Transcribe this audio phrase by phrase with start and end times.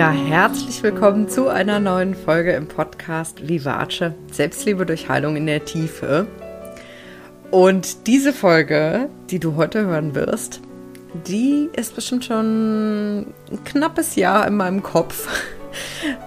[0.00, 5.66] Ja, herzlich willkommen zu einer neuen Folge im Podcast Vivace, Selbstliebe durch Heilung in der
[5.66, 6.26] Tiefe.
[7.50, 10.62] Und diese Folge, die du heute hören wirst,
[11.26, 15.28] die ist bestimmt schon ein knappes Jahr in meinem Kopf.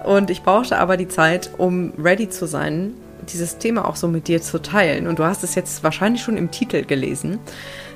[0.04, 2.94] Und ich brauchte aber die Zeit, um ready zu sein,
[3.28, 5.08] dieses Thema auch so mit dir zu teilen.
[5.08, 7.40] Und du hast es jetzt wahrscheinlich schon im Titel gelesen.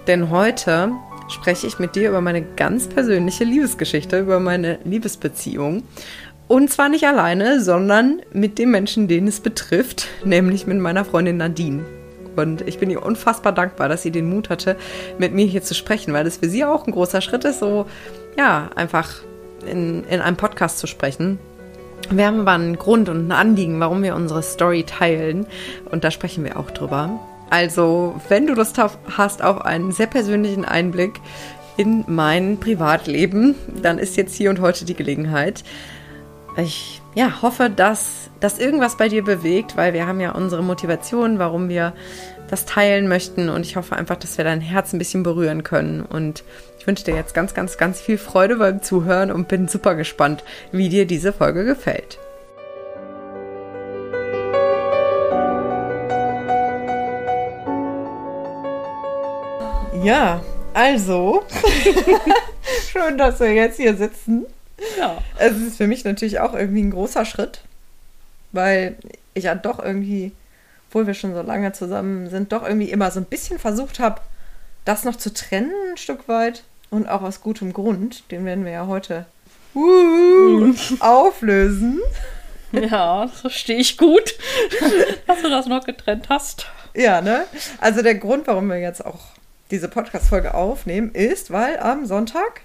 [0.09, 0.91] Denn heute
[1.29, 5.83] spreche ich mit dir über meine ganz persönliche Liebesgeschichte, über meine Liebesbeziehung.
[6.49, 11.37] Und zwar nicht alleine, sondern mit dem Menschen, den es betrifft, nämlich mit meiner Freundin
[11.37, 11.85] Nadine.
[12.37, 14.77] Und ich bin ihr unfassbar dankbar, dass sie den Mut hatte,
[15.19, 17.87] mit mir hier zu sprechen, weil das für sie auch ein großer Schritt ist, so,
[18.37, 19.23] ja, einfach
[19.67, 21.39] in, in einem Podcast zu sprechen.
[22.11, 25.47] Wir haben aber einen Grund und ein Anliegen, warum wir unsere Story teilen.
[25.91, 27.21] Und da sprechen wir auch drüber.
[27.51, 28.79] Also, wenn du Lust
[29.17, 31.21] hast auf einen sehr persönlichen Einblick
[31.77, 35.63] in mein Privatleben, dann ist jetzt hier und heute die Gelegenheit.
[36.57, 41.39] Ich ja, hoffe, dass das irgendwas bei dir bewegt, weil wir haben ja unsere Motivation,
[41.39, 41.95] warum wir
[42.51, 43.49] das teilen möchten.
[43.49, 46.03] Und ich hoffe einfach, dass wir dein Herz ein bisschen berühren können.
[46.03, 46.43] Und
[46.79, 50.45] ich wünsche dir jetzt ganz, ganz, ganz viel Freude beim Zuhören und bin super gespannt,
[50.73, 52.19] wie dir diese Folge gefällt.
[60.03, 60.43] Ja,
[60.75, 61.45] also,
[62.93, 64.47] schön, dass wir jetzt hier sitzen.
[64.97, 65.19] Ja.
[65.39, 67.63] Es ist für mich natürlich auch irgendwie ein großer Schritt,
[68.53, 68.97] weil
[69.35, 70.33] ich ja doch irgendwie,
[70.89, 74.21] obwohl wir schon so lange zusammen sind, doch irgendwie immer so ein bisschen versucht habe,
[74.85, 76.65] das noch zu trennen, ein Stück weit.
[76.91, 78.31] Und auch aus gutem Grund.
[78.31, 79.27] Den werden wir ja heute
[79.75, 82.01] uh, auflösen.
[82.73, 84.35] Ja, das verstehe ich gut,
[85.27, 86.67] dass du das noch getrennt hast.
[86.95, 87.45] Ja, ne?
[87.79, 89.19] Also der Grund, warum wir jetzt auch
[89.71, 92.63] diese Podcast-Folge aufnehmen, ist, weil am Sonntag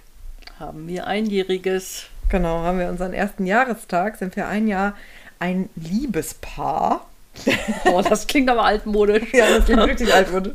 [0.59, 2.05] haben wir einjähriges.
[2.29, 4.95] Genau, haben wir unseren ersten Jahrestag, sind wir ein Jahr
[5.39, 7.07] ein Liebespaar.
[7.85, 9.33] Oh, das klingt aber altmodisch.
[9.33, 10.53] ja, das klingt richtig altmodisch.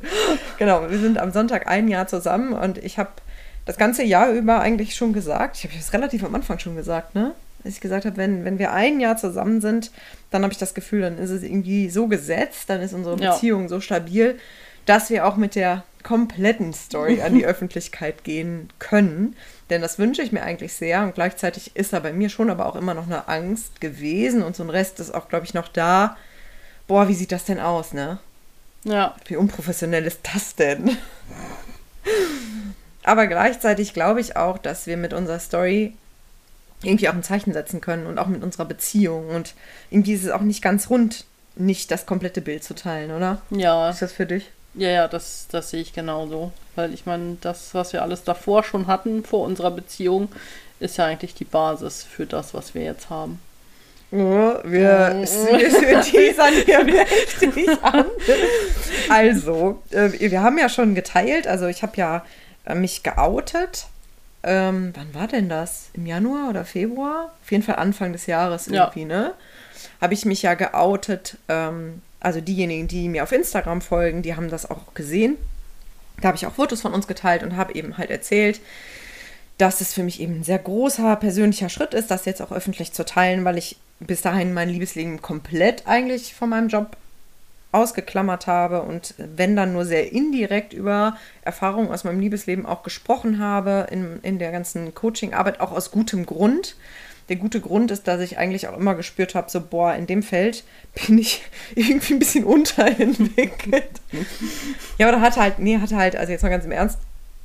[0.59, 3.10] Genau, wir sind am Sonntag ein Jahr zusammen und ich habe
[3.66, 7.15] das ganze Jahr über eigentlich schon gesagt, ich habe das relativ am Anfang schon gesagt,
[7.15, 7.34] ne?
[7.62, 9.91] Dass ich gesagt habe, wenn, wenn wir ein Jahr zusammen sind,
[10.30, 13.62] dann habe ich das Gefühl, dann ist es irgendwie so gesetzt, dann ist unsere Beziehung
[13.62, 13.69] ja.
[13.69, 14.38] so stabil,
[14.86, 19.36] dass wir auch mit der kompletten Story an die Öffentlichkeit gehen können.
[19.69, 21.02] Denn das wünsche ich mir eigentlich sehr.
[21.02, 24.42] Und gleichzeitig ist da bei mir schon aber auch immer noch eine Angst gewesen.
[24.42, 26.16] Und so ein Rest ist auch, glaube ich, noch da.
[26.86, 28.18] Boah, wie sieht das denn aus, ne?
[28.84, 29.16] Ja.
[29.26, 30.97] Wie unprofessionell ist das denn?
[33.02, 35.92] aber gleichzeitig glaube ich auch, dass wir mit unserer Story
[36.82, 39.28] irgendwie auch ein Zeichen setzen können und auch mit unserer Beziehung.
[39.28, 39.52] Und
[39.91, 43.42] irgendwie ist es auch nicht ganz rund, nicht das komplette Bild zu teilen, oder?
[43.50, 43.91] Ja.
[43.91, 44.50] Ist das für dich?
[44.78, 46.53] Ja, ja, das, das sehe ich genauso.
[46.77, 50.28] Weil ich meine, das, was wir alles davor schon hatten, vor unserer Beziehung,
[50.81, 53.41] ist ja eigentlich die Basis für das, was wir jetzt haben.
[54.11, 58.06] Oh, wir, wir teasern hier mächtig an.
[59.11, 62.25] Also, äh, wir haben ja schon geteilt, also ich habe ja
[62.65, 63.87] äh, mich geoutet.
[64.45, 65.91] Ähm, wann war denn das?
[65.93, 67.33] Im Januar oder Februar?
[67.43, 69.06] Auf jeden Fall Anfang des Jahres irgendwie, ja.
[69.06, 69.34] ne?
[70.00, 74.50] Habe ich mich ja geoutet ähm, also diejenigen, die mir auf Instagram folgen, die haben
[74.50, 75.36] das auch gesehen.
[76.20, 78.60] Da habe ich auch Fotos von uns geteilt und habe eben halt erzählt,
[79.56, 82.92] dass es für mich eben ein sehr großer persönlicher Schritt ist, das jetzt auch öffentlich
[82.92, 86.96] zu teilen, weil ich bis dahin mein Liebesleben komplett eigentlich von meinem Job
[87.70, 93.40] ausgeklammert habe und wenn dann nur sehr indirekt über Erfahrungen aus meinem Liebesleben auch gesprochen
[93.40, 96.76] habe, in, in der ganzen Coaching-Arbeit, auch aus gutem Grund,
[97.28, 100.22] der gute Grund ist, dass ich eigentlich auch immer gespürt habe, so, boah, in dem
[100.22, 100.65] Feld
[101.06, 101.43] bin ich
[101.75, 104.00] irgendwie ein bisschen unterentwickelt.
[104.99, 106.99] ja, oder hatte halt, nee, hatte halt, also jetzt mal ganz im Ernst,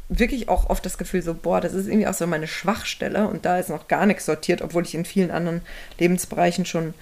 [0.10, 3.46] wirklich auch oft das Gefühl, so, boah, das ist irgendwie auch so meine Schwachstelle und
[3.46, 5.62] da ist noch gar nichts sortiert, obwohl ich in vielen anderen
[6.00, 6.94] Lebensbereichen schon,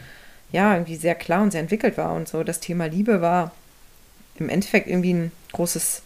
[0.51, 2.43] ja, irgendwie sehr klar und sehr entwickelt war und so.
[2.43, 3.51] Das Thema Liebe war
[4.37, 6.03] im Endeffekt irgendwie ein großes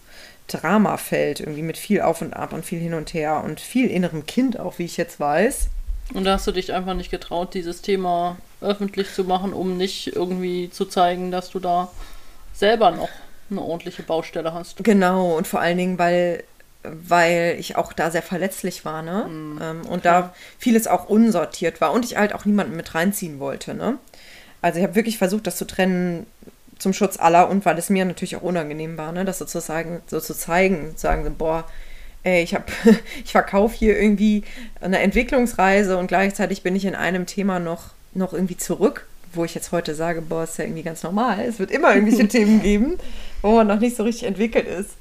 [0.47, 4.25] Dramafeld, irgendwie mit viel Auf und Ab und viel hin und her und viel innerem
[4.25, 5.69] Kind auch, wie ich jetzt weiß.
[6.13, 10.15] Und da hast du dich einfach nicht getraut, dieses Thema öffentlich zu machen, um nicht
[10.15, 11.89] irgendwie zu zeigen, dass du da
[12.53, 13.09] selber noch
[13.49, 14.83] eine ordentliche Baustelle hast.
[14.83, 16.43] Genau, und vor allen Dingen, weil,
[16.83, 19.25] weil ich auch da sehr verletzlich war, ne?
[19.27, 20.21] Mhm, ähm, und klar.
[20.21, 23.97] da vieles auch unsortiert war und ich halt auch niemanden mit reinziehen wollte, ne?
[24.61, 26.25] Also ich habe wirklich versucht, das zu trennen
[26.79, 29.25] zum Schutz aller und weil es mir natürlich auch unangenehm war, ne?
[29.25, 31.65] Das sozusagen so zu zeigen, zu sagen, boah,
[32.25, 32.65] ey, ich habe,
[33.23, 34.43] ich verkaufe hier irgendwie
[34.81, 39.55] eine Entwicklungsreise und gleichzeitig bin ich in einem Thema noch, noch irgendwie zurück, wo ich
[39.55, 41.39] jetzt heute sage, boah, ist ja irgendwie ganz normal.
[41.41, 42.97] Es wird immer irgendwelche Themen geben,
[43.41, 44.91] wo man noch nicht so richtig entwickelt ist.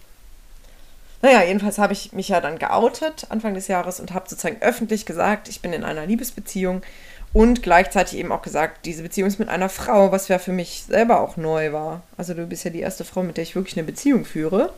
[1.22, 5.06] Naja, jedenfalls habe ich mich ja dann geoutet Anfang des Jahres und habe sozusagen öffentlich
[5.06, 6.82] gesagt, ich bin in einer Liebesbeziehung
[7.32, 10.84] und gleichzeitig eben auch gesagt, diese Beziehung ist mit einer Frau, was ja für mich
[10.86, 12.02] selber auch neu war.
[12.18, 14.74] Also du bist ja die erste Frau, mit der ich wirklich eine Beziehung führe.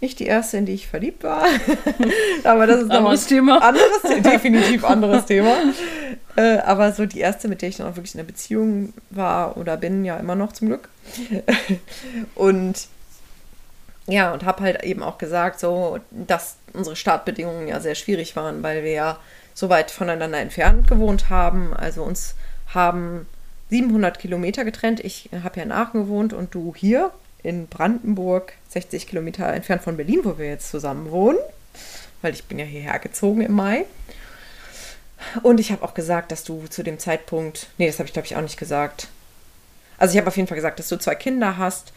[0.00, 1.44] Nicht die erste, in die ich verliebt war.
[2.44, 3.58] aber das ist noch Anderes Thema.
[3.58, 5.56] Anderes, definitiv anderes Thema.
[6.36, 9.56] Äh, aber so die erste, mit der ich dann auch wirklich in einer Beziehung war
[9.56, 10.88] oder bin, ja immer noch zum Glück.
[12.36, 12.86] und
[14.06, 18.62] ja, und habe halt eben auch gesagt, so, dass unsere Startbedingungen ja sehr schwierig waren,
[18.62, 19.18] weil wir ja
[19.52, 21.74] so weit voneinander entfernt gewohnt haben.
[21.74, 22.36] Also uns
[22.72, 23.26] haben
[23.70, 25.00] 700 Kilometer getrennt.
[25.00, 27.10] Ich habe ja in Aachen gewohnt und du hier
[27.42, 31.38] in Brandenburg, 60 Kilometer entfernt von Berlin, wo wir jetzt zusammen wohnen,
[32.22, 33.84] weil ich bin ja hierher gezogen im Mai.
[35.42, 38.26] Und ich habe auch gesagt, dass du zu dem Zeitpunkt, nee, das habe ich glaube
[38.26, 39.08] ich auch nicht gesagt.
[39.98, 41.92] Also ich habe auf jeden Fall gesagt, dass du zwei Kinder hast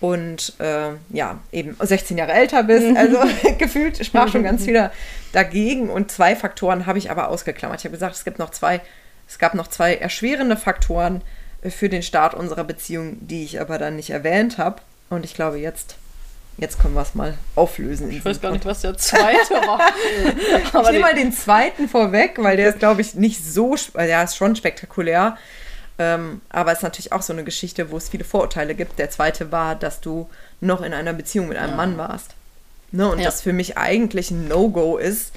[0.00, 2.96] und äh, ja, eben 16 Jahre älter bist.
[2.96, 3.20] Also
[3.58, 4.90] gefühlt sprach schon ganz viel
[5.32, 5.90] dagegen.
[5.90, 7.80] Und zwei Faktoren habe ich aber ausgeklammert.
[7.80, 8.80] Ich habe gesagt, es gibt noch zwei,
[9.28, 11.22] es gab noch zwei erschwerende Faktoren
[11.70, 14.82] für den Start unserer Beziehung, die ich aber dann nicht erwähnt habe.
[15.10, 15.96] Und ich glaube, jetzt,
[16.56, 18.10] jetzt können wir es mal auflösen.
[18.10, 19.80] Ich weiß gar nicht, was der zweite war.
[20.64, 24.36] ich nehme mal den zweiten vorweg, weil der ist, glaube ich, nicht so, ja, ist
[24.36, 25.36] schon spektakulär.
[25.98, 28.98] Ähm, aber es ist natürlich auch so eine Geschichte, wo es viele Vorurteile gibt.
[28.98, 30.28] Der zweite war, dass du
[30.60, 31.76] noch in einer Beziehung mit einem ja.
[31.76, 32.34] Mann warst.
[32.90, 33.08] Ne?
[33.08, 33.26] Und ja.
[33.26, 35.32] das für mich eigentlich ein No-Go ist,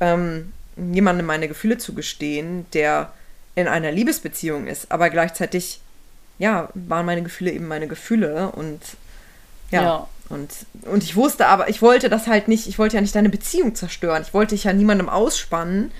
[0.00, 3.12] ähm, jemandem meine Gefühle zu gestehen, der
[3.54, 5.80] in einer Liebesbeziehung ist, aber gleichzeitig,
[6.38, 8.80] ja, waren meine Gefühle eben meine Gefühle und
[9.70, 10.08] ja, ja.
[10.30, 10.50] Und,
[10.86, 13.74] und ich wusste aber, ich wollte das halt nicht, ich wollte ja nicht deine Beziehung
[13.74, 14.22] zerstören.
[14.22, 15.92] Ich wollte dich ja niemandem ausspannen.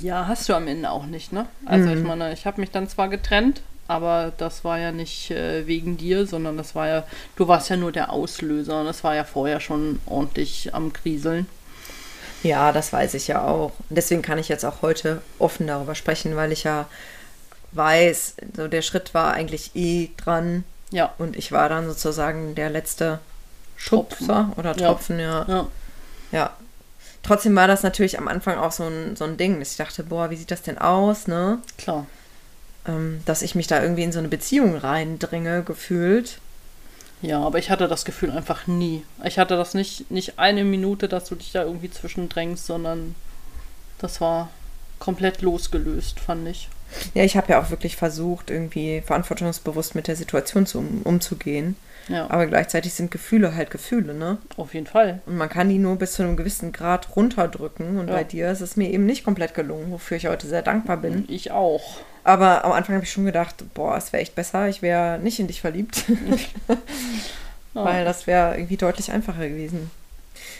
[0.00, 1.46] Ja, hast du am Ende auch nicht, ne?
[1.64, 1.98] Also mhm.
[1.98, 5.96] ich meine, ich habe mich dann zwar getrennt, aber das war ja nicht äh, wegen
[5.96, 7.04] dir, sondern das war ja,
[7.36, 11.46] du warst ja nur der Auslöser und das war ja vorher schon ordentlich am Kriseln.
[12.42, 13.72] Ja, das weiß ich ja auch.
[13.88, 16.86] Deswegen kann ich jetzt auch heute offen darüber sprechen, weil ich ja
[17.72, 20.64] weiß, so der Schritt war eigentlich eh dran.
[20.90, 21.12] Ja.
[21.18, 23.18] Und ich war dann sozusagen der letzte
[23.76, 25.44] Schubser oder Tropfen, ja.
[25.46, 25.54] ja.
[25.54, 25.68] ja.
[26.32, 26.50] ja.
[27.22, 30.04] Trotzdem war das natürlich am Anfang auch so ein, so ein Ding, dass ich dachte,
[30.04, 31.58] boah, wie sieht das denn aus, ne?
[31.76, 32.06] Klar.
[32.86, 36.38] Ähm, dass ich mich da irgendwie in so eine Beziehung reindringe, gefühlt.
[37.22, 39.02] Ja, aber ich hatte das Gefühl einfach nie.
[39.24, 43.14] Ich hatte das nicht, nicht eine Minute, dass du dich da irgendwie zwischendrängst, sondern
[43.98, 44.50] das war
[44.98, 46.68] komplett losgelöst, fand ich.
[47.14, 51.76] Ja, ich habe ja auch wirklich versucht, irgendwie verantwortungsbewusst mit der Situation zu, um, umzugehen.
[52.08, 52.30] Ja.
[52.30, 54.38] Aber gleichzeitig sind Gefühle halt Gefühle, ne?
[54.56, 55.20] Auf jeden Fall.
[55.26, 57.98] Und man kann die nur bis zu einem gewissen Grad runterdrücken.
[57.98, 58.14] Und ja.
[58.14, 61.24] bei dir ist es mir eben nicht komplett gelungen, wofür ich heute sehr dankbar bin.
[61.28, 61.98] Ich auch.
[62.26, 65.38] Aber am Anfang habe ich schon gedacht, boah, es wäre echt besser, ich wäre nicht
[65.38, 66.02] in dich verliebt.
[66.68, 66.76] oh.
[67.84, 69.92] Weil das wäre irgendwie deutlich einfacher gewesen.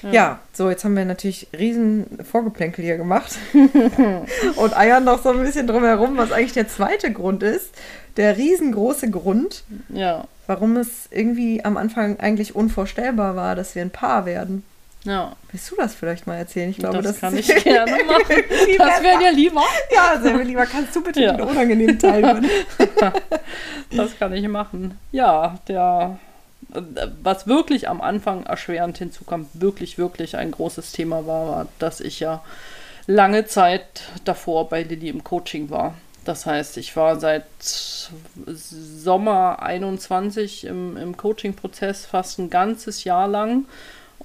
[0.01, 0.13] Ja.
[0.13, 0.41] ja.
[0.53, 3.37] so, jetzt haben wir natürlich riesen Vorgeplänkel hier gemacht
[4.57, 7.71] und eiern noch so ein bisschen drumherum, was eigentlich der zweite Grund ist.
[8.17, 10.23] Der riesengroße Grund, ja.
[10.47, 14.63] warum es irgendwie am Anfang eigentlich unvorstellbar war, dass wir ein Paar werden.
[15.07, 15.37] Ja.
[15.53, 16.69] Willst du das vielleicht mal erzählen?
[16.69, 18.43] Ich glaube, das, das kann ich gerne machen.
[18.79, 19.63] das wäre dir lieber.
[19.95, 20.67] Ja, sehr lieber.
[20.67, 21.33] Kannst du bitte ja.
[21.33, 22.51] den unangenehmen Teil machen?
[23.93, 24.99] das kann ich machen.
[25.13, 26.19] Ja, der
[27.23, 32.21] was wirklich am Anfang erschwerend hinzukam, wirklich, wirklich ein großes Thema war, war, dass ich
[32.21, 32.43] ja
[33.07, 35.95] lange Zeit davor bei Lilly im Coaching war.
[36.25, 43.67] Das heißt, ich war seit Sommer 21 im, im Coaching-Prozess fast ein ganzes Jahr lang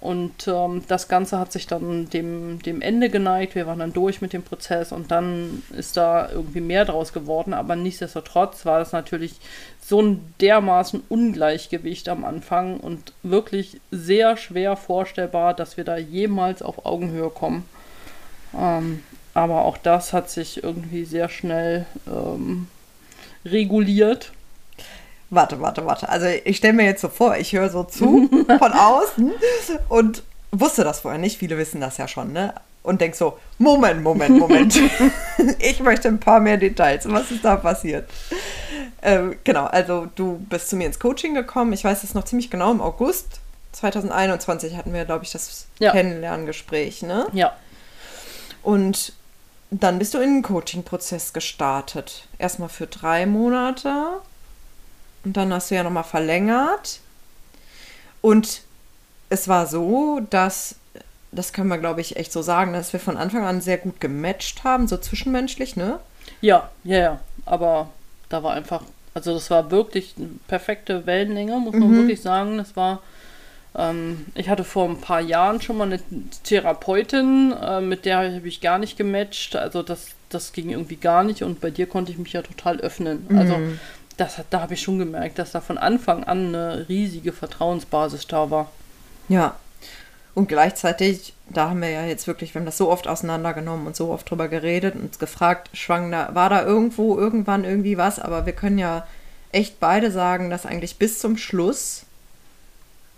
[0.01, 3.53] und ähm, das Ganze hat sich dann dem, dem Ende geneigt.
[3.53, 7.53] Wir waren dann durch mit dem Prozess und dann ist da irgendwie mehr draus geworden.
[7.53, 9.35] Aber nichtsdestotrotz war das natürlich
[9.79, 16.63] so ein dermaßen Ungleichgewicht am Anfang und wirklich sehr schwer vorstellbar, dass wir da jemals
[16.63, 17.63] auf Augenhöhe kommen.
[18.57, 19.03] Ähm,
[19.35, 22.67] aber auch das hat sich irgendwie sehr schnell ähm,
[23.45, 24.31] reguliert
[25.31, 26.09] warte, warte, warte.
[26.09, 29.31] Also ich stelle mir jetzt so vor, ich höre so zu von außen
[29.89, 31.39] und wusste das vorher nicht.
[31.39, 32.53] Viele wissen das ja schon, ne?
[32.83, 34.79] Und denk so, Moment, Moment, Moment.
[35.59, 37.09] ich möchte ein paar mehr Details.
[37.09, 38.09] Was ist da passiert?
[39.03, 41.73] Ähm, genau, also du bist zu mir ins Coaching gekommen.
[41.73, 43.39] Ich weiß es noch ziemlich genau, im August
[43.73, 45.91] 2021 hatten wir, glaube ich, das ja.
[45.91, 47.27] Kennenlerngespräch, ne?
[47.33, 47.55] Ja.
[48.63, 49.13] Und
[49.69, 52.27] dann bist du in den Coaching-Prozess gestartet.
[52.37, 54.21] Erstmal für drei Monate
[55.23, 56.99] und dann hast du ja nochmal verlängert.
[58.21, 58.61] Und
[59.29, 60.75] es war so, dass,
[61.31, 63.99] das können wir, glaube ich, echt so sagen, dass wir von Anfang an sehr gut
[63.99, 65.99] gematcht haben, so zwischenmenschlich, ne?
[66.41, 67.19] Ja, ja, ja.
[67.45, 67.89] Aber
[68.29, 71.95] da war einfach, also das war wirklich eine perfekte Wellenlänge, muss man mhm.
[71.97, 72.57] wirklich sagen.
[72.57, 73.01] Das war
[73.73, 75.99] Ähm, ich hatte vor ein paar Jahren schon mal eine
[76.43, 79.55] Therapeutin, äh, mit der habe ich gar nicht gematcht.
[79.55, 82.81] Also das, das ging irgendwie gar nicht und bei dir konnte ich mich ja total
[82.81, 83.29] öffnen.
[83.33, 83.79] Also Mhm.
[84.17, 88.27] Das, hat- da habe ich schon gemerkt, dass da von Anfang an eine riesige Vertrauensbasis
[88.27, 88.71] da war.
[89.29, 89.55] Ja.
[90.33, 93.95] Und gleichzeitig, da haben wir ja jetzt wirklich, wir haben das so oft auseinandergenommen und
[93.97, 98.17] so oft drüber geredet und uns gefragt, schwang da, war da irgendwo irgendwann irgendwie was,
[98.19, 99.05] aber wir können ja
[99.51, 102.03] echt beide sagen, dass eigentlich bis zum Schluss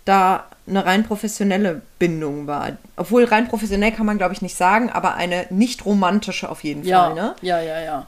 [0.04, 2.72] da eine rein professionelle Bindung war.
[2.96, 6.84] Obwohl rein professionell kann man, glaube ich, nicht sagen, aber eine nicht romantische auf jeden
[6.84, 7.34] Ja, Fall, ne?
[7.42, 8.06] ja, ja, ja.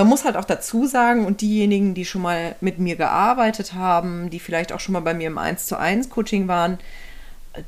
[0.00, 4.30] Man muss halt auch dazu sagen, und diejenigen, die schon mal mit mir gearbeitet haben,
[4.30, 6.78] die vielleicht auch schon mal bei mir im 1 zu 1 Coaching waren,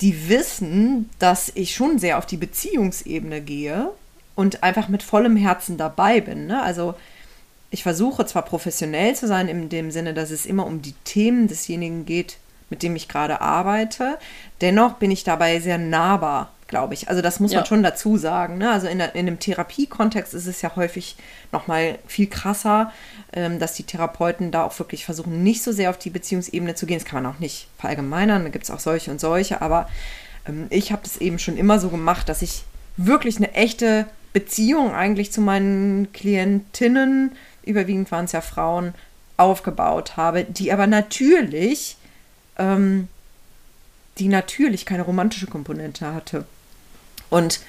[0.01, 3.91] die wissen, dass ich schon sehr auf die Beziehungsebene gehe
[4.35, 6.47] und einfach mit vollem Herzen dabei bin.
[6.47, 6.63] Ne?
[6.63, 6.95] Also
[7.71, 11.49] ich versuche zwar professionell zu sein, in dem Sinne, dass es immer um die Themen
[11.49, 12.39] desjenigen geht,
[12.71, 14.17] mit dem ich gerade arbeite.
[14.63, 17.11] Dennoch bin ich dabei sehr nahbar, glaube ich.
[17.11, 17.59] Also das muss Ja.
[17.59, 18.57] man schon dazu sagen.
[18.57, 18.71] Ne?
[18.71, 21.17] Also in, der, in einem Therapiekontext ist es ja häufig
[21.53, 22.91] noch mal viel krasser,
[23.35, 26.87] ähm, dass die Therapeuten da auch wirklich versuchen, nicht so sehr auf die Beziehungsebene zu
[26.87, 26.99] gehen.
[26.99, 28.45] Das kann man auch nicht verallgemeinern.
[28.45, 29.61] Da gibt es auch solche und solche.
[29.61, 29.87] Aber
[30.49, 32.63] ähm, ich habe das eben schon immer so gemacht, dass ich
[32.97, 37.33] wirklich eine echte Beziehung eigentlich zu meinen Klientinnen,
[37.65, 38.95] überwiegend waren es ja Frauen,
[39.37, 41.99] aufgebaut habe, die aber natürlich,
[42.59, 43.09] ähm,
[44.19, 46.47] die natürlich keine romantische Komponente hatte.
[47.33, 47.61] Und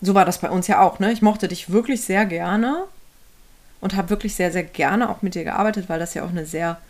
[0.00, 1.12] so war das bei uns ja auch, ne?
[1.12, 2.86] Ich mochte dich wirklich sehr gerne
[3.80, 6.44] und habe wirklich sehr, sehr gerne auch mit dir gearbeitet, weil das ja auch eine
[6.44, 6.80] sehr,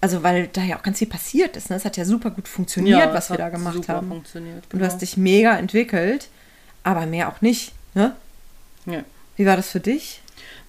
[0.00, 1.68] also weil da ja auch ganz viel passiert ist.
[1.68, 1.76] Ne?
[1.76, 4.08] Es hat ja super gut funktioniert, es was wir da gemacht super haben.
[4.08, 4.64] funktioniert.
[4.72, 6.30] Und du hast dich mega entwickelt,
[6.84, 7.72] aber mehr auch nicht.
[7.92, 8.16] Ne?
[8.86, 9.04] Ja.
[9.36, 10.21] Wie war das für dich?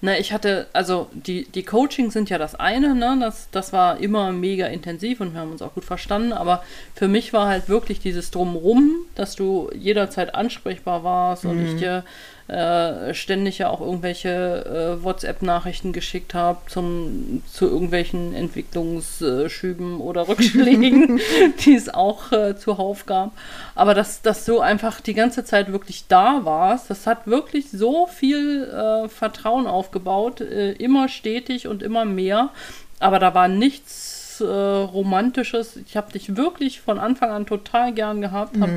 [0.04, 3.16] Na, ich hatte, also die, die Coachings sind ja das eine, ne?
[3.18, 6.62] Das, das war immer mega intensiv und wir haben uns auch gut verstanden, aber
[6.94, 12.04] für mich war halt wirklich dieses Drumrum, dass du jederzeit ansprechbar warst und ich dir
[12.46, 21.20] äh, ständig ja auch irgendwelche äh, WhatsApp-Nachrichten geschickt habe zum zu irgendwelchen Entwicklungsschüben oder Rückschlägen,
[21.64, 23.32] die es auch äh, zuhauf gab.
[23.74, 28.06] Aber dass, dass du einfach die ganze Zeit wirklich da warst, das hat wirklich so
[28.06, 32.50] viel äh, Vertrauen aufgebaut, äh, immer stetig und immer mehr.
[33.00, 35.76] Aber da war nichts äh, Romantisches.
[35.76, 38.72] Ich habe dich wirklich von Anfang an total gern gehabt, habe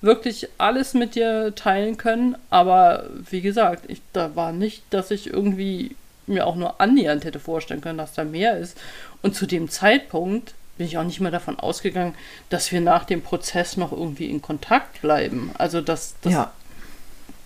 [0.00, 2.36] wirklich alles mit dir teilen können.
[2.50, 7.40] Aber wie gesagt, ich, da war nicht, dass ich irgendwie mir auch nur annähernd hätte
[7.40, 8.78] vorstellen können, dass da mehr ist.
[9.22, 12.14] Und zu dem Zeitpunkt bin ich auch nicht mehr davon ausgegangen,
[12.48, 15.50] dass wir nach dem Prozess noch irgendwie in Kontakt bleiben.
[15.58, 16.52] Also das, das ja,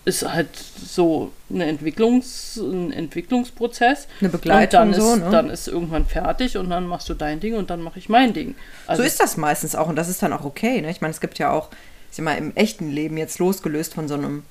[0.05, 4.07] ist halt so eine Entwicklungs, ein Entwicklungsprozess.
[4.21, 5.31] Eine Begleitung und dann so, ist, ne?
[5.31, 8.33] Dann ist irgendwann fertig und dann machst du dein Ding und dann mache ich mein
[8.35, 8.55] Ding.
[8.87, 10.81] Also, so ist das meistens auch und das ist dann auch okay.
[10.81, 10.91] Ne?
[10.91, 11.71] Ich meine, es gibt ja auch,
[12.11, 14.43] ich sag mal, im echten Leben jetzt losgelöst von so einem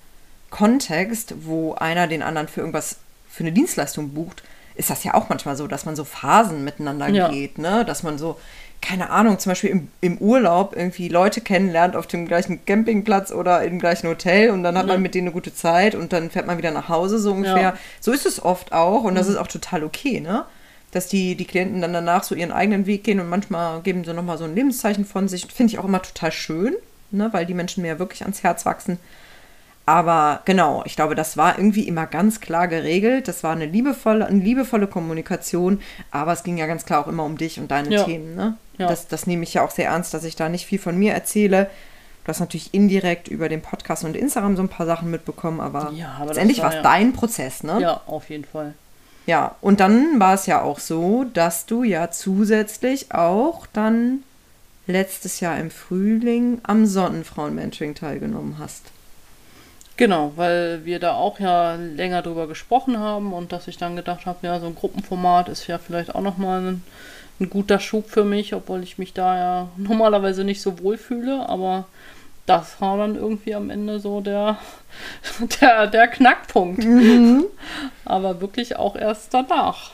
[0.50, 2.98] Kontext, wo einer den anderen für irgendwas,
[3.30, 4.44] für eine Dienstleistung bucht,
[4.76, 7.30] ist das ja auch manchmal so, dass man so Phasen miteinander Ja.
[7.30, 7.86] geht, ne?
[7.86, 8.40] Dass man so,
[8.84, 13.64] keine Ahnung, zum Beispiel im, im Urlaub irgendwie Leute kennenlernt auf dem gleichen Campingplatz oder
[13.64, 16.48] im gleichen Hotel und dann hat man mit denen eine gute Zeit und dann fährt
[16.48, 17.62] man wieder nach Hause so ungefähr.
[17.62, 17.78] Ja.
[18.02, 20.44] So ist es oft auch und das ist auch total okay, ne?
[20.92, 24.14] Dass die, die Klienten dann danach so ihren eigenen Weg gehen und manchmal geben sie
[24.14, 25.48] nochmal so ein Lebenszeichen von sich.
[25.48, 26.76] Finde ich auch immer total schön,
[27.10, 27.30] ne?
[27.32, 29.00] weil die Menschen mir ja wirklich ans Herz wachsen.
[29.86, 33.28] Aber genau, ich glaube, das war irgendwie immer ganz klar geregelt.
[33.28, 37.26] Das war eine liebevolle, eine liebevolle Kommunikation, aber es ging ja ganz klar auch immer
[37.26, 38.04] um dich und deine Ja.
[38.04, 38.36] Themen.
[38.36, 38.58] Ne?
[38.78, 38.88] Ja.
[38.88, 41.14] Das, das nehme ich ja auch sehr ernst, dass ich da nicht viel von mir
[41.14, 41.70] erzähle.
[42.24, 45.92] Du hast natürlich indirekt über den Podcast und Instagram so ein paar Sachen mitbekommen, aber,
[45.94, 47.80] Ja, aber letztendlich war war es ja- dein Prozess, ne?
[47.82, 48.74] ja, auf jeden Fall.
[49.26, 54.24] Ja, und dann war es ja auch so, dass du ja zusätzlich auch dann
[54.88, 58.84] letztes Jahr im Frühling am Sonnenfrauen-Mentoring teilgenommen hast.
[59.96, 64.26] Genau, weil wir da auch ja länger drüber gesprochen haben und dass ich dann gedacht
[64.26, 66.84] habe, ja, so ein Gruppenformat ist ja vielleicht auch nochmal ein,
[67.44, 71.48] ein guter Schub für mich, obwohl ich mich da ja normalerweise nicht so wohl fühle,
[71.48, 71.86] aber
[72.46, 74.58] das war dann irgendwie am Ende so der,
[75.62, 76.86] der, der Knackpunkt.
[78.06, 79.94] Aber wirklich auch erst danach.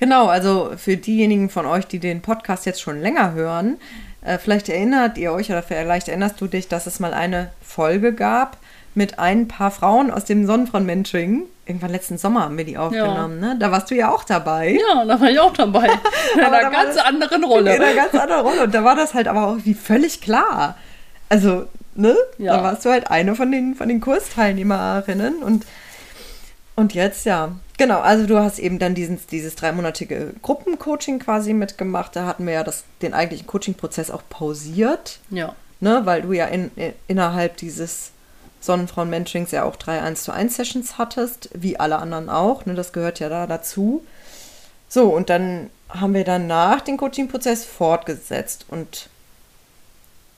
[0.00, 3.76] Genau, also für diejenigen von euch, die den Podcast jetzt schon länger hören,
[4.22, 8.14] äh, vielleicht erinnert ihr euch oder vielleicht erinnerst du dich, dass es mal eine Folge
[8.14, 8.56] gab
[8.94, 11.44] mit ein paar Frauen aus dem Sonnenfrauen-Mentoring.
[11.66, 13.56] Irgendwann letzten Sommer haben wir die aufgenommen, ne?
[13.58, 14.78] Da warst du ja auch dabei.
[14.78, 15.88] Ja, da war ich auch dabei.
[16.34, 17.74] In einer ganz das- anderen Rolle.
[17.76, 18.64] In einer ganz anderen Rolle.
[18.64, 20.76] Und da war das halt aber auch wie völlig klar.
[21.30, 22.14] Also, ne?
[22.38, 22.56] Ja.
[22.58, 25.42] Da warst du halt eine von den, von den Kursteilnehmerinnen.
[25.42, 25.64] Und,
[26.76, 27.52] und jetzt, ja.
[27.78, 32.14] Genau, also du hast eben dann diesen, dieses dreimonatige Gruppencoaching quasi mitgemacht.
[32.14, 35.18] Da hatten wir ja das, den eigentlichen Coaching-Prozess auch pausiert.
[35.30, 35.54] Ja.
[35.80, 38.12] ne, weil du ja in, in, innerhalb dieses
[38.66, 42.92] Sonnenfrauen-Mentorings ja auch drei 1 zu 1 Sessions hattest, wie alle anderen auch, ne, das
[42.92, 44.04] gehört ja da dazu.
[44.88, 49.08] So, und dann haben wir danach den Coaching-Prozess fortgesetzt und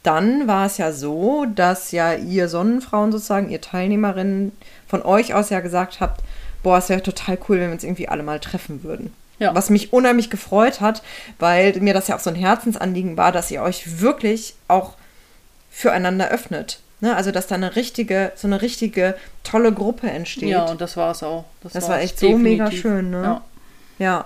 [0.02, 4.52] dann war es ja so, dass ja ihr Sonnenfrauen sozusagen, ihr Teilnehmerinnen
[4.86, 6.22] von euch aus ja gesagt habt,
[6.62, 9.12] boah, es wäre total cool, wenn wir uns irgendwie alle mal treffen würden.
[9.38, 9.54] Ja.
[9.54, 11.02] Was mich unheimlich gefreut hat,
[11.38, 14.94] weil mir das ja auch so ein Herzensanliegen war, dass ihr euch wirklich auch
[15.70, 16.80] füreinander öffnet.
[17.00, 17.14] Ne?
[17.14, 20.48] Also, dass da eine richtige, so eine richtige tolle Gruppe entsteht.
[20.48, 21.44] Ja, und das war es auch.
[21.62, 22.36] Das, das war echt definitiv.
[22.36, 23.22] so mega schön, ne?
[23.22, 23.42] Ja.
[23.98, 24.24] ja.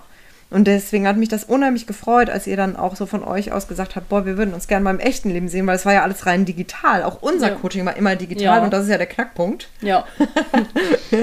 [0.51, 3.69] Und deswegen hat mich das unheimlich gefreut, als ihr dann auch so von euch aus
[3.69, 5.93] gesagt habt, boah, wir würden uns gerne mal im echten Leben sehen, weil es war
[5.93, 7.05] ja alles rein digital.
[7.05, 7.55] Auch unser ja.
[7.55, 8.65] Coaching war immer digital ja.
[8.65, 9.69] und das ist ja der Knackpunkt.
[9.81, 10.05] Ja.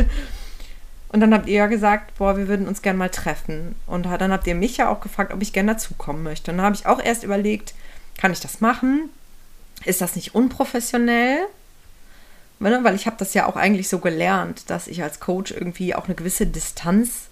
[1.10, 3.76] und dann habt ihr ja gesagt, boah, wir würden uns gerne mal treffen.
[3.86, 6.52] Und dann habt ihr mich ja auch gefragt, ob ich gerne dazukommen möchte.
[6.52, 7.74] Und dann habe ich auch erst überlegt,
[8.18, 9.10] kann ich das machen?
[9.86, 11.40] Ist das nicht unprofessionell?
[12.60, 15.94] Ne, weil ich habe das ja auch eigentlich so gelernt, dass ich als Coach irgendwie
[15.94, 17.28] auch eine gewisse Distanz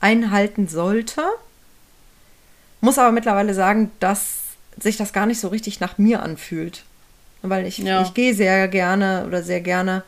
[0.00, 1.24] einhalten sollte.
[2.80, 4.38] Muss aber mittlerweile sagen, dass
[4.78, 6.84] sich das gar nicht so richtig nach mir anfühlt.
[7.42, 8.02] Weil ich, ja.
[8.02, 10.04] ich gehe sehr gerne oder sehr gerne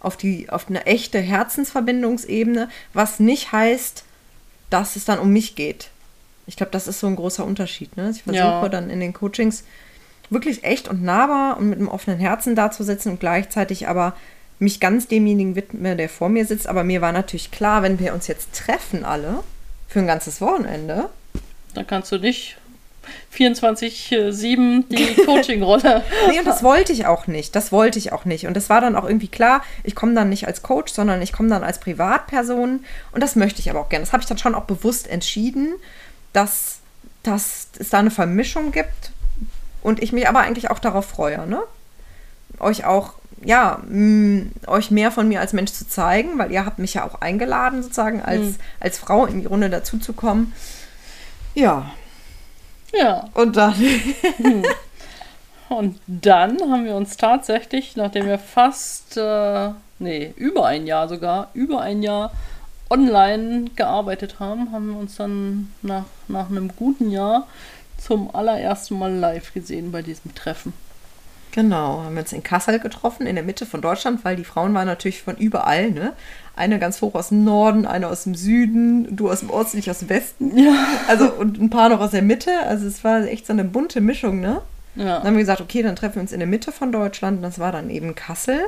[0.00, 4.04] auf, die, auf eine echte Herzensverbindungsebene, was nicht heißt,
[4.70, 5.90] dass es dann um mich geht.
[6.46, 7.96] Ich glaube, das ist so ein großer Unterschied.
[7.96, 8.10] Ne?
[8.10, 8.68] Ich versuche ja.
[8.68, 9.64] dann in den Coachings
[10.30, 14.14] wirklich echt und nahbar und mit einem offenen Herzen dazusitzen und gleichzeitig aber
[14.58, 16.66] mich ganz demjenigen widme, der vor mir sitzt.
[16.66, 19.42] Aber mir war natürlich klar, wenn wir uns jetzt treffen alle
[19.88, 21.08] für ein ganzes Wochenende.
[21.74, 22.56] Dann kannst du nicht
[23.34, 26.02] 24-7 die Coaching-Rolle.
[26.28, 27.54] nee, und das wollte ich auch nicht.
[27.54, 28.46] Das wollte ich auch nicht.
[28.46, 31.32] Und das war dann auch irgendwie klar, ich komme dann nicht als Coach, sondern ich
[31.32, 32.84] komme dann als Privatperson.
[33.12, 34.04] Und das möchte ich aber auch gerne.
[34.04, 35.74] Das habe ich dann schon auch bewusst entschieden,
[36.32, 36.80] dass,
[37.22, 39.12] dass es da eine Vermischung gibt.
[39.82, 41.60] Und ich mich aber eigentlich auch darauf freue, ne?
[42.58, 46.78] Euch auch ja, mh, euch mehr von mir als Mensch zu zeigen, weil ihr habt
[46.78, 48.56] mich ja auch eingeladen, sozusagen, als, mhm.
[48.80, 50.52] als Frau in die Runde dazuzukommen.
[51.54, 51.90] Ja.
[52.92, 53.28] Ja.
[53.34, 53.74] Und dann.
[54.38, 54.64] Hm.
[55.68, 61.50] Und dann haben wir uns tatsächlich, nachdem wir fast, äh, nee, über ein Jahr sogar,
[61.52, 62.32] über ein Jahr
[62.88, 67.46] online gearbeitet haben, haben wir uns dann nach, nach einem guten Jahr
[67.98, 70.72] zum allerersten Mal live gesehen bei diesem Treffen.
[71.52, 74.74] Genau, haben wir uns in Kassel getroffen, in der Mitte von Deutschland, weil die Frauen
[74.74, 76.12] waren natürlich von überall, ne?
[76.54, 79.90] Eine ganz hoch aus dem Norden, eine aus dem Süden, du aus dem Osten, ich
[79.90, 80.56] aus dem Westen.
[80.58, 80.86] Ja.
[81.08, 82.50] Also und ein paar noch aus der Mitte.
[82.66, 84.60] Also es war echt so eine bunte Mischung, ne?
[84.94, 85.18] Ja.
[85.18, 87.42] Dann haben wir gesagt, okay, dann treffen wir uns in der Mitte von Deutschland.
[87.42, 88.60] Das war dann eben Kassel.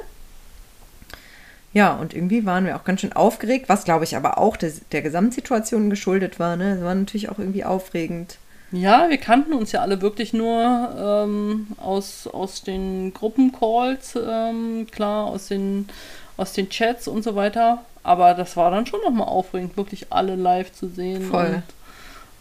[1.73, 4.73] Ja, und irgendwie waren wir auch ganz schön aufgeregt, was glaube ich aber auch der,
[4.91, 6.57] der Gesamtsituation geschuldet war.
[6.57, 6.77] Ne?
[6.77, 8.39] Es war natürlich auch irgendwie aufregend.
[8.73, 15.27] Ja, wir kannten uns ja alle wirklich nur ähm, aus, aus den Gruppencalls, ähm, klar,
[15.27, 15.89] aus den,
[16.37, 17.85] aus den Chats und so weiter.
[18.03, 21.63] Aber das war dann schon nochmal aufregend, wirklich alle live zu sehen Voll.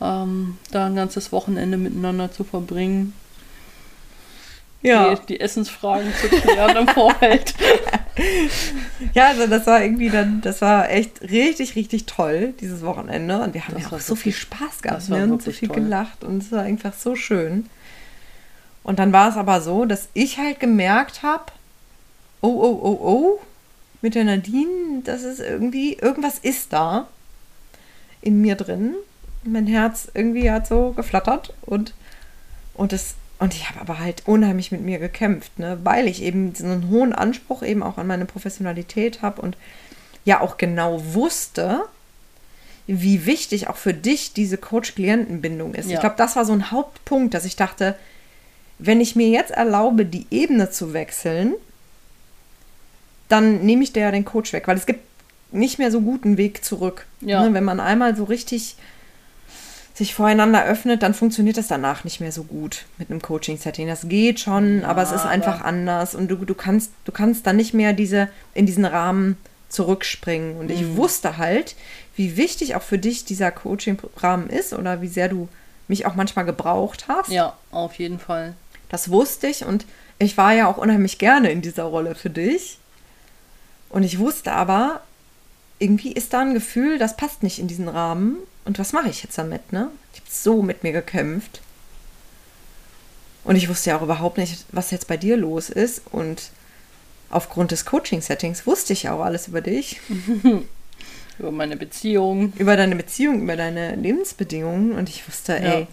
[0.02, 3.14] und ähm, da ein ganzes Wochenende miteinander zu verbringen
[4.82, 5.16] ja.
[5.16, 7.54] die, die Essensfragen zu klären im Vorfeld.
[9.14, 13.42] ja, also das war irgendwie dann, das war echt richtig, richtig toll, dieses Wochenende.
[13.42, 15.24] Und wir haben das ja auch so viel Spaß gehabt ne?
[15.24, 15.78] und so viel toll.
[15.78, 17.68] gelacht und es war einfach so schön.
[18.84, 21.46] Und dann war es aber so, dass ich halt gemerkt habe,
[22.42, 23.40] oh, oh, oh, oh,
[24.02, 27.08] mit der Nadine, das ist irgendwie, irgendwas ist da
[28.22, 28.96] in mir drin.
[29.44, 31.94] Mein Herz irgendwie hat so geflattert und,
[32.74, 35.80] und das und ich habe aber halt unheimlich mit mir gekämpft, ne?
[35.84, 39.58] weil ich eben so einen hohen Anspruch eben auch an meine Professionalität habe und
[40.26, 41.86] ja auch genau wusste,
[42.86, 45.88] wie wichtig auch für dich diese Coach-Klientenbindung ist.
[45.88, 45.96] Ja.
[45.96, 47.96] Ich glaube, das war so ein Hauptpunkt, dass ich dachte,
[48.78, 51.54] wenn ich mir jetzt erlaube, die Ebene zu wechseln,
[53.30, 55.02] dann nehme ich dir ja den Coach weg, weil es gibt
[55.52, 57.06] nicht mehr so guten Weg zurück.
[57.22, 57.44] Ja.
[57.44, 57.54] Ne?
[57.54, 58.76] Wenn man einmal so richtig
[60.00, 63.86] sich voreinander öffnet, dann funktioniert das danach nicht mehr so gut mit einem Coaching-Setting.
[63.86, 67.46] Das geht schon, ja, aber es ist einfach anders und du, du kannst, du kannst
[67.46, 70.56] dann nicht mehr diese, in diesen Rahmen zurückspringen.
[70.56, 70.96] Und ich mhm.
[70.96, 71.76] wusste halt,
[72.16, 75.50] wie wichtig auch für dich dieser Coaching-Rahmen ist oder wie sehr du
[75.90, 77.30] mich auch manchmal gebraucht hast.
[77.30, 78.54] Ja, auf jeden Fall.
[78.88, 79.86] Das wusste ich und
[80.18, 82.78] ich war ja auch unheimlich gerne in dieser Rolle für dich.
[83.90, 85.02] Und ich wusste aber,
[85.80, 89.24] irgendwie ist da ein Gefühl, das passt nicht in diesen Rahmen und was mache ich
[89.24, 89.90] jetzt damit, ne?
[90.14, 91.62] Ich habe so mit mir gekämpft.
[93.44, 96.04] Und ich wusste ja auch überhaupt nicht, was jetzt bei dir los ist.
[96.12, 96.52] Und
[97.30, 100.00] aufgrund des Coaching-Settings wusste ich auch alles über dich.
[101.40, 102.54] über meine Beziehung.
[102.58, 104.92] Über deine Beziehung, über deine Lebensbedingungen.
[104.92, 105.60] Und ich wusste, ja.
[105.60, 105.88] ey,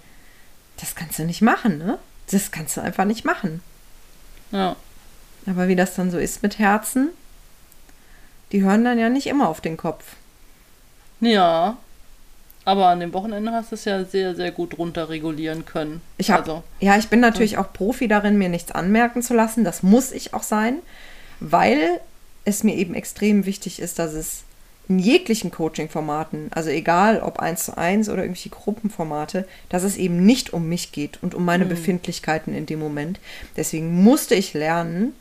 [0.78, 1.98] das kannst du nicht machen, ne?
[2.30, 3.62] Das kannst du einfach nicht machen.
[4.50, 4.76] Ja.
[5.46, 7.10] Aber wie das dann so ist mit Herzen,
[8.52, 10.04] die hören dann ja nicht immer auf den Kopf.
[11.20, 11.76] Ja.
[12.64, 16.00] Aber an dem Wochenende hast du es ja sehr, sehr gut runterregulieren können.
[16.18, 19.62] Ich hab, also, ja, ich bin natürlich auch Profi darin, mir nichts anmerken zu lassen.
[19.62, 20.78] Das muss ich auch sein,
[21.38, 22.00] weil
[22.44, 24.42] es mir eben extrem wichtig ist, dass es
[24.88, 30.24] in jeglichen Coaching-Formaten, also egal ob eins zu eins oder irgendwelche Gruppenformate, dass es eben
[30.24, 31.70] nicht um mich geht und um meine Mhm.
[31.70, 33.20] Befindlichkeiten in dem Moment.
[33.56, 35.12] Deswegen musste ich lernen,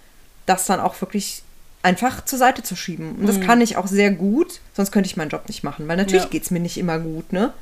[0.47, 1.43] das dann auch wirklich
[1.85, 3.15] einfach zur Seite zu schieben.
[3.15, 5.95] Und das kann ich auch sehr gut, sonst könnte ich meinen Job nicht machen, weil
[5.97, 6.29] natürlich Ja.
[6.29, 7.53] geht es mir nicht immer gut, ne?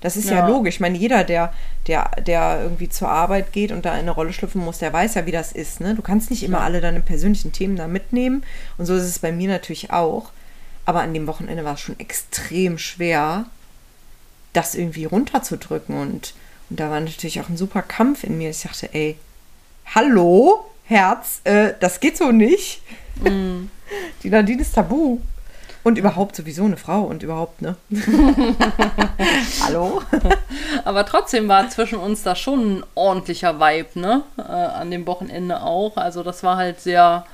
[0.00, 0.48] Das ist ja, Ja.
[0.48, 0.76] logisch.
[0.76, 1.52] Ich meine, jeder, der,
[1.88, 5.14] der, der irgendwie zur Arbeit geht und da in eine Rolle schlüpfen muss, der weiß
[5.14, 5.80] ja, wie das ist.
[5.80, 5.94] Ne?
[5.96, 8.44] Du kannst nicht immer alle deine persönlichen Themen da mitnehmen.
[8.78, 10.30] Und so ist es bei mir natürlich auch.
[10.84, 13.46] Aber an dem Wochenende war es schon extrem schwer,
[14.52, 15.98] das irgendwie runterzudrücken.
[15.98, 16.32] Und,
[16.70, 18.50] und da war natürlich auch ein super Kampf in mir.
[18.50, 19.18] Ich dachte, ey,
[19.94, 22.80] hallo, Herz, äh, das geht so nicht.
[24.22, 25.18] Die Nadine ist tabu.
[25.84, 27.76] Und überhaupt sowieso eine Frau und überhaupt, ne?
[29.64, 30.02] Hallo?
[30.84, 34.22] Aber trotzdem war zwischen uns da schon ein ordentlicher Vibe, ne?
[34.38, 35.96] Äh, an dem Wochenende auch.
[35.96, 37.24] Also das war halt sehr,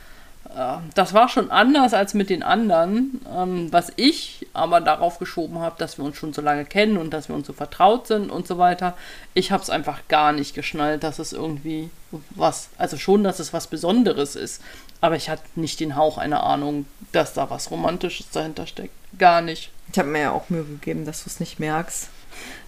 [0.95, 3.21] das war schon anders als mit den anderen.
[3.35, 7.11] Ähm, was ich aber darauf geschoben habe, dass wir uns schon so lange kennen und
[7.11, 8.97] dass wir uns so vertraut sind und so weiter.
[9.35, 11.91] Ich habe es einfach gar nicht geschnallt, dass es irgendwie
[12.31, 14.63] was, also schon, dass es was Besonderes ist.
[15.01, 18.95] Aber ich hatte nicht den Hauch einer Ahnung, dass da was Romantisches dahinter steckt.
[19.19, 19.71] Gar nicht.
[19.93, 22.09] Ich habe mir ja auch Mühe gegeben, dass du es nicht merkst.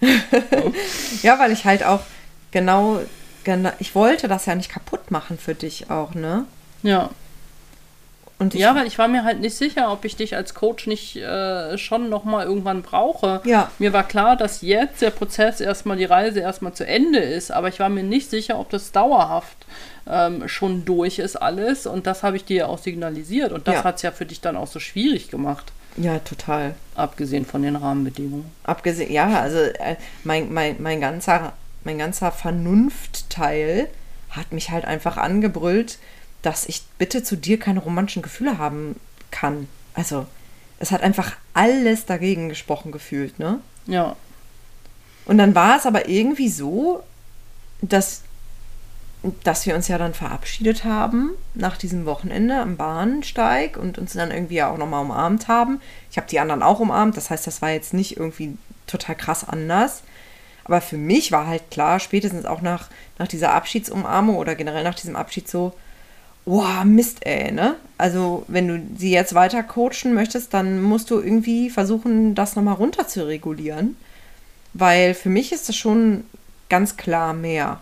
[1.23, 2.01] ja, weil ich halt auch
[2.51, 3.01] genau,
[3.45, 6.47] genau, ich wollte das ja nicht kaputt machen für dich auch, ne?
[6.83, 7.11] Ja.
[8.53, 11.79] Ja, weil ich war mir halt nicht sicher, ob ich dich als Coach nicht äh,
[11.79, 13.41] schon nochmal irgendwann brauche.
[13.45, 13.71] Ja.
[13.79, 17.69] Mir war klar, dass jetzt der Prozess erstmal, die Reise erstmal zu Ende ist, aber
[17.69, 19.57] ich war mir nicht sicher, ob das dauerhaft
[20.07, 21.87] ähm, schon durch ist alles.
[21.87, 23.53] Und das habe ich dir ja auch signalisiert.
[23.53, 23.85] Und das Ja.
[23.85, 26.75] hat es ja für dich dann auch so schwierig gemacht, ja, total.
[26.95, 28.51] abgesehen von den Rahmenbedingungen.
[28.65, 33.89] Abgesehen, ja, also äh, mein, mein, mein ganzer, mein ganzer Vernunftteil
[34.31, 35.99] hat mich halt einfach angebrüllt,
[36.47, 39.01] dass ich bitte zu dir keine romantischen Gefühle haben
[39.33, 39.67] kann.
[39.95, 40.27] Also,
[40.79, 43.59] es hat einfach alles dagegen gesprochen gefühlt, ne?
[43.87, 44.15] Ja.
[45.25, 47.03] Und dann war es aber irgendwie so,
[47.83, 48.23] dass,
[49.43, 54.31] dass wir uns ja dann verabschiedet haben nach diesem Wochenende am Bahnsteig und uns dann
[54.31, 55.81] irgendwie ja auch nochmal umarmt haben.
[56.13, 58.57] Ich habe die anderen auch umarmt, das heißt, das war jetzt nicht irgendwie
[58.87, 60.05] total krass anders.
[60.63, 64.95] Aber für mich war halt klar, spätestens auch nach, nach dieser Abschiedsumarmung oder generell nach
[64.95, 65.75] diesem Abschied so,
[66.47, 67.75] Boah, Mist, ey, ne?
[67.99, 72.77] Also, wenn du sie jetzt weiter coachen möchtest, dann musst du irgendwie versuchen, das nochmal
[72.77, 73.97] runter zu regulieren.
[74.73, 76.25] Weil für mich ist das schon
[76.69, 77.81] ganz klar mehr.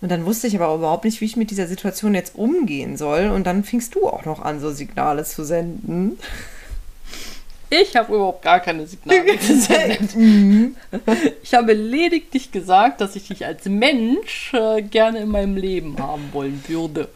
[0.00, 3.28] Und dann wusste ich aber überhaupt nicht, wie ich mit dieser Situation jetzt umgehen soll.
[3.30, 6.18] Und dann fingst du auch noch an, so Signale zu senden.
[7.80, 10.10] Ich habe überhaupt gar keine Signale gesendet.
[11.42, 16.28] Ich habe lediglich gesagt, dass ich dich als Mensch äh, gerne in meinem Leben haben
[16.32, 17.08] wollen würde.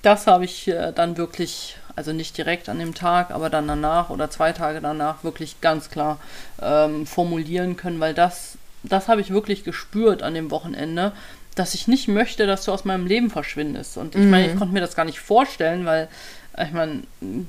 [0.00, 4.08] Das habe ich äh, dann wirklich, also nicht direkt an dem Tag, aber dann danach
[4.08, 6.18] oder zwei Tage danach wirklich ganz klar
[6.62, 11.12] ähm, formulieren können, weil das, das habe ich wirklich gespürt an dem Wochenende,
[11.54, 13.98] dass ich nicht möchte, dass du aus meinem Leben verschwindest.
[13.98, 16.08] Und ich meine, ich konnte mir das gar nicht vorstellen, weil
[16.58, 17.02] ich meine,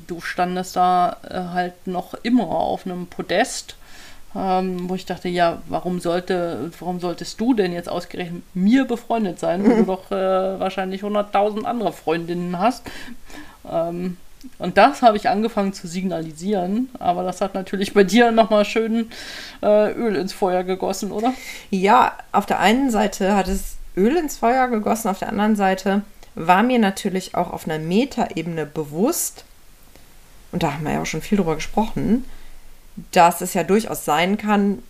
[0.07, 3.75] du standest da äh, halt noch immer auf einem Podest,
[4.35, 8.85] ähm, wo ich dachte, ja, warum sollte, warum solltest du denn jetzt ausgerechnet mit mir
[8.85, 12.83] befreundet sein, wo du doch äh, wahrscheinlich 100.000 andere Freundinnen hast.
[13.69, 14.17] Ähm,
[14.59, 19.09] und das habe ich angefangen zu signalisieren, aber das hat natürlich bei dir nochmal schön
[19.61, 21.33] äh, Öl ins Feuer gegossen, oder?
[21.69, 26.01] Ja, auf der einen Seite hat es Öl ins Feuer gegossen, auf der anderen Seite
[26.35, 29.45] war mir natürlich auch auf einer Metaebene bewusst,
[30.51, 32.25] und da haben wir ja auch schon viel drüber gesprochen,
[33.11, 34.83] dass es ja durchaus sein kann,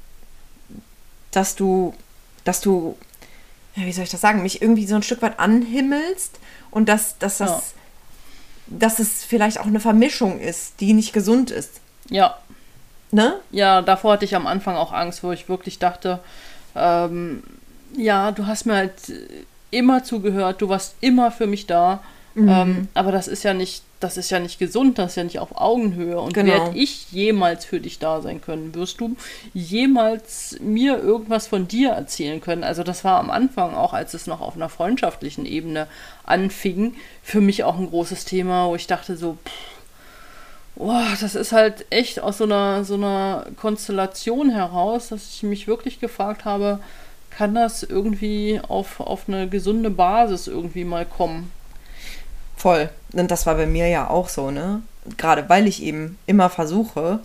[1.31, 1.93] dass du,
[2.43, 2.97] dass du,
[3.75, 7.17] ja, wie soll ich das sagen, mich irgendwie so ein Stück weit anhimmelst und dass,
[7.17, 7.61] dass das, Ja.
[8.67, 11.79] dass es vielleicht auch eine Vermischung ist, die nicht gesund ist.
[12.09, 12.37] Ja,
[13.11, 13.39] Ne?
[13.51, 16.19] Ja, davor hatte ich am Anfang auch Angst, wo ich wirklich dachte,
[16.75, 17.43] ähm,
[17.95, 18.91] ja, du hast mir halt
[19.73, 22.01] immer zugehört, du warst immer für mich da.
[22.35, 25.37] Ähm, aber das ist ja nicht, das ist ja nicht gesund, das ist ja nicht
[25.37, 26.19] auf Augenhöhe.
[26.19, 26.51] Und Genau.
[26.51, 28.73] werde ich jemals für dich da sein können?
[28.73, 29.15] Wirst du
[29.53, 32.63] jemals mir irgendwas von dir erzählen können?
[32.63, 35.85] Also das war am Anfang auch, als es noch auf einer freundschaftlichen Ebene
[36.25, 39.51] anfing, für mich auch ein großes Thema, wo ich dachte so, pff,
[40.75, 45.67] Boah, das ist halt echt aus so einer, so einer Konstellation heraus, dass ich mich
[45.67, 46.79] wirklich gefragt habe,
[47.35, 51.51] kann das irgendwie auf, auf eine gesunde Basis irgendwie mal kommen?
[52.55, 52.89] Voll.
[53.13, 54.81] Und das war bei mir ja auch so, ne?
[55.17, 57.19] Gerade weil ich eben immer versuche,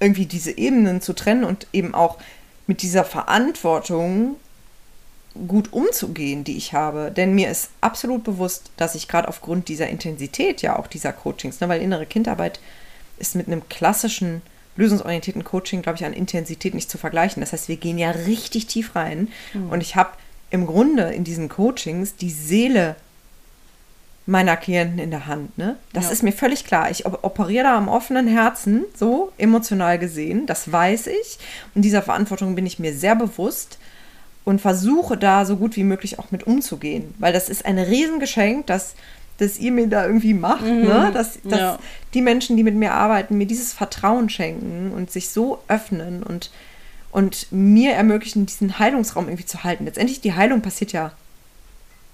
[0.00, 2.18] irgendwie diese Ebenen zu trennen und eben auch
[2.66, 4.36] mit dieser Verantwortung
[5.46, 7.10] gut umzugehen, die ich habe.
[7.10, 11.60] Denn mir ist absolut bewusst, dass ich gerade aufgrund dieser Intensität ja auch dieser Coachings,
[11.60, 12.60] ne, weil innere Kindarbeit
[13.18, 14.42] ist mit einem klassischen
[14.76, 17.40] lösungsorientierten Coaching, glaube ich, an Intensität nicht zu vergleichen.
[17.40, 19.28] Das heißt, wir gehen ja richtig tief rein.
[19.52, 19.70] Mhm.
[19.70, 20.10] Und ich habe
[20.50, 22.96] im Grunde in diesen Coachings die Seele
[24.26, 25.56] meiner Klienten in der Hand.
[25.58, 25.76] Ne?
[25.92, 26.10] Das ja.
[26.12, 26.90] ist mir völlig klar.
[26.90, 30.46] Ich operiere da am offenen Herzen, so emotional gesehen.
[30.46, 31.38] Das weiß ich.
[31.74, 33.78] Und dieser Verantwortung bin ich mir sehr bewusst
[34.44, 37.14] und versuche da so gut wie möglich auch mit umzugehen.
[37.18, 38.94] Weil das ist ein Riesengeschenk, dass,
[39.38, 40.64] dass ihr mir da irgendwie macht.
[40.64, 40.82] Mhm.
[40.82, 41.10] Ne?
[41.12, 41.78] Dass, dass ja.
[42.14, 46.50] die Menschen, die mit mir arbeiten, mir dieses Vertrauen schenken und sich so öffnen und,
[47.10, 49.84] und mir ermöglichen, diesen Heilungsraum irgendwie zu halten.
[49.84, 51.12] Letztendlich, die Heilung passiert ja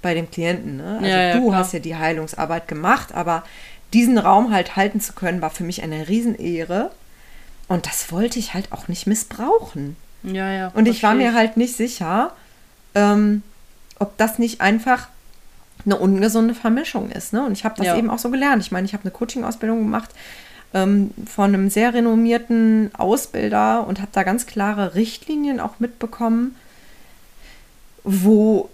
[0.03, 0.77] bei dem Klienten.
[0.77, 0.97] Ne?
[0.97, 1.59] Also ja, ja, du klar.
[1.59, 3.45] hast ja die Heilungsarbeit gemacht, aber
[3.93, 6.91] diesen Raum halt halten zu können, war für mich eine Riesenehre.
[7.69, 9.97] Und das wollte ich halt auch nicht missbrauchen.
[10.23, 10.69] Ja, ja.
[10.69, 12.33] Und ich war mir halt nicht sicher,
[12.95, 13.43] ähm,
[13.99, 15.09] ob das nicht einfach
[15.85, 17.33] eine ungesunde Vermischung ist.
[17.33, 17.45] Ne?
[17.45, 17.97] Und ich habe das ja.
[17.97, 18.63] eben auch so gelernt.
[18.63, 20.11] Ich meine, ich habe eine Coaching-Ausbildung gemacht
[20.75, 26.57] ähm, von einem sehr renommierten Ausbilder und habe da ganz klare Richtlinien auch mitbekommen,
[28.05, 28.69] wo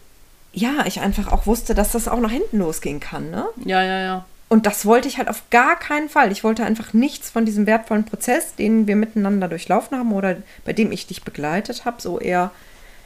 [0.53, 3.45] ja, ich einfach auch wusste, dass das auch nach hinten losgehen kann, ne?
[3.65, 4.25] Ja, ja, ja.
[4.49, 6.31] Und das wollte ich halt auf gar keinen Fall.
[6.31, 10.73] Ich wollte einfach nichts von diesem wertvollen Prozess, den wir miteinander durchlaufen haben oder bei
[10.73, 12.53] dem ich dich begleitet habe, so eher,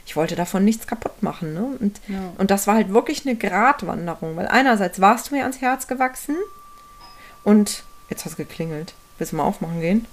[0.09, 1.53] ich wollte davon nichts kaputt machen.
[1.53, 1.68] Ne?
[1.79, 2.33] Und, ja.
[2.38, 6.35] und das war halt wirklich eine Gratwanderung, weil einerseits warst du mir ans Herz gewachsen
[7.44, 8.94] und jetzt hat es geklingelt.
[9.18, 10.07] Willst du mal aufmachen gehen?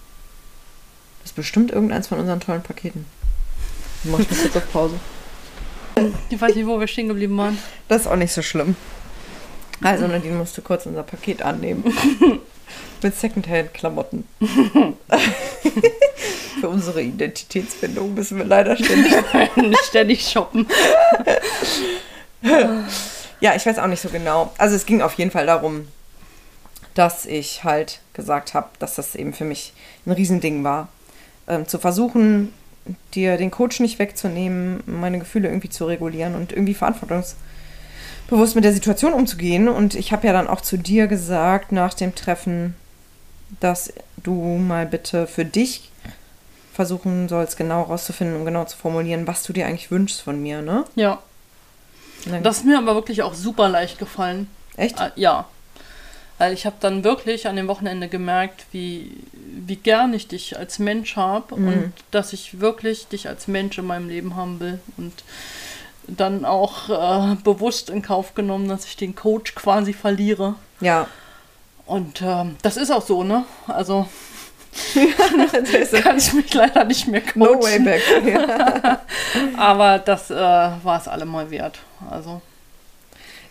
[1.21, 3.05] Das ist bestimmt irgendeins von unseren tollen Paketen.
[4.03, 4.99] Mach ich mal kurz auf Pause.
[6.29, 7.57] Ich weiß nicht, wo wir stehen geblieben waren.
[7.87, 8.75] Das ist auch nicht so schlimm.
[9.81, 11.85] Also Nadine musste kurz unser Paket annehmen.
[13.01, 14.27] Mit Secondhand-Klamotten.
[16.59, 19.13] Für unsere Identitätsfindung müssen wir leider ständig,
[19.83, 20.67] ständig shoppen.
[23.39, 24.53] ja, ich weiß auch nicht so genau.
[24.57, 25.87] Also es ging auf jeden Fall darum,
[26.93, 29.73] dass ich halt gesagt habe, dass das eben für mich
[30.05, 30.87] ein Riesending war.
[31.47, 32.53] Ähm, zu versuchen,
[33.13, 36.73] dir den Coach nicht wegzunehmen, meine Gefühle irgendwie zu regulieren und irgendwie
[38.27, 39.69] verantwortungsbewusst mit der Situation umzugehen.
[39.69, 42.75] Und ich habe ja dann auch zu dir gesagt nach dem Treffen,
[43.59, 45.91] dass du mal bitte für dich
[46.73, 50.61] versuchen sollst, genau rauszufinden und genau zu formulieren, was du dir eigentlich wünschst von mir,
[50.61, 50.83] ne?
[50.95, 51.19] Ja.
[52.43, 54.49] Das ist mir aber wirklich auch super leicht gefallen.
[54.75, 54.99] Echt?
[54.99, 55.45] Äh, ja.
[56.37, 60.79] Weil ich habe dann wirklich an dem Wochenende gemerkt, wie, wie gern ich dich als
[60.79, 61.67] Mensch habe mhm.
[61.67, 64.79] und dass ich wirklich dich als Mensch in meinem Leben haben will.
[64.97, 65.13] Und
[66.07, 70.55] dann auch äh, bewusst in Kauf genommen, dass ich den Coach quasi verliere.
[70.79, 71.07] Ja.
[71.85, 73.45] Und äh, das ist auch so, ne?
[73.67, 74.07] Also
[74.95, 77.39] ja, kannst mich leider nicht mehr coachen.
[77.39, 78.01] No way back.
[78.25, 78.99] Ja.
[79.57, 81.79] Aber das äh, war es allemal wert.
[82.09, 82.41] Also.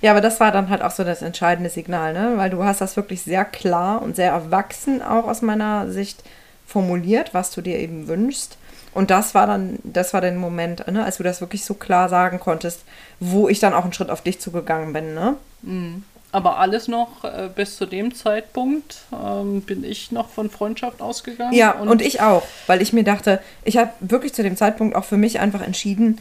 [0.00, 2.34] Ja, aber das war dann halt auch so das entscheidende Signal, ne?
[2.36, 6.22] Weil du hast das wirklich sehr klar und sehr erwachsen auch aus meiner Sicht
[6.66, 8.58] formuliert, was du dir eben wünschst.
[8.94, 12.08] Und das war dann, das war der Moment, ne, als du das wirklich so klar
[12.08, 12.84] sagen konntest,
[13.20, 15.36] wo ich dann auch einen Schritt auf dich zugegangen bin, ne?
[15.62, 16.04] Mhm.
[16.30, 21.52] Aber alles noch äh, bis zu dem Zeitpunkt ähm, bin ich noch von Freundschaft ausgegangen.
[21.54, 24.96] Ja, und, und ich auch, weil ich mir dachte, ich habe wirklich zu dem Zeitpunkt
[24.96, 26.18] auch für mich einfach entschieden,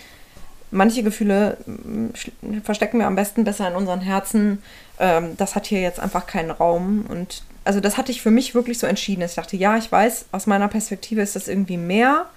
[0.69, 2.09] manche Gefühle mm,
[2.63, 4.61] verstecken wir am besten besser in unseren Herzen.
[4.99, 7.05] Ähm, das hat hier jetzt einfach keinen Raum.
[7.09, 9.21] Und also das hatte ich für mich wirklich so entschieden.
[9.23, 12.27] Ich dachte, ja, ich weiß, aus meiner Perspektive ist das irgendwie mehr.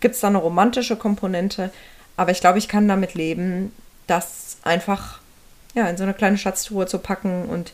[0.00, 1.70] Gibt es da eine romantische Komponente?
[2.16, 3.72] Aber ich glaube, ich kann damit leben,
[4.06, 5.20] das einfach
[5.74, 7.72] ja, in so eine kleine Schatztruhe zu packen und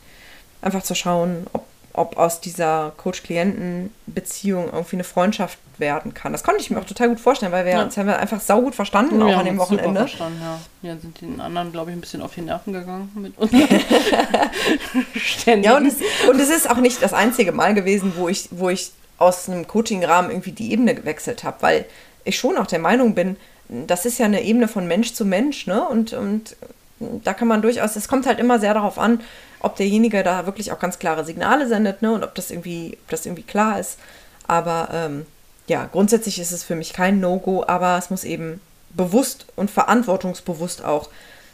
[0.61, 1.65] einfach zu schauen, ob
[1.97, 6.33] ob aus dieser Coach-Klienten-Beziehung irgendwie eine Freundschaft werden kann.
[6.33, 7.85] Das konnte ich mir auch total gut vorstellen, weil wir ja.
[7.85, 10.01] uns haben wir einfach saugut verstanden, auch an dem Wochenende.
[10.01, 10.59] Super verstanden, ja.
[10.83, 13.53] Wir sind den anderen, glaube ich, ein bisschen auf die Nerven gegangen mit uns.
[15.47, 18.71] ja, und es, und es ist auch nicht das einzige Mal gewesen, wo ich, wo
[18.71, 21.85] ich aus einem Coaching-Rahmen irgendwie die Ebene gewechselt habe, weil
[22.25, 23.37] ich schon auch der Meinung bin,
[23.69, 25.87] das ist ja eine Ebene von Mensch zu Mensch, ne?
[25.89, 26.57] Und, und
[26.99, 29.21] da kann man durchaus, es kommt halt immer sehr darauf an,
[29.61, 32.13] ob derjenige da wirklich auch ganz klare Signale sendet, ne?
[32.13, 33.99] Und ob das irgendwie, ob das irgendwie klar ist.
[34.47, 35.27] Aber ähm,
[35.67, 38.61] ja, grundsätzlich ist es für mich kein No-Go, aber es muss eben
[38.91, 41.09] bewusst und verantwortungsbewusst auch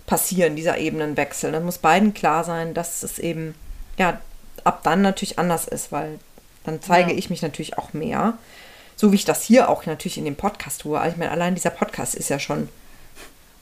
[0.06, 1.52] passieren, dieser Ebenenwechsel.
[1.52, 3.54] Dann muss beiden klar sein, dass es eben,
[3.96, 4.20] ja,
[4.64, 6.18] ab dann natürlich anders ist, weil
[6.64, 7.18] dann zeige ja.
[7.18, 8.34] ich mich natürlich auch mehr.
[9.00, 11.00] So wie ich das hier auch natürlich in dem Podcast tue.
[11.00, 12.68] Also ich meine, allein dieser Podcast ist ja schon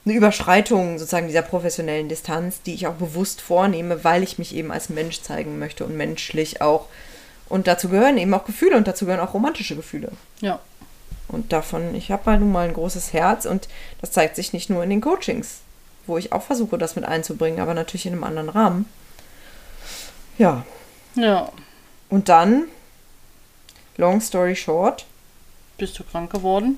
[0.04, 4.72] eine Überschreitung sozusagen dieser professionellen Distanz, die ich auch bewusst vornehme, weil ich mich eben
[4.72, 6.86] als Mensch zeigen möchte und menschlich auch.
[7.48, 10.10] Und dazu gehören eben auch Gefühle und dazu gehören auch romantische Gefühle.
[10.40, 10.58] Ja.
[11.28, 13.68] Und davon, ich habe halt nun mal ein großes Herz und
[14.00, 15.58] das zeigt sich nicht nur in den Coachings,
[16.08, 18.86] wo ich auch versuche, das mit einzubringen, aber natürlich in einem anderen Rahmen.
[20.36, 20.66] Ja.
[21.14, 21.52] Ja.
[22.08, 22.64] Und dann,
[23.96, 25.06] long story short,
[25.78, 26.76] Bist du krank geworden?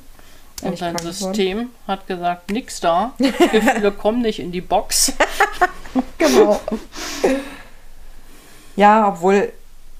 [0.60, 3.14] Bin Und dein System hat gesagt, nix da.
[3.18, 5.12] Gefühle kommen nicht in die Box.
[6.18, 6.60] Genau.
[8.76, 9.52] ja, obwohl,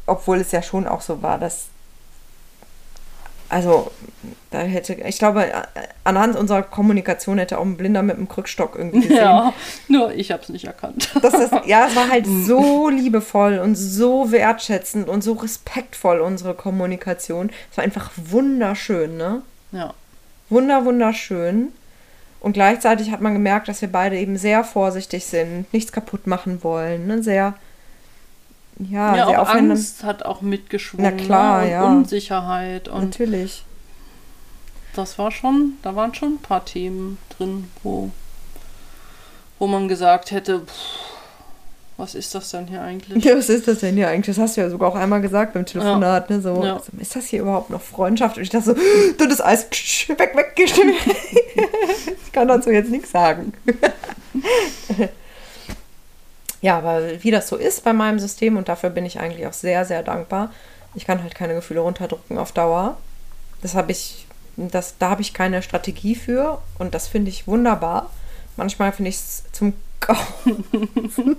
[0.07, 1.67] obwohl es ja schon auch so war, dass.
[3.51, 3.91] Also,
[4.51, 5.45] da hätte, ich glaube,
[6.05, 9.17] anhand unserer Kommunikation hätte auch ein Blinder mit einem Krückstock irgendwie gesehen.
[9.17, 9.53] Ja,
[9.89, 11.11] nur ich habe es nicht erkannt.
[11.21, 11.35] Das,
[11.67, 17.51] ja, es war halt so liebevoll und so wertschätzend und so respektvoll, unsere Kommunikation.
[17.71, 19.43] Es war einfach wunderschön, ne?
[19.73, 19.95] Ja.
[20.49, 21.73] Wunder, wunderschön.
[22.41, 26.65] Und gleichzeitig hat man gemerkt, dass wir beide eben sehr vorsichtig sind, nichts kaputt machen
[26.65, 27.23] wollen, ne?
[27.23, 27.55] sehr,
[28.89, 31.17] ja, ja, sehr auch Angst hat auch mitgeschwungen.
[31.17, 31.65] Na klar, ne?
[31.65, 31.85] und ja.
[31.85, 32.89] Unsicherheit.
[32.89, 33.65] Und Natürlich.
[34.95, 38.11] das war schon, da waren schon ein paar Themen drin, wo,
[39.59, 40.73] wo man gesagt hätte, pff,
[41.97, 43.25] was ist das denn hier eigentlich?
[43.25, 44.35] Ja, was ist das denn hier eigentlich?
[44.35, 46.41] Das hast du ja sogar auch einmal gesagt beim Telefonat, ne?
[46.41, 46.77] So, Ja.
[46.77, 48.39] also, ist das hier überhaupt noch Freundschaft?
[48.39, 48.75] Und ich dachte so,
[49.19, 49.67] du das Eis,
[50.09, 50.55] weg, weg,
[52.25, 53.53] ich kann dazu jetzt nichts sagen.
[56.61, 59.53] ja, aber wie das so ist bei meinem System und dafür bin ich eigentlich auch
[59.53, 60.53] sehr, sehr dankbar.
[60.95, 62.97] Ich kann halt keine Gefühle runterdrücken auf Dauer.
[63.63, 68.11] Das habe ich, das, da habe ich keine Strategie für und das finde ich wunderbar.
[68.57, 71.37] Manchmal finde ich es zum Kaufen.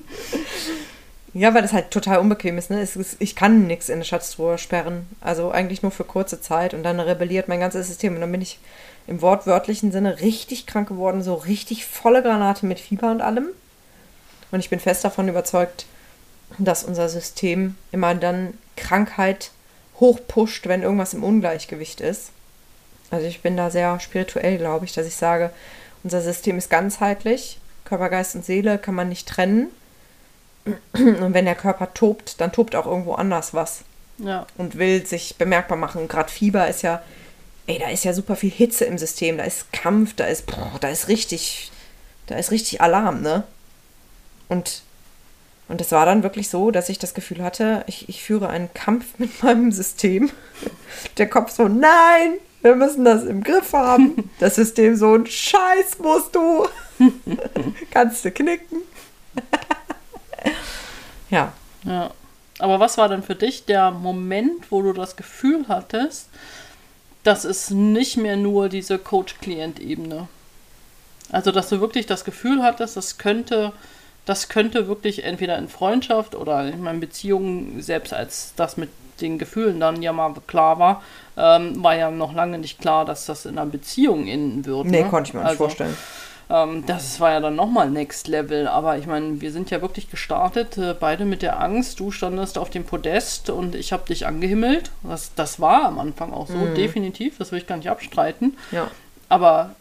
[1.34, 2.70] Ja, weil das halt total unbequem ist.
[2.70, 2.82] Ne?
[2.82, 5.08] Ist ich kann nichts in eine Schatztruhe sperren.
[5.22, 8.16] Also eigentlich nur für kurze Zeit und dann rebelliert mein ganzes System.
[8.16, 8.60] Und dann bin ich
[9.08, 13.48] im wortwörtlichen Sinne richtig krank geworden, so richtig volle Granate mit Fieber und allem.
[14.52, 15.86] Und ich bin fest davon überzeugt,
[16.58, 19.52] dass unser System immer dann Krankheit
[20.00, 22.32] hochpusht, wenn irgendwas im Ungleichgewicht ist.
[23.10, 25.52] Also ich bin da sehr spirituell, glaube ich, dass ich sage,
[26.04, 27.60] unser System ist ganzheitlich.
[27.86, 29.68] Körper, Geist und Seele kann man nicht trennen.
[30.94, 33.82] Und wenn der Körper tobt, dann tobt auch irgendwo anders was
[34.18, 36.08] Ja, und will sich bemerkbar machen.
[36.08, 37.02] Gerade Fieber ist ja,
[37.68, 40.78] ey, da ist ja super viel Hitze im System, da ist Kampf, da ist, boah,
[40.80, 41.72] da ist richtig,
[42.28, 43.44] da ist richtig Alarm, ne?
[44.52, 44.82] Und,
[45.70, 48.74] und es war dann wirklich so, dass ich das Gefühl hatte, ich, ich führe einen
[48.74, 50.30] Kampf mit meinem System.
[51.18, 54.30] Der Kopf so, nein, wir müssen das im Griff haben.
[54.40, 56.68] Das System so, ein Scheiß musst du.
[57.92, 58.82] Kannst du knicken.
[61.30, 61.54] ja.
[61.86, 62.12] ja.
[62.60, 66.28] Aber was war denn für dich der Moment, wo du das Gefühl hattest,
[67.24, 70.28] dass es nicht mehr nur diese Coach-Klient-Ebene?
[71.32, 73.72] Also, dass du wirklich das Gefühl hattest, das könnte,
[74.26, 79.38] das könnte wirklich entweder in Freundschaft oder in meinen Beziehungen, selbst als das mit den
[79.38, 81.04] Gefühlen dann ja mal klar war,
[81.38, 84.86] ähm, war ja noch lange nicht klar, dass das in einer Beziehung enden wird.
[84.88, 85.10] Nee, ne?
[85.10, 85.96] konnte ich mir nicht Also, vorstellen.
[86.50, 88.68] ähm, das war ja dann nochmal Next Level.
[88.68, 92.00] Aber ich meine, wir sind ja wirklich gestartet, äh, beide mit der Angst.
[92.00, 94.92] Du standest auf dem Podest und ich habe dich angehimmelt.
[95.04, 97.38] Das, das war am Anfang auch so, definitiv.
[97.38, 98.58] Das will ich gar nicht abstreiten.
[98.72, 98.90] Ja.
[99.30, 99.76] Aber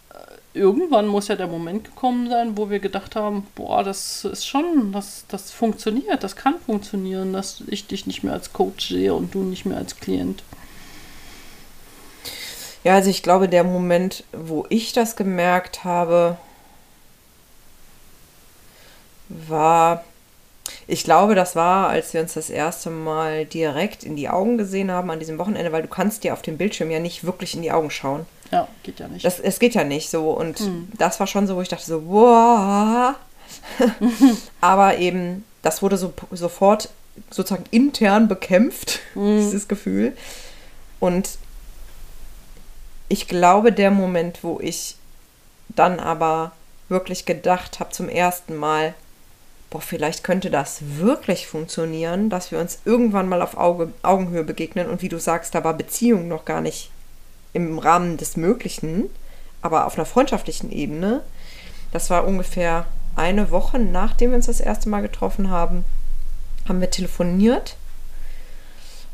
[0.54, 4.92] irgendwann muss ja der Moment gekommen sein, wo wir gedacht haben, boah, das ist schon,
[4.92, 9.34] das, das funktioniert, das kann funktionieren, dass ich dich nicht mehr als Coach sehe und
[9.34, 10.42] du nicht mehr als Klient.
[12.82, 16.38] Ja, also ich glaube, der Moment, wo ich das gemerkt habe,
[19.28, 20.04] war,
[20.86, 24.90] ich glaube, das war, als wir uns das erste Mal direkt in die Augen gesehen
[24.90, 27.62] haben an diesem Wochenende, weil du kannst dir auf dem Bildschirm ja nicht wirklich in
[27.62, 28.26] die Augen schauen.
[28.50, 29.24] Ja, geht ja nicht.
[29.24, 30.30] Das, es geht ja nicht so.
[30.30, 30.60] Und
[30.96, 33.14] das war schon so, wo ich dachte so, wow.
[34.60, 36.88] Aber eben, das wurde so, sofort
[37.30, 40.16] sozusagen intern bekämpft, dieses Gefühl.
[40.98, 41.38] Und
[43.08, 44.96] ich glaube, der Moment, wo ich
[45.68, 46.52] dann aber
[46.88, 48.94] wirklich gedacht habe zum ersten Mal,
[49.70, 54.88] boah, vielleicht könnte das wirklich funktionieren, dass wir uns irgendwann mal auf Auge, Augenhöhe begegnen.
[54.88, 56.90] Und wie du sagst, da war Beziehung noch gar nicht
[57.52, 59.10] im Rahmen des Möglichen,
[59.62, 61.22] aber auf einer freundschaftlichen Ebene.
[61.92, 62.86] Das war ungefähr
[63.16, 65.84] eine Woche, nachdem wir uns das erste Mal getroffen haben,
[66.68, 67.76] haben wir telefoniert.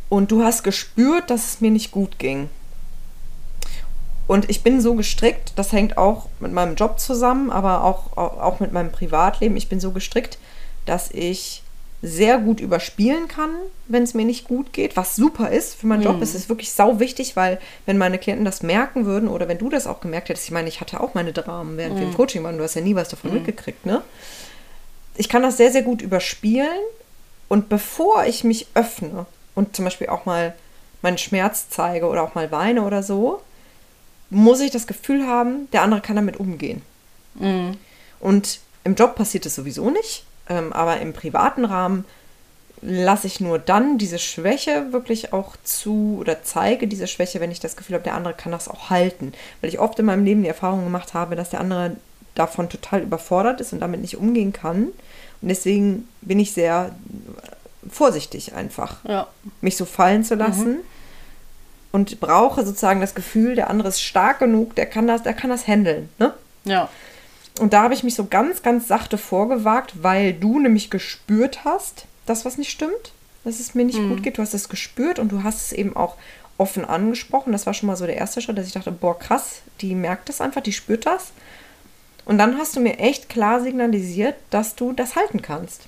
[0.08, 2.48] Und du hast gespürt, dass es mir nicht gut ging.
[4.26, 8.60] Und ich bin so gestrickt, das hängt auch mit meinem Job zusammen, aber auch, auch,
[8.60, 9.56] mit meinem Privatleben.
[9.56, 10.38] Ich bin so gestrickt,
[10.84, 11.62] dass ich
[12.02, 13.50] sehr gut überspielen kann,
[13.88, 16.20] wenn es mir nicht gut geht, was super ist für meinen Job.
[16.20, 19.70] Es ist wirklich sau wichtig, weil wenn meine Klienten das merken würden oder wenn du
[19.70, 22.44] das auch gemerkt hättest, ich meine, ich hatte auch meine Dramen, während wir im Coaching
[22.44, 24.02] waren, du hast ja nie was davon mitgekriegt, ne?
[25.16, 26.78] Ich kann das sehr, sehr gut überspielen
[27.48, 29.24] und bevor ich mich öffne
[29.54, 30.54] und zum Beispiel auch mal
[31.00, 33.40] meinen Schmerz zeige oder auch mal weine oder so,
[34.28, 36.82] muss ich das Gefühl haben, der andere kann damit umgehen.
[38.20, 42.04] Und im Job passiert es sowieso nicht, ähm, aber im privaten Rahmen
[42.82, 47.58] lasse ich nur dann diese Schwäche wirklich auch zu oder zeige diese Schwäche, wenn ich
[47.60, 49.32] das Gefühl habe, der andere kann das auch halten.
[49.60, 51.96] Weil ich oft in meinem Leben die Erfahrung gemacht habe, dass der andere
[52.34, 54.88] davon total überfordert ist und damit nicht umgehen kann.
[55.40, 56.94] Und deswegen bin ich sehr
[57.90, 59.26] vorsichtig einfach, Ja.
[59.60, 60.78] mich so fallen zu lassen.
[61.92, 65.48] Und brauche sozusagen das Gefühl, der andere ist stark genug, der kann das, der kann
[65.48, 66.10] das handeln.
[66.18, 66.34] Ne?
[66.64, 66.90] Ja.
[67.58, 72.06] Und da habe ich mich so ganz, ganz sachte vorgewagt, weil du nämlich gespürt hast,
[72.26, 73.12] dass was nicht stimmt,
[73.44, 74.38] dass es mir nicht gut geht.
[74.38, 76.16] Du hast es gespürt und du hast es eben auch
[76.58, 77.52] offen angesprochen.
[77.52, 80.28] Das war schon mal so der erste Schritt, dass ich dachte, boah, krass, die merkt
[80.28, 81.32] das einfach, die spürt das.
[82.24, 85.82] Und dann hast du mir echt klar signalisiert, dass du das halten kannst.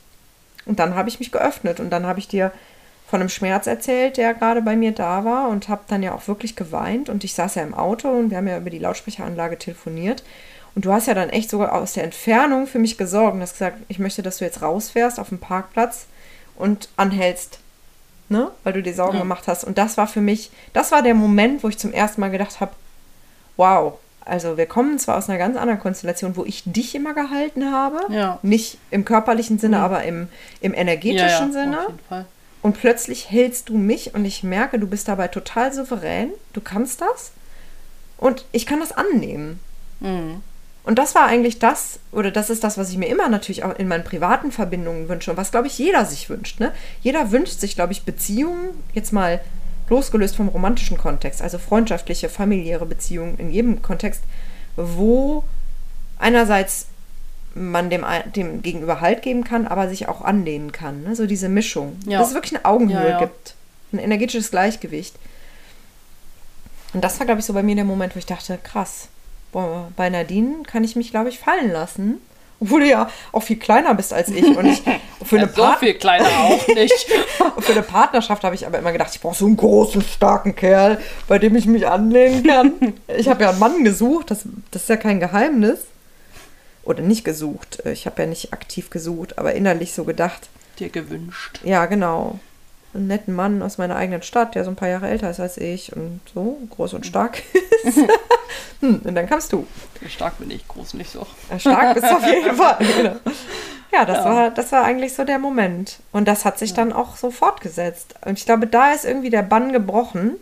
[0.64, 2.52] Und dann habe ich mich geöffnet und dann habe ich dir
[3.08, 6.28] von einem Schmerz erzählt, der gerade bei mir da war und habe dann ja auch
[6.28, 9.58] wirklich geweint und ich saß ja im Auto und wir haben ja über die Lautsprecheranlage
[9.58, 10.22] telefoniert
[10.78, 13.54] und du hast ja dann echt sogar aus der Entfernung für mich gesorgt und hast
[13.54, 16.06] gesagt, ich möchte, dass du jetzt rausfährst auf dem Parkplatz
[16.54, 17.58] und anhältst,
[18.28, 19.22] ne, weil du dir Sorgen Ja.
[19.24, 22.20] gemacht hast und das war für mich, das war der Moment, wo ich zum ersten
[22.20, 22.70] Mal gedacht habe,
[23.56, 27.72] wow, also wir kommen zwar aus einer ganz anderen Konstellation, wo ich dich immer gehalten
[27.72, 28.38] habe, Ja.
[28.42, 30.28] nicht im körperlichen Sinne, aber im,
[30.60, 31.78] im energetischen ja, Sinne.
[31.80, 32.24] Auf jeden Fall.
[32.62, 36.30] Und plötzlich hältst du mich und ich merke, du bist dabei total souverän.
[36.52, 37.32] Du kannst das.
[38.16, 39.58] Und ich kann das annehmen.
[39.98, 40.42] Mhm.
[40.84, 43.78] Und das war eigentlich das, oder das ist das, was ich mir immer natürlich auch
[43.78, 46.60] in meinen privaten Verbindungen wünsche und was, glaube ich, jeder sich wünscht.
[46.60, 46.72] Ne?
[47.02, 49.40] Jeder wünscht sich, glaube ich, Beziehungen, jetzt mal
[49.90, 54.22] losgelöst vom romantischen Kontext, also freundschaftliche, familiäre Beziehungen in jedem Kontext,
[54.76, 55.44] wo
[56.18, 56.86] einerseits
[57.54, 58.04] man dem,
[58.34, 61.02] dem Gegenüber Halt geben kann, aber sich auch anlehnen kann.
[61.02, 61.16] Ne?
[61.16, 61.98] So diese Mischung.
[62.06, 62.18] Ja.
[62.18, 63.18] Dass es wirklich eine Augenhöhe Ja, ja.
[63.18, 63.54] gibt.
[63.92, 65.14] Ein energetisches Gleichgewicht.
[66.92, 69.08] Und das war, glaube ich, so bei mir der Moment, wo ich dachte, krass,
[69.52, 72.20] bei Nadine kann ich mich, glaube ich, fallen lassen.
[72.60, 74.44] Obwohl du ja auch viel kleiner bist als ich.
[74.44, 74.82] Und ich
[75.24, 76.92] für eine, Ja, so Part viel kleiner auch nicht.
[77.58, 80.98] für eine Partnerschaft habe ich aber immer gedacht, ich brauche so einen großen, starken Kerl,
[81.28, 82.94] bei dem ich mich anlehnen kann.
[83.16, 84.40] Ich habe ja einen Mann gesucht, das,
[84.72, 85.78] das ist ja kein Geheimnis.
[86.82, 87.82] Oder nicht gesucht.
[87.84, 91.60] Ich habe ja nicht aktiv gesucht, aber innerlich so gedacht, Dir gewünscht.
[91.62, 92.38] ja, genau.
[92.94, 95.58] Einen netten Mann aus meiner eigenen Stadt, der so ein paar Jahre älter ist als
[95.58, 97.42] ich und so groß und stark
[97.84, 97.98] ist.
[98.80, 99.66] hm, und dann kamst du.
[100.08, 101.26] Stark bin ich, groß nicht so.
[101.50, 102.78] Ja, Stark bist du auf jeden Fall.
[102.78, 103.16] Genau.
[103.92, 104.24] Ja, das, Ja.
[104.24, 105.98] War, das war eigentlich so der Moment.
[106.12, 108.14] Und das hat sich dann auch so fortgesetzt.
[108.24, 110.36] Und ich glaube, da ist irgendwie der Bann gebrochen.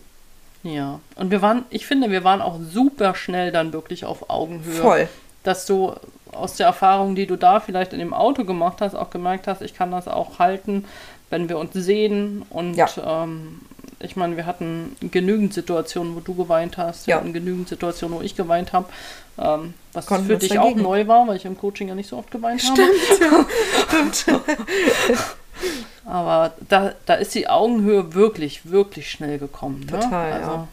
[0.63, 1.01] Ja.
[1.15, 4.75] Und wir waren, ich finde, wir waren auch super schnell dann wirklich auf Augenhöhe.
[4.75, 5.09] Voll.
[5.43, 5.95] Dass du
[6.33, 9.63] aus der Erfahrung, die du da vielleicht in dem Auto gemacht hast, auch gemerkt hast,
[9.63, 10.85] ich kann das auch halten,
[11.31, 12.43] wenn wir uns sehen.
[12.51, 12.89] Und Ja.
[13.25, 13.61] ähm,
[14.01, 17.07] ich meine, wir hatten genügend Situationen, wo du geweint hast.
[17.07, 17.21] Wir Ja.
[17.21, 18.89] hatten genügend Situationen, wo ich geweint habe.
[19.39, 20.81] Ähm, was Konnten für dich dagegen.
[20.81, 22.83] auch neu war, weil ich im Coaching ja nicht so oft geweint habe.
[26.05, 29.81] Aber da, da ist die Augenhöhe wirklich, wirklich schnell gekommen.
[29.81, 29.99] Ne?
[29.99, 30.69] Total, also, ja.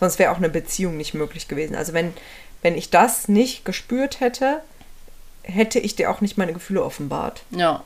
[0.00, 1.74] Sonst wäre auch eine Beziehung nicht möglich gewesen.
[1.76, 2.12] Also wenn,
[2.62, 4.60] wenn ich das nicht gespürt hätte,
[5.42, 7.42] hätte ich dir auch nicht meine Gefühle offenbart.
[7.50, 7.84] ja.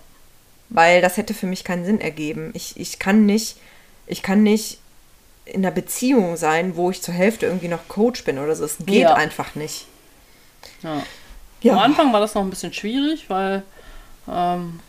[0.75, 2.51] Weil das hätte für mich keinen Sinn ergeben.
[2.55, 3.57] Ich, ich kann nicht,
[4.07, 4.79] ich kann nicht
[5.45, 8.65] in einer Beziehung sein, wo ich zur Hälfte irgendwie noch Coach bin oder so.
[8.65, 9.15] Es geht Ja.
[9.15, 9.87] einfach nicht.
[10.83, 11.03] Ja.
[11.63, 11.73] Ja.
[11.75, 13.63] Am Anfang war das noch ein bisschen schwierig, weil
[14.31, 14.81] ähm,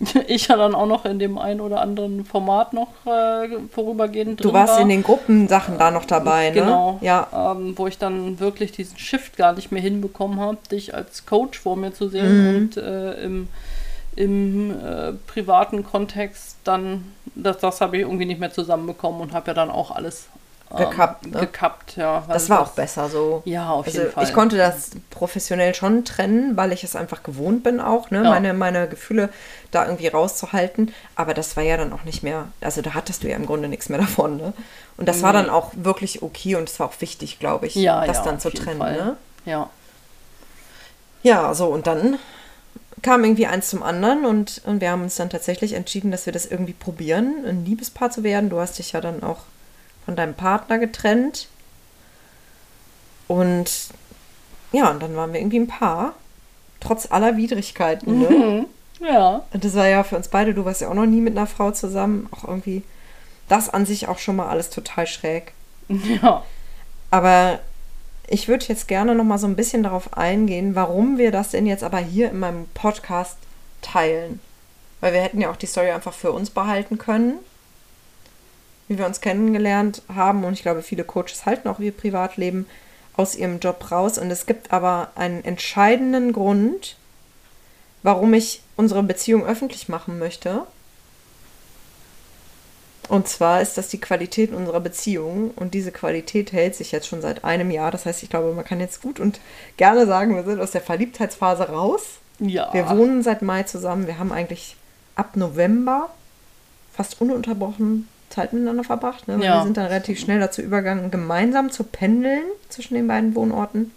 [0.26, 4.44] ich ja dann auch noch in dem einen oder anderen Format noch äh, vorübergehend Du
[4.44, 4.80] drin warst war.
[4.80, 6.54] in den Gruppensachen da noch dabei, ne?
[6.62, 6.98] Genau.
[7.02, 7.52] Ja.
[7.56, 11.58] Ähm, wo ich dann wirklich diesen Shift gar nicht mehr hinbekommen habe, dich als Coach
[11.60, 12.10] vor mir zu Mhm.
[12.10, 13.48] sehen und äh, im,
[14.16, 19.48] im äh, privaten Kontext dann, das, das habe ich irgendwie nicht mehr zusammenbekommen und habe
[19.48, 20.26] ja dann auch alles
[20.70, 21.38] ähm, Gekappt, ne?
[21.40, 22.24] gekappt, ja.
[22.28, 23.42] Das war auch besser so.
[23.44, 24.24] Ja, auf Also jeden Fall.
[24.24, 28.24] ich konnte das professionell schon trennen, weil ich es einfach gewohnt bin auch, ne?
[28.24, 28.30] Ja.
[28.30, 29.28] meine, meine Gefühle
[29.70, 30.92] da irgendwie rauszuhalten.
[31.14, 33.68] Aber das war ja dann auch nicht mehr, also da hattest du ja im Grunde
[33.68, 34.38] nichts mehr davon.
[34.38, 34.54] Ne?
[34.96, 35.40] Und das war Nee.
[35.42, 38.40] dann auch wirklich okay und es war auch wichtig, glaube ich, ja, das ja, dann
[38.40, 38.78] zu trennen.
[38.80, 39.16] Ne?
[39.44, 39.70] Ja.
[41.22, 42.18] Ja, so und dann
[43.02, 46.32] kam irgendwie eins zum anderen und, und wir haben uns dann tatsächlich entschieden, dass wir
[46.32, 48.50] das irgendwie probieren, ein Liebespaar zu werden.
[48.50, 49.40] Du hast dich ja dann auch
[50.04, 51.48] von deinem Partner getrennt.
[53.28, 53.88] Und
[54.72, 56.14] ja, und dann waren wir irgendwie ein Paar.
[56.80, 58.20] Trotz aller Widrigkeiten.
[58.20, 58.66] Ne?
[59.00, 59.42] Ja.
[59.52, 61.46] Und das war ja für uns beide, du warst ja auch noch nie mit einer
[61.46, 62.82] Frau zusammen, auch irgendwie
[63.48, 65.52] das an sich auch schon mal alles total schräg.
[66.22, 66.42] Ja.
[67.10, 67.60] Aber
[68.28, 71.66] ich würde jetzt gerne noch mal so ein bisschen darauf eingehen, warum wir das denn
[71.66, 73.38] jetzt aber hier in meinem Podcast
[73.82, 74.40] teilen.
[75.00, 77.34] Weil wir hätten ja auch die Story einfach für uns behalten können,
[78.88, 80.44] wie wir uns kennengelernt haben.
[80.44, 82.66] Und ich glaube, viele Coaches halten auch ihr Privatleben
[83.16, 84.18] aus ihrem Job raus.
[84.18, 86.96] Und es gibt aber einen entscheidenden Grund,
[88.02, 90.66] warum ich unsere Beziehung öffentlich machen möchte.
[93.08, 95.52] Und zwar ist das die Qualität unserer Beziehung.
[95.54, 97.90] Und diese Qualität hält sich jetzt schon seit einem Jahr.
[97.90, 99.40] Das heißt, ich glaube, man kann jetzt gut und
[99.76, 102.02] gerne sagen, wir sind aus der Verliebtheitsphase raus.
[102.40, 102.72] Ja.
[102.72, 104.06] Wir wohnen seit Mai zusammen.
[104.06, 104.76] Wir haben eigentlich
[105.14, 106.10] ab November
[106.92, 109.28] fast ununterbrochen Zeit miteinander verbracht.
[109.28, 109.34] Ne?
[109.44, 109.58] Ja.
[109.58, 113.92] Wir sind dann relativ schnell dazu übergegangen, gemeinsam zu pendeln zwischen den beiden Wohnorten.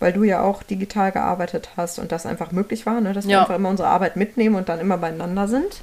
[0.00, 3.12] Weil du ja auch digital gearbeitet hast und das einfach möglich war, ne?
[3.14, 3.40] dass wir Ja.
[3.40, 5.80] einfach immer unsere Arbeit mitnehmen und dann immer beieinander sind.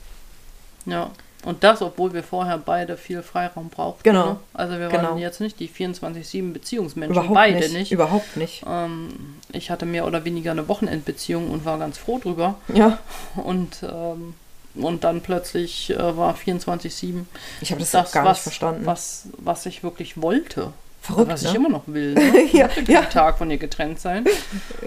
[0.86, 1.10] Ja.
[1.46, 4.02] Und das, obwohl wir vorher beide viel Freiraum brauchten.
[4.04, 4.26] Genau.
[4.32, 4.36] Ne?
[4.54, 5.04] Also wir Genau.
[5.10, 7.74] waren jetzt nicht die 24-7 Beziehungsmenschen, Überhaupt beide nicht.
[7.74, 7.92] nicht.
[7.92, 8.64] Überhaupt nicht.
[8.68, 9.10] Ähm,
[9.52, 12.56] ich hatte mehr oder weniger eine Wochenendbeziehung und war ganz froh drüber.
[12.74, 12.98] Ja,
[13.36, 14.34] Und, ähm,
[14.76, 17.26] und dann plötzlich äh, war 24-7
[17.62, 18.86] ich habe das, das, gar was, nicht verstanden.
[18.86, 20.74] Was, was ich wirklich wollte.
[21.02, 21.50] Verrückt, was ne?
[21.50, 22.14] ich immer noch will.
[22.16, 22.50] Ne?
[22.52, 23.04] Ja, Ich ja.
[23.04, 24.26] Tag von ihr getrennt sein.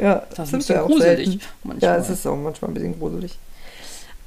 [0.00, 1.38] Ja, Das ist ein bisschen gruselig.
[1.62, 1.90] Manchmal.
[1.92, 3.38] Ja, es ist auch manchmal ein bisschen gruselig.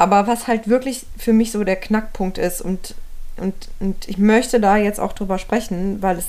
[0.02, 2.95] Aber was halt wirklich für mich so der Knackpunkt ist und,
[3.38, 6.26] und, und ich möchte da jetzt auch drüber sprechen, weil es,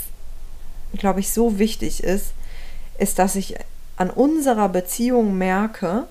[0.98, 2.34] glaube ich, so wichtig ist,
[2.98, 3.54] ist, dass ich
[3.96, 6.04] an unserer Beziehung merke,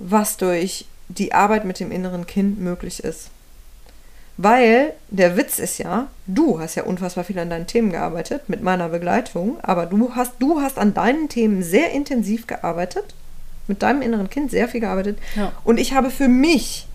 [0.00, 3.30] was durch die Arbeit mit dem inneren Kind möglich ist.
[4.36, 8.60] Weil der Witz ist ja, du hast ja unfassbar viel an deinen Themen gearbeitet mit
[8.60, 13.14] meiner Begleitung, aber du hast, du hast an deinen Themen sehr intensiv gearbeitet,
[13.66, 15.18] mit deinem inneren Kind sehr viel gearbeitet.
[15.36, 15.52] Ja.
[15.64, 16.86] Und ich habe für mich,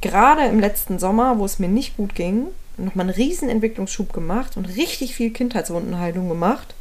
[0.00, 2.46] gerade im letzten Sommer, wo es mir nicht gut ging,
[2.76, 6.74] nochmal einen riesen Entwicklungsschub gemacht und richtig viel Kindheitswundenheilung gemacht.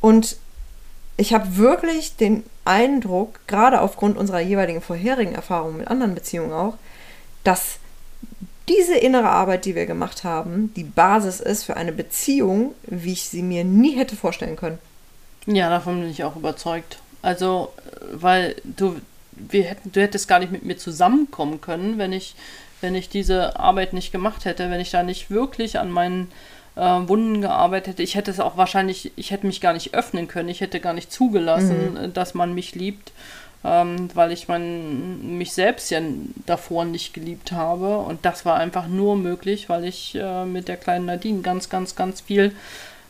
[0.00, 0.36] Und
[1.16, 6.74] ich habe wirklich den Eindruck, gerade aufgrund unserer jeweiligen vorherigen Erfahrungen mit anderen Beziehungen auch,
[7.42, 7.78] dass
[8.68, 13.28] diese innere Arbeit, die wir gemacht haben, die Basis ist für eine Beziehung, wie ich
[13.28, 14.78] sie mir nie hätte vorstellen können.
[15.46, 16.98] Ja, davon bin ich auch überzeugt.
[17.26, 19.00] Also, äh, weil du,
[19.32, 22.36] wir hätten, du hättest gar nicht mit mir zusammenkommen können, wenn ich,
[22.80, 26.30] wenn ich diese Arbeit nicht gemacht hätte, wenn ich da nicht wirklich an meinen
[26.76, 28.02] äh, Wunden gearbeitet hätte.
[28.04, 30.92] Ich hätte es auch wahrscheinlich, ich hätte mich gar nicht öffnen können, ich hätte gar
[30.92, 33.10] nicht zugelassen, äh, dass man mich liebt,
[33.64, 36.00] ähm, weil ich mein, mich selbst ja
[36.46, 37.98] davor nicht geliebt habe.
[37.98, 41.96] Und das war einfach nur möglich, weil ich äh, mit der kleinen Nadine ganz, ganz,
[41.96, 42.52] ganz viel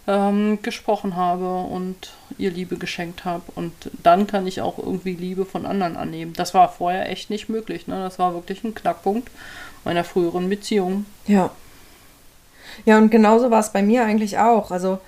[0.07, 3.45] ähm, gesprochen habe und ihr Liebe geschenkt habe.
[3.55, 6.33] Und dann kann ich auch irgendwie Liebe von anderen annehmen.
[6.35, 7.87] Das war vorher echt nicht möglich.
[7.87, 7.97] Ne?
[7.97, 9.31] Das war wirklich ein Knackpunkt
[9.85, 11.07] meiner früheren Beziehung.
[11.27, 11.51] Ja.
[12.85, 14.71] Ja, und genauso war es bei mir eigentlich auch.
[14.71, 14.99] Also,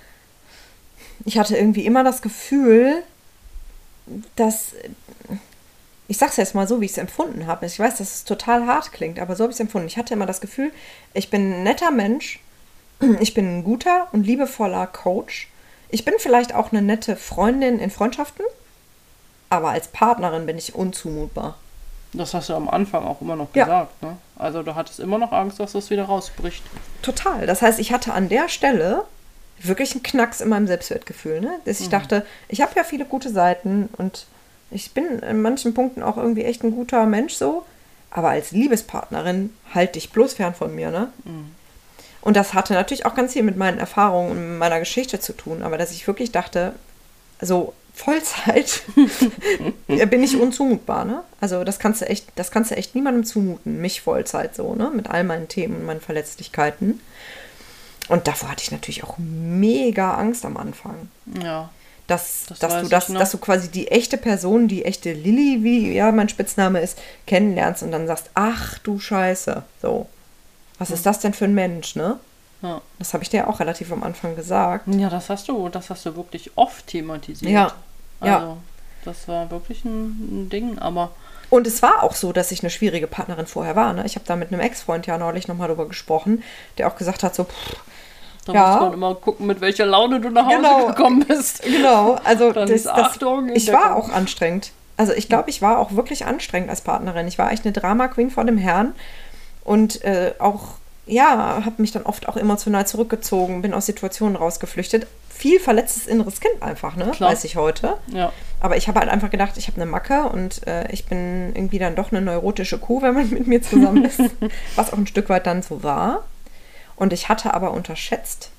[1.25, 3.03] ich hatte irgendwie immer das Gefühl,
[4.37, 4.75] dass.
[6.11, 7.67] Ich sag's jetzt mal so, wie ich es empfunden habe.
[7.67, 9.89] Ich weiß, dass es total hart klingt, aber so habe ich es empfunden.
[9.89, 10.73] Ich hatte immer das Gefühl,
[11.13, 12.41] ich bin ein netter Mensch,
[13.21, 15.49] ich bin ein guter und liebevoller Coach.
[15.91, 18.45] Ich bin vielleicht auch eine nette Freundin in Freundschaften,
[19.51, 21.57] aber als Partnerin bin ich unzumutbar.
[22.13, 23.65] Das hast du am Anfang auch immer noch Ja.
[23.65, 24.03] gesagt.
[24.03, 24.17] Ne?
[24.37, 26.63] Also du hattest immer noch Angst, dass das wieder rausbricht.
[27.03, 27.47] Total.
[27.47, 29.05] Das heißt, ich hatte an der Stelle
[29.61, 31.59] wirklich einen Knacks in meinem Selbstwertgefühl, ne?
[31.65, 34.27] Dass ich dachte, ich habe ja viele gute Seiten und
[34.71, 37.65] ich bin in manchen Punkten auch irgendwie echt ein guter Mensch so,
[38.11, 41.09] aber als Liebespartnerin halt dich bloß fern von mir, ne?
[42.21, 45.63] Und das hatte natürlich auch ganz viel mit meinen Erfahrungen und meiner Geschichte zu tun,
[45.63, 46.75] aber dass ich wirklich dachte,
[47.41, 48.83] so Vollzeit
[49.87, 51.23] bin ich unzumutbar, ne?
[51.41, 54.91] Also das kannst du echt, das kannst du echt niemandem zumuten, mich Vollzeit so, ne?
[54.95, 57.01] Mit all meinen Themen und meinen Verletzlichkeiten.
[58.09, 61.09] Und davor hatte ich natürlich auch mega Angst am Anfang.
[61.43, 61.71] Ja.
[62.07, 65.93] Dass, Das dass, du das, dass du quasi die echte Person, die echte Lilly, wie
[65.93, 70.07] ja mein Spitzname ist, kennenlernst und dann sagst, ach du Scheiße, so.
[70.79, 72.19] Was ist das denn für ein Mensch, ne?
[72.63, 72.81] Ja.
[72.99, 74.87] Das habe ich dir auch relativ am Anfang gesagt.
[74.89, 77.51] ja, das hast du, das hast du wirklich oft thematisiert.
[77.53, 77.73] Ja.
[78.25, 78.37] Ja.
[78.39, 78.57] Also,
[79.05, 81.11] das war wirklich ein, ein Ding, aber
[81.51, 83.93] Und es war auch so, dass ich eine schwierige Partnerin vorher war.
[83.93, 84.05] Ne?
[84.07, 86.43] Ich habe da mit einem Ex-Freund ja neulich nochmal drüber gesprochen,
[86.79, 87.77] der auch gesagt hat, so, pff,
[88.47, 88.71] da Ja.
[88.73, 90.87] muss man immer gucken, mit welcher Laune du nach Hause Genau.
[90.89, 91.63] gekommen bist.
[91.63, 94.73] genau, also das, ist das, Achtung, ich war auch anstrengend.
[94.97, 97.29] Also ich glaube, ich war auch wirklich anstrengend als Partnerin.
[97.29, 98.95] Ich war echt eine Drama-Queen vor dem Herrn
[99.69, 105.07] und äh, auch ja, habe mich dann oft auch emotional zurückgezogen, bin aus Situationen rausgeflüchtet.
[105.29, 107.11] Viel verletztes inneres Kind einfach, ne?
[107.13, 107.31] Klar.
[107.31, 107.99] Weiß ich heute.
[108.09, 108.33] Ja.
[108.61, 111.79] Aber ich habe halt einfach gedacht, ich habe eine Macke und äh, ich bin irgendwie
[111.79, 114.21] dann doch eine neurotische Kuh, wenn man mit mir zusammen ist.
[114.77, 116.25] was auch ein Stück weit dann so war.
[116.97, 118.51] Und ich hatte aber unterschätzt,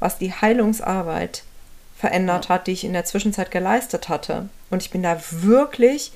[0.00, 1.44] was die Heilungsarbeit
[1.96, 4.48] verändert hat, die ich in der Zwischenzeit geleistet hatte.
[4.70, 6.12] Und ich bin da wirklich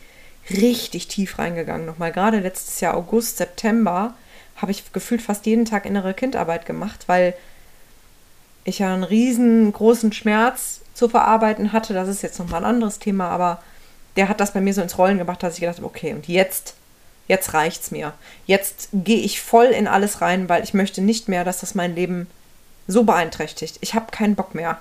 [0.51, 1.87] richtig tief reingegangen.
[1.87, 4.15] Nochmal gerade letztes Jahr August, September
[4.63, 7.35] habe ich gefühlt fast jeden Tag innere Kindarbeit gemacht, weil
[8.65, 11.95] ich ja einen riesengroßen Schmerz zu verarbeiten hatte.
[11.95, 13.63] Das ist jetzt nochmal ein anderes Thema, aber
[14.17, 16.29] der hat das bei mir so ins Rollen gebracht, dass ich gedacht habe, okay, und
[16.29, 16.75] jetzt,
[17.29, 18.13] jetzt reicht's mir.
[18.47, 21.95] Jetzt gehe ich voll in alles rein, weil ich möchte nicht mehr, dass das mein
[21.95, 22.29] Leben
[22.87, 23.79] so beeinträchtigt.
[23.81, 24.79] Ich habe keinen Bock mehr.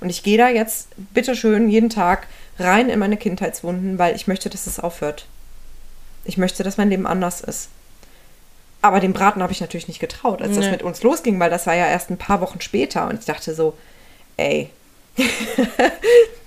[0.00, 2.26] Und ich gehe da jetzt bitteschön jeden Tag
[2.58, 5.26] rein in meine Kindheitswunden, weil ich möchte, dass es aufhört.
[6.24, 7.68] Ich möchte, dass mein Leben anders ist.
[8.82, 10.70] Aber dem Braten habe ich natürlich nicht getraut, als das Nee.
[10.72, 13.08] mit uns losging, weil das war ja erst ein paar Wochen später.
[13.08, 13.76] Und ich dachte so,
[14.38, 14.70] ey,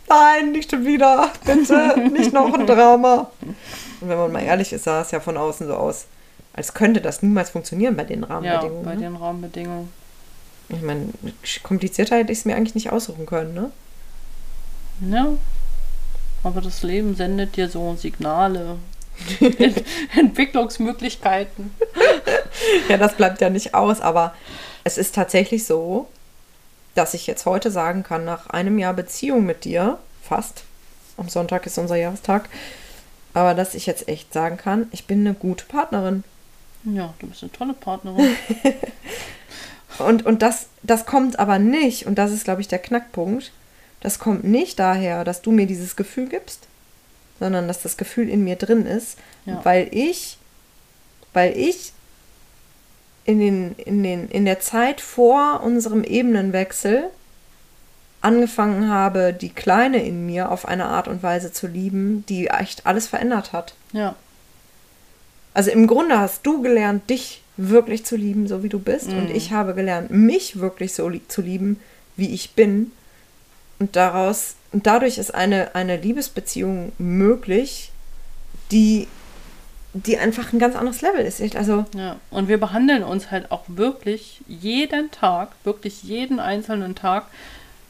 [0.10, 3.30] nein, nicht schon wieder, bitte, nicht noch ein Drama.
[4.02, 6.06] Und wenn man mal ehrlich ist, sah es ja von außen so aus,
[6.54, 8.84] als könnte das niemals funktionieren bei den Ja, Rahmenbedingungen.
[8.86, 9.02] bei ne?
[9.02, 9.90] den Rahmenbedingungen.
[10.70, 11.10] Ich meine,
[11.64, 13.72] komplizierter hätte ich es mir eigentlich nicht aussuchen können, ne?
[15.10, 15.28] Ja.
[16.44, 18.78] Aber das Leben sendet dir so Signale.
[19.40, 19.84] Ent
[20.16, 21.74] Entwicklungsmöglichkeiten.
[22.88, 24.34] Ja, das bleibt ja nicht aus, aber
[24.84, 26.08] es ist tatsächlich so,
[26.96, 30.64] dass ich jetzt heute sagen kann, nach einem Jahr Beziehung mit dir, fast,
[31.18, 32.48] am Sonntag ist unser Jahrestag,
[33.34, 36.24] aber dass ich jetzt echt sagen kann, ich bin eine gute Partnerin.
[36.86, 38.36] Ja, du bist eine tolle Partnerin.
[40.00, 43.52] Und, und das, das kommt aber nicht, und das ist, glaube ich, der Knackpunkt,
[44.00, 46.68] das kommt nicht daher, dass du mir dieses Gefühl gibst,
[47.44, 49.60] sondern dass das Gefühl in mir drin ist, Ja.
[49.66, 50.38] weil ich,
[51.34, 51.92] weil ich
[53.26, 57.10] in, den, in, den, in der Zeit vor unserem Ebenenwechsel
[58.22, 62.86] angefangen habe, die Kleine in mir auf eine Art und Weise zu lieben, die echt
[62.86, 63.74] alles verändert hat.
[63.92, 64.16] Ja.
[65.54, 69.10] Also im Grunde hast du gelernt, dich wirklich zu lieben, so wie du bist.
[69.10, 69.36] Und Mhm.
[69.36, 71.80] ich habe gelernt, mich wirklich so li zu lieben,
[72.16, 72.92] wie ich bin.
[73.84, 77.92] Und daraus, und dadurch ist eine, eine Liebesbeziehung möglich,
[78.72, 79.10] die,
[79.92, 81.42] die einfach ein ganz anderes Level ist.
[81.58, 87.26] Also, Ja, und wir behandeln uns halt auch wirklich jeden Tag, wirklich jeden einzelnen Tag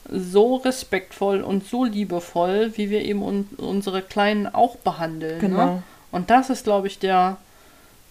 [0.09, 5.39] so respektvoll und so liebevoll, wie wir eben un unsere Kleinen auch behandeln.
[5.41, 5.75] Genau.
[5.75, 5.83] Ne?
[6.11, 7.37] Und das ist, glaube ich, der,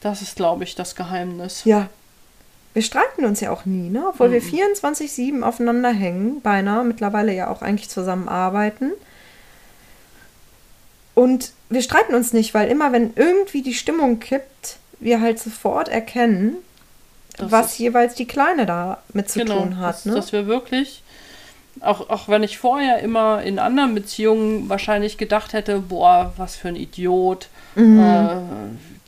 [0.01, 1.65] das ist, glaube ich, das Geheimnis.
[1.65, 1.89] ja.
[2.75, 4.05] Wir streiten uns ja auch nie, ne?
[4.09, 4.47] Obwohl wir Mhm.
[4.47, 8.93] 24-7 aufeinander hängen, beinahe, mittlerweile ja auch eigentlich zusammenarbeiten.
[11.15, 15.89] Und wir streiten uns nicht, weil immer, wenn irgendwie die Stimmung kippt, wir halt sofort
[15.89, 16.57] erkennen,
[17.37, 19.95] Das was jeweils die Kleine da mit zu tun hat.
[19.97, 20.15] dass, Ne?
[20.15, 21.03] dass wir wirklich,
[21.81, 26.69] auch, auch wenn ich vorher immer in anderen Beziehungen wahrscheinlich gedacht hätte, boah, was für
[26.69, 27.99] ein Idiot, Mhm.
[28.01, 28.37] äh,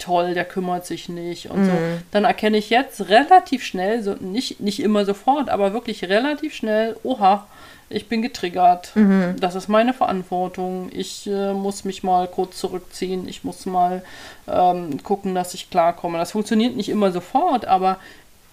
[0.04, 1.72] toll, der kümmert sich nicht und so,
[2.10, 6.96] dann erkenne ich jetzt relativ schnell, so nicht, nicht immer sofort, aber wirklich relativ schnell,
[7.02, 7.46] oha,
[7.90, 8.90] ich bin getriggert.
[8.96, 9.36] Mhm.
[9.40, 10.88] Das ist meine Verantwortung.
[10.92, 13.28] Ich äh, muss mich mal kurz zurückziehen.
[13.28, 14.02] Ich muss mal
[14.48, 16.18] ähm, gucken, dass ich klarkomme.
[16.18, 17.98] Das funktioniert nicht immer sofort, aber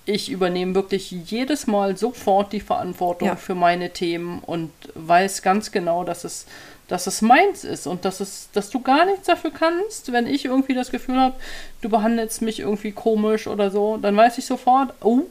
[0.05, 3.35] ich übernehme wirklich jedes Mal sofort die Verantwortung Ja.
[3.35, 6.45] für meine Themen und weiß ganz genau, dass es,
[6.91, 10.43] dass es meins ist und dass, es, dass du gar nichts dafür kannst, wenn ich
[10.43, 11.35] irgendwie das Gefühl habe,
[11.81, 15.21] du behandelst mich irgendwie komisch oder so, dann weiß ich sofort, oh,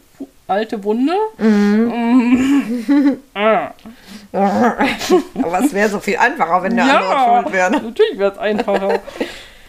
[0.48, 1.14] alte Wunde.
[3.34, 3.72] Ah.
[4.32, 7.70] Aber es wäre so viel einfacher, wenn der ja, andere schuld wäre.
[7.72, 9.00] natürlich wäre es einfacher.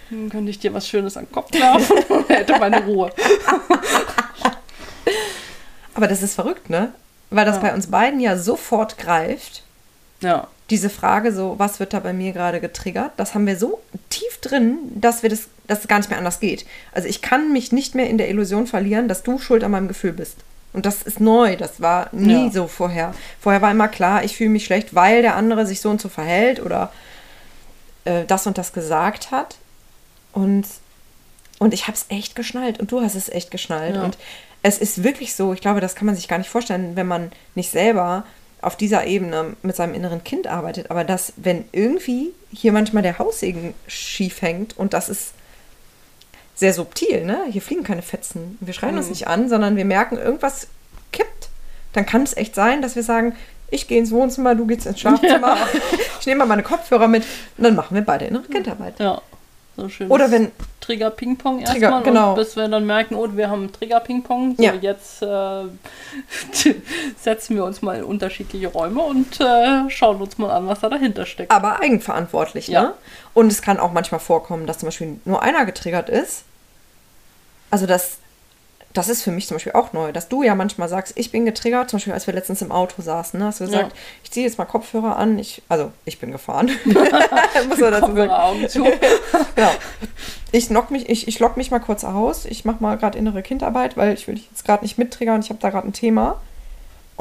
[0.09, 3.11] Dann könnte ich dir was Schönes an den Kopf werfen und hätte meine Ruhe.
[5.93, 6.93] Aber das ist verrückt, ne?
[7.31, 7.61] Weil das Ja.
[7.63, 9.63] bei uns beiden ja sofort greift.
[10.21, 13.79] Ja, diese Frage so, was wird da bei mir gerade getriggert, das haben wir so
[14.09, 16.65] tief drin, dass wir das, dass es gar nicht mehr anders geht.
[16.93, 19.87] Also ich kann mich nicht mehr in der Illusion verlieren, dass du schuld an meinem
[19.87, 20.37] Gefühl bist.
[20.73, 22.51] Und das ist neu, das war nie Ja.
[22.51, 23.13] so vorher.
[23.41, 26.07] Vorher war immer klar, ich fühle mich schlecht, weil der andere sich so und so
[26.09, 26.91] verhält oder
[28.05, 29.57] äh, das und das gesagt hat.
[30.31, 30.65] Und,
[31.59, 33.95] und ich habe es echt geschnallt und du hast es echt geschnallt.
[33.95, 34.03] Ja.
[34.03, 34.17] Und
[34.63, 37.31] es ist wirklich so, ich glaube, das kann man sich gar nicht vorstellen, wenn man
[37.55, 38.23] nicht selber
[38.61, 40.91] auf dieser Ebene mit seinem inneren Kind arbeitet.
[40.91, 45.33] Aber dass, wenn irgendwie hier manchmal der Haussegen schief hängt und das ist
[46.55, 47.39] sehr subtil, ne?
[47.49, 48.57] Hier fliegen keine Fetzen.
[48.61, 49.11] Wir schreien uns Mhm.
[49.11, 50.67] nicht an, sondern wir merken, irgendwas
[51.11, 51.49] kippt.
[51.93, 53.35] Dann kann es echt sein, dass wir sagen,
[53.71, 55.57] ich gehe ins Wohnzimmer, du gehst ins Schlafzimmer.
[56.19, 57.23] Ich nehme mal meine Kopfhörer mit
[57.57, 58.99] und dann machen wir beide innere Kindarbeit.
[58.99, 59.21] ja.
[59.77, 60.09] So schön.
[60.11, 60.51] Oder wenn,
[60.81, 62.03] Trigger Ping-Pong Trigger, erstmal.
[62.03, 62.29] genau.
[62.31, 64.55] Und bis wir dann merken, oh, wir haben Trigger Ping-Pong.
[64.57, 64.73] So, Ja.
[64.73, 65.63] jetzt äh,
[67.17, 70.89] setzen wir uns mal in unterschiedliche Räume und äh, schauen uns mal an, was da
[70.89, 71.51] dahinter steckt.
[71.51, 72.81] aber eigenverantwortlich, Ja.
[72.81, 72.93] ne?
[73.33, 76.43] Und es kann auch manchmal vorkommen, dass zum Beispiel nur einer getriggert ist.
[77.69, 78.17] Also das,
[78.93, 81.45] das ist für mich zum Beispiel auch neu, dass du ja manchmal sagst, ich bin
[81.45, 83.45] getriggert, zum Beispiel als wir letztens im Auto saßen, ne?
[83.45, 83.97] hast du gesagt, Ja.
[84.23, 86.69] ich ziehe jetzt mal Kopfhörer an, ich, also ich bin gefahren.
[86.85, 88.29] Muss man dazu sagen.
[88.31, 88.83] Augen zu.
[88.83, 89.71] Genau.
[90.51, 92.45] Ich knock mich, ich, ich lock mich mal kurz aus.
[92.45, 95.39] Ich mache mal gerade innere Kindarbeit, weil ich will dich jetzt gerade nicht mittriggern.
[95.41, 96.41] Ich habe da gerade ein Thema.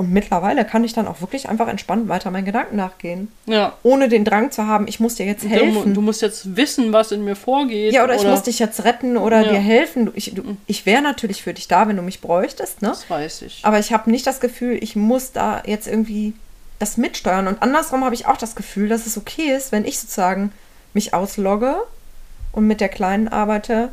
[0.01, 3.29] Und mittlerweile kann ich dann auch wirklich einfach entspannt weiter meinen Gedanken nachgehen.
[3.45, 3.75] Ja.
[3.83, 5.93] Ohne den Drang zu haben, ich muss dir jetzt helfen.
[5.93, 7.93] du musst jetzt wissen, was in mir vorgeht.
[7.93, 9.53] ja, oder ich muss dich jetzt retten oder Ja.
[9.53, 10.11] dir helfen.
[10.15, 12.89] Ich du, ich wäre natürlich für dich da, wenn du mich bräuchtest, ne?
[12.89, 13.61] Das weiß ich.
[13.63, 16.33] Aber ich habe nicht das Gefühl, ich muss da jetzt irgendwie
[16.79, 17.47] das mitsteuern.
[17.47, 20.51] Und andersrum habe ich auch das Gefühl, dass es okay ist, wenn ich sozusagen
[20.95, 21.77] mich auslogge
[22.53, 23.91] und mit der Kleinen arbeite,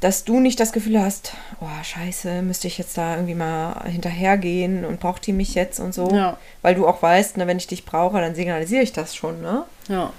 [0.00, 4.84] dass du nicht das Gefühl hast, oh scheiße, müsste ich jetzt da irgendwie mal hinterhergehen
[4.84, 6.10] und braucht die mich jetzt und so.
[6.10, 6.36] Ja.
[6.62, 9.64] Weil du auch weißt, ne, wenn ich dich brauche, dann signalisiere ich das schon, ne?
[9.88, 10.10] Ja.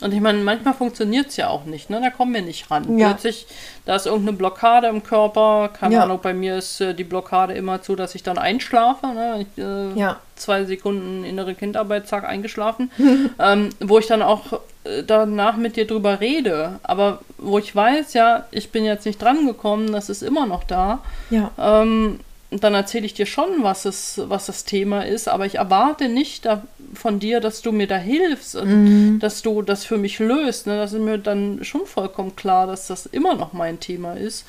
[0.00, 2.00] Und ich meine, manchmal funktioniert es ja auch nicht, ne?
[2.00, 2.98] Da kommen wir nicht ran.
[2.98, 3.10] Ja.
[3.10, 3.46] Plötzlich,
[3.84, 5.70] da ist irgendeine Blockade im Körper.
[5.78, 6.02] Keine Ja.
[6.02, 9.06] Ahnung, bei mir ist äh, die Blockade immer zu, dass ich dann einschlafe.
[9.06, 9.46] Ne?
[9.54, 10.18] Ich, äh, Ja.
[10.42, 12.90] Zwei Sekunden innere Kindarbeit, zack, eingeschlafen.
[13.38, 16.80] ähm, wo ich dann auch äh, danach mit dir drüber rede.
[16.82, 20.64] Aber wo ich weiß, ja, ich bin jetzt nicht dran gekommen, das ist immer noch
[20.64, 21.00] da.
[21.30, 21.50] Ja.
[21.58, 22.20] Ähm,
[22.50, 26.44] dann erzähle ich dir schon, was, es, was das Thema ist, aber ich erwarte nicht
[26.44, 26.62] da,
[26.92, 30.66] von dir, dass du mir da hilfst und dass du das für mich löst.
[30.66, 30.76] Ne?
[30.76, 34.44] Das ist mir dann schon vollkommen klar, dass das immer noch mein Thema ist.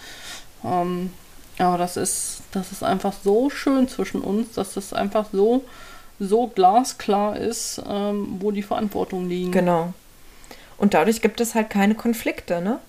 [0.65, 1.11] Ähm,
[1.59, 5.63] aber das ist, das ist einfach so schön zwischen uns, dass das einfach so,
[6.19, 9.51] so glasklar ist, ähm, wo die Verantwortung liegen.
[9.51, 9.93] Genau.
[10.77, 12.79] Und dadurch gibt es halt keine Konflikte, ne?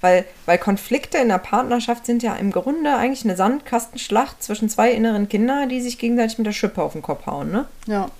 [0.00, 4.90] Weil, weil Konflikte in der Partnerschaft sind ja im Grunde eigentlich eine Sandkastenschlacht zwischen zwei
[4.92, 7.66] inneren Kindern, die sich gegenseitig mit der Schippe auf den Kopf hauen, ne?
[7.86, 8.10] Ja,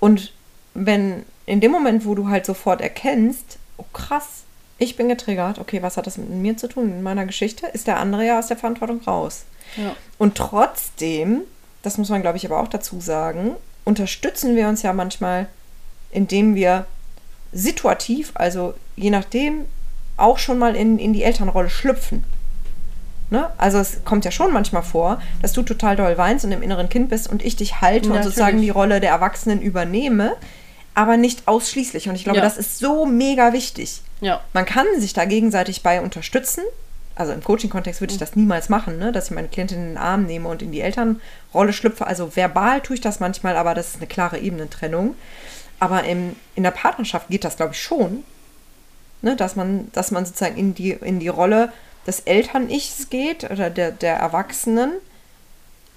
[0.00, 0.32] Und
[0.74, 4.44] wenn in dem Moment, wo du halt sofort erkennst, oh krass,
[4.78, 7.86] ich bin getriggert, okay, was hat das mit mir zu tun in meiner Geschichte, ist
[7.86, 9.44] der andere ja aus der Verantwortung raus.
[9.76, 11.42] ja, Und trotzdem,
[11.82, 13.52] das muss man glaube ich aber auch dazu sagen,
[13.84, 15.46] unterstützen wir uns ja manchmal,
[16.10, 16.86] indem wir
[17.52, 19.64] situativ, also je nachdem,
[20.16, 22.24] auch schon mal in, in die Elternrolle schlüpfen.
[23.30, 23.50] Ne?
[23.56, 26.88] Also es kommt ja schon manchmal vor, dass du total doll weinst und im inneren
[26.88, 28.34] Kind bist und ich dich halte und Natürlich.
[28.34, 30.36] sozusagen die Rolle der Erwachsenen übernehme,
[30.94, 32.08] aber nicht ausschließlich.
[32.08, 32.44] Und ich glaube, Ja.
[32.44, 34.02] das ist so mega wichtig.
[34.20, 36.62] ja, Man kann sich da gegenseitig bei unterstützen.
[37.14, 39.12] Also im Coaching-Kontext würde ich das niemals machen, ne?
[39.12, 42.06] dass ich meine Klientin in den Arm nehme und in die Elternrolle schlüpfe.
[42.06, 45.14] Also verbal tue ich das manchmal, aber das ist eine klare Ebenentrennung.
[45.78, 48.24] Aber im, in der Partnerschaft geht das, glaube ich, schon.
[49.20, 49.36] Ne?
[49.36, 51.72] Dass, man, dass man sozusagen in die, in die Rolle
[52.06, 54.92] des Eltern-Ichs geht oder der, der Erwachsenen,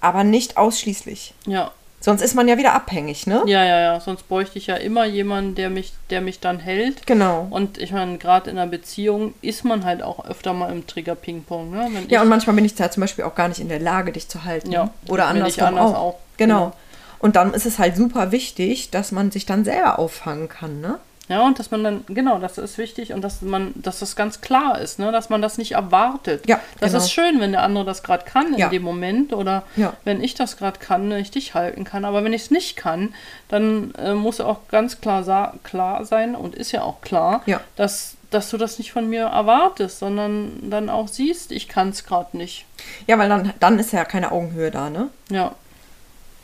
[0.01, 1.33] aber nicht ausschließlich.
[1.45, 1.71] ja.
[2.05, 3.41] Sonst ist man ja wieder abhängig, ne?
[3.47, 3.99] Ja, ja, ja.
[3.99, 7.07] Sonst bräuchte ich ja immer jemanden, der mich, der mich dann hält.
[7.07, 7.47] Genau.
[7.49, 11.71] Und ich meine, gerade in einer Beziehung ist man halt auch öfter mal im Trigger-Ping-Pong.
[11.71, 11.87] Ne?
[11.91, 14.11] Wenn Ja, und manchmal bin ich da zum Beispiel auch gar nicht in der Lage,
[14.11, 14.71] dich zu halten.
[14.71, 15.95] Ja, Oder andersrum anders auch.
[15.95, 16.15] auch.
[16.37, 16.65] Genau.
[16.65, 16.73] Genau.
[17.17, 20.99] Und dann ist es halt super wichtig, dass man sich dann selber auffangen kann, ne?
[21.27, 24.41] Ja, und dass man dann, genau, das ist wichtig und dass man, dass das ganz
[24.41, 25.11] klar ist, ne?
[25.11, 26.47] dass man das nicht erwartet.
[26.47, 27.03] Ja, Das genau.
[27.03, 28.69] ist schön, wenn der andere das gerade kann in Ja.
[28.69, 29.93] dem Moment oder Ja.
[30.03, 32.05] wenn ich das gerade kann, ne, ich dich halten kann.
[32.05, 33.13] Aber wenn ich es nicht kann,
[33.49, 37.59] dann äh, muss auch ganz klar, klar sein und ist ja auch klar, Ja.
[37.75, 42.03] dass, dass du das nicht von mir erwartest, sondern dann auch siehst, ich kann es
[42.05, 42.65] gerade nicht.
[43.07, 45.09] Ja, weil dann, dann ist ja keine Augenhöhe da, ne?
[45.31, 45.53] Ja,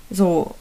[0.10, 0.56] So.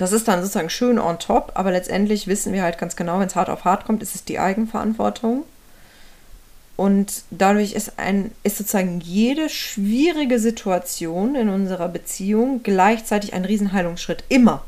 [0.00, 3.26] Das ist dann sozusagen schön on top, aber letztendlich wissen wir halt ganz genau, wenn
[3.26, 5.42] es hart auf hart kommt, ist es die Eigenverantwortung.
[6.78, 14.24] Und dadurch ist ein, ist sozusagen jede schwierige Situation in unserer Beziehung gleichzeitig ein Riesenheilungsschritt.
[14.30, 14.64] Immer.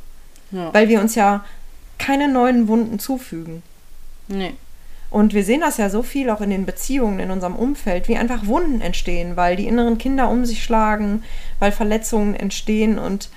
[0.51, 0.69] ja.
[0.75, 1.43] Weil wir uns ja
[1.97, 3.63] keine neuen Wunden zufügen.
[4.29, 4.53] nee.
[5.09, 8.17] Und wir sehen das ja so viel auch in den Beziehungen in unserem Umfeld, wie
[8.17, 11.23] einfach Wunden entstehen, weil die inneren Kinder um sich schlagen,
[11.59, 13.29] weil Verletzungen entstehen und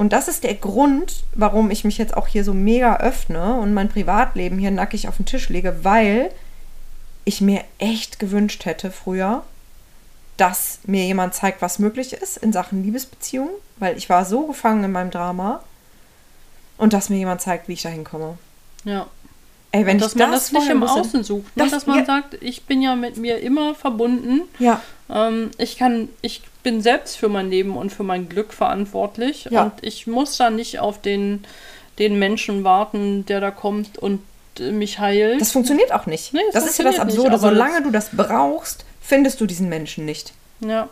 [0.00, 3.74] und das ist der Grund, warum ich mich jetzt auch hier so mega öffne und
[3.74, 6.30] mein Privatleben hier nackig auf den Tisch lege, weil
[7.24, 9.44] ich mir echt gewünscht hätte früher,
[10.36, 14.84] dass mir jemand zeigt, was möglich ist in Sachen Liebesbeziehungen, weil ich war so gefangen
[14.84, 15.62] in meinem Drama
[16.78, 18.38] und dass mir jemand zeigt, wie ich da hinkomme.
[18.84, 19.06] Ja.
[19.72, 21.56] Ey, wenn und dass ich man das das nicht im wusste- Außen sucht.
[21.56, 21.64] Ne?
[21.64, 22.04] Das- dass man ja.
[22.06, 24.42] sagt, ich bin ja mit mir immer verbunden.
[24.58, 24.80] Ja,
[25.12, 29.48] Ähm, ich kann, ich bin selbst für mein Leben und für mein Glück verantwortlich.
[29.50, 29.64] Ja.
[29.64, 31.44] Und ich muss da nicht auf den,
[31.98, 34.20] den Menschen warten, der da kommt und
[34.58, 35.40] äh, mich heilt.
[35.40, 36.32] Das funktioniert auch nicht.
[36.34, 37.28] Nee, das ist ja das nicht, Absurde.
[37.30, 40.32] aber Solange das- du das brauchst, findest du diesen Menschen nicht.
[40.60, 40.88] ja,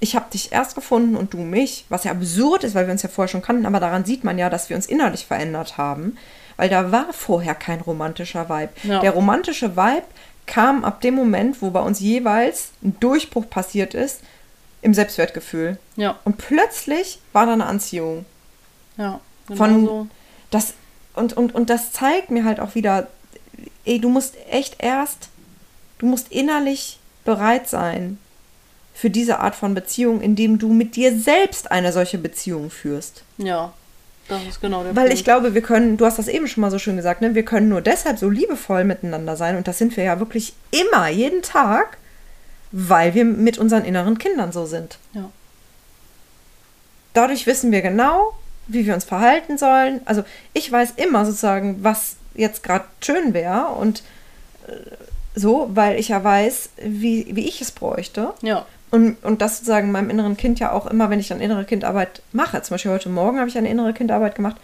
[0.00, 3.02] Ich habe dich erst gefunden und du mich, was ja absurd ist, weil wir uns
[3.02, 6.18] ja vorher schon kannten, aber daran sieht man ja, dass wir uns innerlich verändert haben,
[6.56, 8.68] weil da war vorher kein romantischer Vibe.
[8.82, 9.00] Ja.
[9.00, 10.04] Der romantische Vibe
[10.46, 14.20] kam ab dem Moment, wo bei uns jeweils ein Durchbruch passiert ist
[14.84, 15.78] im Selbstwertgefühl.
[15.96, 18.24] ja, Und plötzlich war da eine Anziehung.
[18.96, 19.20] ja.
[19.46, 20.06] Genau Von- so.
[20.50, 20.72] Das,
[21.14, 23.08] und, und, und das zeigt mir halt auch wieder,
[23.84, 25.28] ey, du musst echt erst,
[25.98, 28.18] du musst innerlich bereit sein
[28.94, 33.22] für diese Art von Beziehung, indem du mit dir selbst eine solche Beziehung führst.
[33.36, 33.72] Ja,
[34.28, 35.18] das ist genau der Weil Punkt.
[35.18, 37.34] ich glaube, wir können, du hast das eben schon mal so schön gesagt, ne?
[37.34, 41.08] wir können nur deshalb so liebevoll miteinander sein und das sind wir ja wirklich immer,
[41.08, 41.98] jeden Tag,
[42.76, 44.98] weil wir mit unseren inneren Kindern so sind.
[45.12, 45.30] Ja.
[47.12, 48.34] Dadurch wissen wir genau,
[48.66, 50.00] wie wir uns verhalten sollen.
[50.06, 54.02] Also ich weiß immer sozusagen, was jetzt gerade schön wäre und
[54.66, 54.72] äh,
[55.36, 58.34] so, weil ich ja weiß, wie, wie ich es bräuchte.
[58.42, 61.64] Ja, Und, und das sozusagen meinem inneren Kind ja auch immer, wenn ich dann innere
[61.64, 62.60] Kindarbeit mache.
[62.62, 64.56] Zum Beispiel heute Morgen habe ich eine innere Kindarbeit gemacht.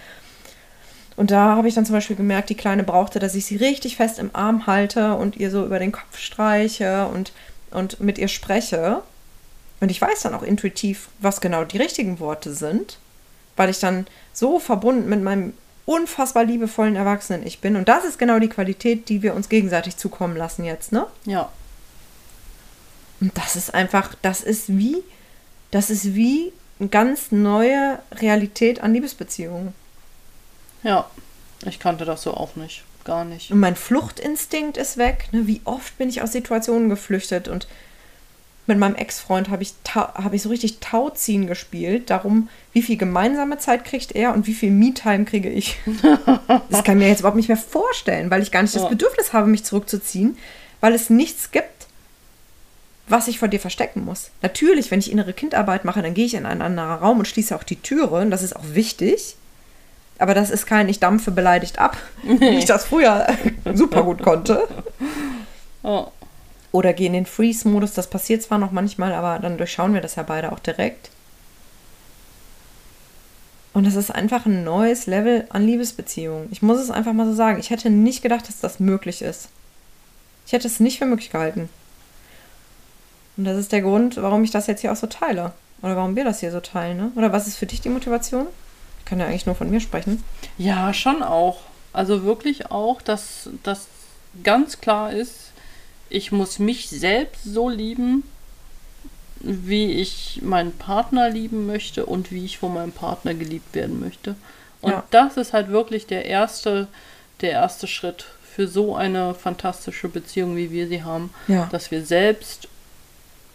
[1.17, 3.97] Und da habe ich dann zum Beispiel gemerkt, die Kleine brauchte, dass ich sie richtig
[3.97, 7.33] fest im Arm halte und ihr so über den Kopf streiche und,
[7.71, 9.03] und mit ihr spreche.
[9.81, 12.99] Und ich weiß dann auch intuitiv, was genau die richtigen Worte sind,
[13.57, 15.55] weil ich dann so verbunden mit meinem
[15.87, 17.77] unfassbar liebevollen Erwachsenen ich bin.
[17.77, 21.07] Und das ist genau die Qualität, die wir uns gegenseitig zukommen lassen jetzt, ne?
[21.25, 21.51] ja,
[23.21, 25.03] Und das ist einfach, das ist wie,
[25.71, 29.75] das ist wie eine ganz neue Realität an Liebesbeziehungen.
[30.83, 31.09] ja.
[31.67, 32.85] Ich kannte das so auch nicht.
[33.05, 33.51] Gar nicht.
[33.51, 35.29] Und mein Fluchtinstinkt ist weg.
[35.33, 35.47] Ne?
[35.47, 37.67] Wie oft bin ich aus Situationen geflüchtet und
[38.67, 43.59] mit meinem Ex-Freund habe ich, habe ich so richtig Tauziehen gespielt, darum, wie viel gemeinsame
[43.59, 45.77] Zeit kriegt er und wie viel Me-Time kriege ich.
[46.69, 48.89] Das kann ich mir jetzt überhaupt nicht mehr vorstellen, weil ich gar nicht das Ja.
[48.89, 50.37] Bedürfnis habe, mich zurückzuziehen,
[50.81, 51.87] weil es nichts gibt,
[53.09, 54.31] was ich vor dir verstecken muss.
[54.41, 57.55] Natürlich, wenn ich innere Kindarbeit mache, dann gehe ich in einen anderen Raum und schließe
[57.57, 59.37] auch die Türe und das ist auch wichtig.
[60.21, 63.27] Aber das ist kein Ich dampfe beleidigt ab, wie ich das früher
[63.75, 64.69] super gut konnte.
[65.83, 66.09] Oh,
[66.73, 67.95] Oder gehe in den Freeze-Modus.
[67.95, 71.11] Das passiert zwar noch manchmal, aber dann durchschauen wir das ja beide auch direkt.
[73.73, 76.49] Und das ist einfach ein neues Level an Liebesbeziehungen.
[76.51, 77.59] Ich muss es einfach mal so sagen.
[77.59, 79.49] Ich hätte nicht gedacht, dass das möglich ist.
[80.47, 81.71] Ich hätte es nicht für möglich gehalten.
[83.37, 85.53] Und das ist der Grund, warum ich das jetzt hier auch so teile.
[85.81, 86.99] Oder warum wir das hier so teilen.
[86.99, 87.13] Ne?
[87.15, 88.49] Oder was ist für dich die Motivation?
[89.11, 90.23] Ich kann ja eigentlich nur von mir sprechen.
[90.57, 91.63] Ja, schon auch.
[91.93, 93.89] Also wirklich auch, dass das
[94.45, 95.51] ganz klar ist,
[96.09, 98.23] ich muss mich selbst so lieben,
[99.41, 104.37] wie ich meinen Partner lieben möchte und wie ich von meinem Partner geliebt werden möchte.
[104.81, 105.05] Und Ja.
[105.11, 106.87] das ist halt wirklich der erste,
[107.41, 111.69] der erste Schritt für so eine fantastische Beziehung, wie wir sie haben, Ja.
[111.73, 112.69] dass wir selbst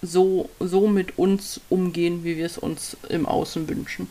[0.01, 4.09] so, so mit uns umgehen, wie wir es uns im Außen wünschen.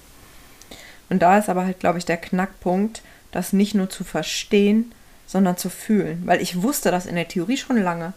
[1.10, 3.02] Und da ist aber halt, glaube ich, der Knackpunkt,
[3.32, 4.92] das nicht nur zu verstehen,
[5.26, 6.22] sondern zu fühlen.
[6.24, 8.12] Weil ich wusste das in der Theorie schon lange.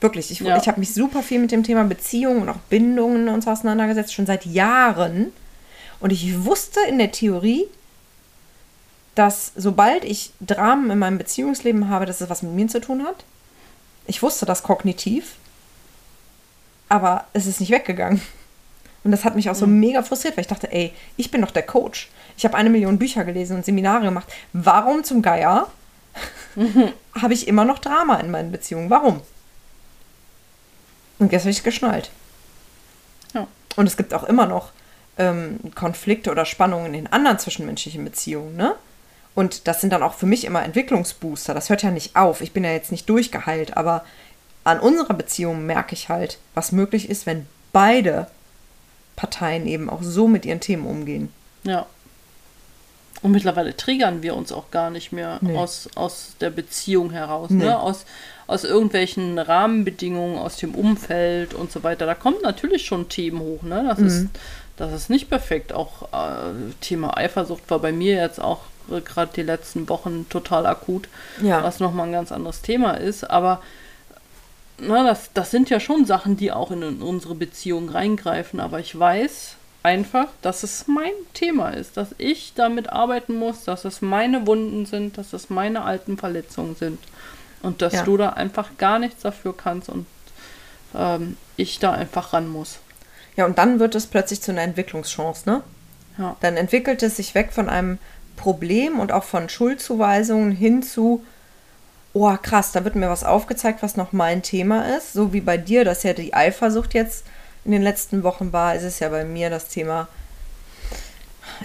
[0.00, 0.56] Wirklich, ich, Ja.
[0.56, 4.14] ich habe mich super viel mit dem Thema Beziehungen und auch Bindungen und so auseinandergesetzt,
[4.14, 5.32] schon seit Jahren.
[6.00, 7.64] Und ich wusste in der Theorie,
[9.16, 13.02] dass sobald ich Dramen in meinem Beziehungsleben habe, dass es was mit mir zu tun
[13.04, 13.24] hat.
[14.06, 15.34] Ich wusste das kognitiv,
[16.88, 18.22] aber es ist nicht weggegangen.
[19.08, 21.50] Und das hat mich auch so mega frustriert, weil ich dachte, ey, ich bin doch
[21.50, 22.10] der Coach.
[22.36, 24.28] Ich habe eine Million Bücher gelesen und Seminare gemacht.
[24.52, 25.70] Warum zum Geier
[27.18, 28.90] habe ich immer noch Drama in meinen Beziehungen?
[28.90, 29.22] Warum?
[31.18, 32.10] Und jetzt habe ich es geschnallt.
[33.32, 33.46] Ja.
[33.76, 34.72] Und es gibt auch immer noch
[35.16, 38.74] ähm, Konflikte oder Spannungen in anderen zwischenmenschlichen Beziehungen, ne?
[39.34, 41.54] Und das sind dann auch für mich immer Entwicklungsbooster.
[41.54, 42.42] Das hört ja nicht auf.
[42.42, 44.04] Ich bin ja jetzt nicht durchgeheilt, aber
[44.64, 48.26] an unserer Beziehung merke ich halt, was möglich ist, wenn beide
[49.18, 51.32] Parteien eben auch so mit ihren Themen umgehen.
[51.64, 51.86] Ja.
[53.20, 55.56] Und mittlerweile triggern wir uns auch gar nicht mehr Nee.
[55.56, 57.64] aus, aus der Beziehung heraus, Nee.
[57.64, 57.76] ne?
[57.80, 58.04] aus,
[58.46, 62.06] aus irgendwelchen Rahmenbedingungen, aus dem Umfeld und so weiter.
[62.06, 63.62] Da kommen natürlich schon Themen hoch.
[63.62, 63.84] Ne?
[63.88, 64.30] Das, ist, Mhm.
[64.76, 65.72] das ist nicht perfekt.
[65.72, 70.64] Auch äh, Thema Eifersucht war bei mir jetzt auch äh, gerade die letzten Wochen total
[70.66, 71.08] akut,
[71.42, 71.64] Ja.
[71.64, 73.28] was nochmal ein ganz anderes Thema ist.
[73.28, 73.60] Aber
[74.80, 78.60] na, das, das sind ja schon Sachen, die auch in, in unsere Beziehung reingreifen.
[78.60, 83.84] Aber ich weiß einfach, dass es mein Thema ist, dass ich damit arbeiten muss, dass
[83.84, 86.98] es meine Wunden sind, dass es meine alten Verletzungen sind.
[87.62, 88.02] Und dass Ja.
[88.04, 90.06] du da einfach gar nichts dafür kannst und
[90.94, 92.78] ähm, ich da einfach ran muss.
[93.36, 95.62] Ja, und dann wird es plötzlich zu einer Entwicklungschance, ne?
[96.18, 96.36] Ja.
[96.40, 97.98] Dann entwickelt es sich weg von einem
[98.36, 101.24] Problem und auch von Schuldzuweisungen hin zu,
[102.20, 105.12] oh krass, da wird mir was aufgezeigt, was noch mein Thema ist.
[105.12, 107.24] So wie bei dir, dass ja die Eifersucht jetzt
[107.64, 110.08] in den letzten Wochen war, ist es ja bei mir das Thema,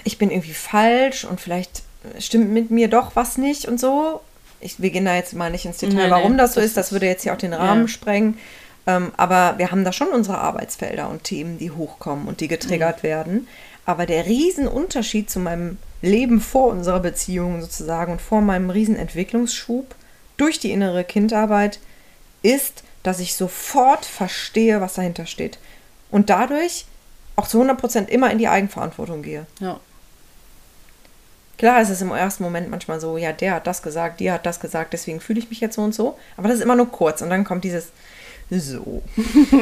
[0.04, 1.82] ich bin irgendwie falsch und vielleicht
[2.18, 4.20] stimmt mit mir doch was nicht und so.
[4.60, 6.70] Ich, wir gehen da jetzt mal nicht ins Detail, Nee, warum nee, das so das
[6.70, 6.76] ist.
[6.76, 7.88] Das würde jetzt hier auch den Rahmen Ja.
[7.88, 8.38] sprengen.
[8.86, 12.98] Ähm, aber wir haben da schon unsere Arbeitsfelder und Themen, die hochkommen und die getriggert
[12.98, 13.02] Mhm.
[13.06, 13.48] werden.
[13.86, 19.94] Aber der Riesenunterschied zu meinem Leben vor unserer Beziehung sozusagen und vor meinem Riesenentwicklungsschub
[20.36, 21.78] durch die innere Kindarbeit
[22.42, 25.58] ist, dass ich sofort verstehe, was dahinter steht.
[26.10, 26.86] Und dadurch
[27.36, 29.46] auch zu 100% immer in die Eigenverantwortung gehe.
[29.60, 29.80] Ja.
[31.58, 34.44] Klar ist es im ersten Moment manchmal so, ja, der hat das gesagt, die hat
[34.44, 36.18] das gesagt, deswegen fühle ich mich jetzt so und so.
[36.36, 37.88] Aber das ist immer nur kurz und dann kommt dieses
[38.50, 39.02] so.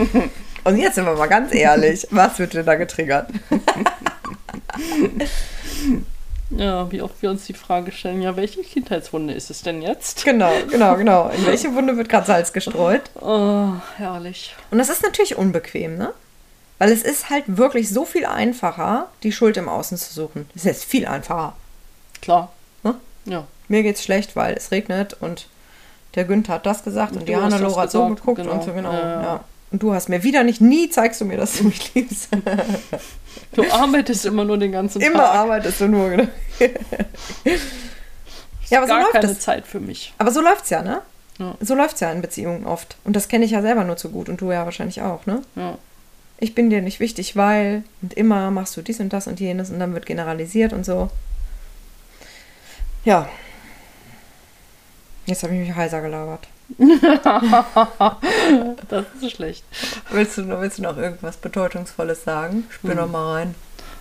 [0.64, 3.30] und jetzt sind wir mal ganz ehrlich, was wird denn da getriggert?
[6.56, 10.24] Ja, wie oft wir uns die Frage stellen, ja, welche Kindheitswunde ist es denn jetzt?
[10.24, 11.28] Genau, genau, genau.
[11.36, 13.02] In welche Wunde wird gerade Salz gestreut?
[13.20, 14.54] Oh, herrlich.
[14.70, 16.12] Und das ist natürlich unbequem, ne?
[16.78, 20.48] Weil es ist halt wirklich so viel einfacher, die Schuld im Außen zu suchen.
[20.50, 21.54] Es ist jetzt viel einfacher.
[22.20, 22.52] Klar.
[22.82, 22.96] Ne?
[23.24, 23.46] Ja.
[23.68, 25.46] Mir geht's schlecht, weil es regnet und
[26.14, 28.52] der Günther hat das gesagt und, Und die das Hannelore hat so geguckt genau.
[28.52, 28.92] und so genau.
[28.92, 29.44] Ja, ja.
[29.72, 32.28] Und du hast mir wieder nicht, nie zeigst du mir, dass du mich liebst.
[33.54, 35.34] Du arbeitest immer nur den ganzen Immer Tag.
[35.34, 36.10] arbeitest du nur.
[36.10, 36.28] Genau.
[38.68, 39.40] ja, aber so läuft keine es.
[39.40, 40.12] Zeit für mich.
[40.18, 41.00] Aber so läuft's ja, ne?
[41.38, 41.54] Ja.
[41.60, 42.96] So läuft's ja in Beziehungen oft.
[43.04, 45.42] Und das kenne ich ja selber nur zu gut und du ja wahrscheinlich auch, ne?
[45.56, 45.78] Ja.
[46.38, 49.70] Ich bin dir nicht wichtig, weil und immer machst du dies und das und jenes
[49.70, 51.08] und dann wird generalisiert und so.
[53.04, 53.28] Ja.
[55.26, 56.48] Jetzt habe ich mich heiser gelabert.
[58.88, 59.64] Das ist schlecht.
[60.10, 62.64] Willst du, willst du noch irgendwas Bedeutungsvolles sagen?
[62.70, 62.96] Spür Hm.
[62.98, 63.54] noch mal rein.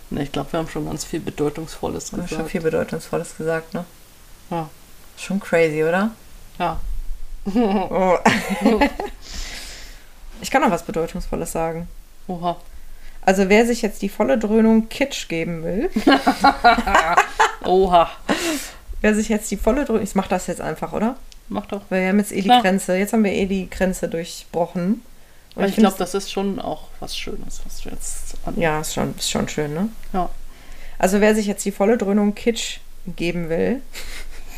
[0.10, 2.52] Ne, ich glaube, wir haben schon ganz viel Bedeutungsvolles Du hast schon gesagt.
[2.52, 3.86] viel Bedeutungsvolles gesagt, ne?
[4.50, 4.70] Ja.
[5.18, 6.12] Schon crazy, oder?
[6.60, 6.80] Ja.
[7.56, 8.18] Oh.
[10.42, 11.88] ich kann noch was Bedeutungsvolles sagen.
[12.28, 12.58] Oha.
[13.24, 15.90] Also wer sich jetzt die volle Dröhnung Kitsch geben will,
[17.66, 18.10] Oha.
[19.02, 21.16] wer sich jetzt die volle Dröhnung, ich mach das jetzt einfach, oder?
[21.52, 21.82] Mach doch.
[21.90, 22.62] Weil wir haben jetzt eh die Klar.
[22.62, 25.02] Grenze, jetzt haben wir eh die Grenze durchbrochen.
[25.56, 28.58] Und ich find glaube, das ist schon auch was Schönes, was du jetzt an.
[28.58, 29.90] Ja, ist schon, ist schon schön, ne?
[30.14, 30.30] Ja.
[30.98, 32.80] Also wer sich jetzt die volle Dröhnung Kitsch
[33.18, 33.82] geben will,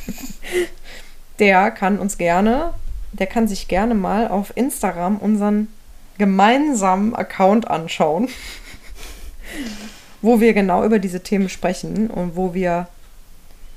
[1.40, 2.76] der kann uns gerne,
[3.12, 5.70] der kann sich gerne mal auf Instagram unseren
[6.20, 8.30] gemeinsamen Account anschauen,
[10.22, 12.88] wo wir genau über diese Themen sprechen und wo wir,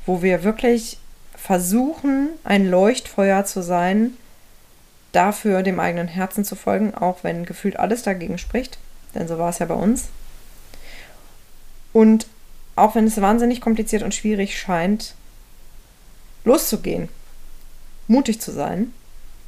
[0.04, 0.98] wo wir wirklich
[1.36, 4.16] versuchen, ein Leuchtfeuer zu sein,
[5.12, 8.78] dafür dem eigenen Herzen zu folgen, auch wenn gefühlt alles dagegen spricht.
[9.14, 10.06] Denn so war es ja bei uns.
[11.92, 12.26] Und
[12.74, 15.14] auch wenn es wahnsinnig kompliziert und schwierig scheint,
[16.44, 17.08] loszugehen,
[18.06, 18.92] mutig zu sein,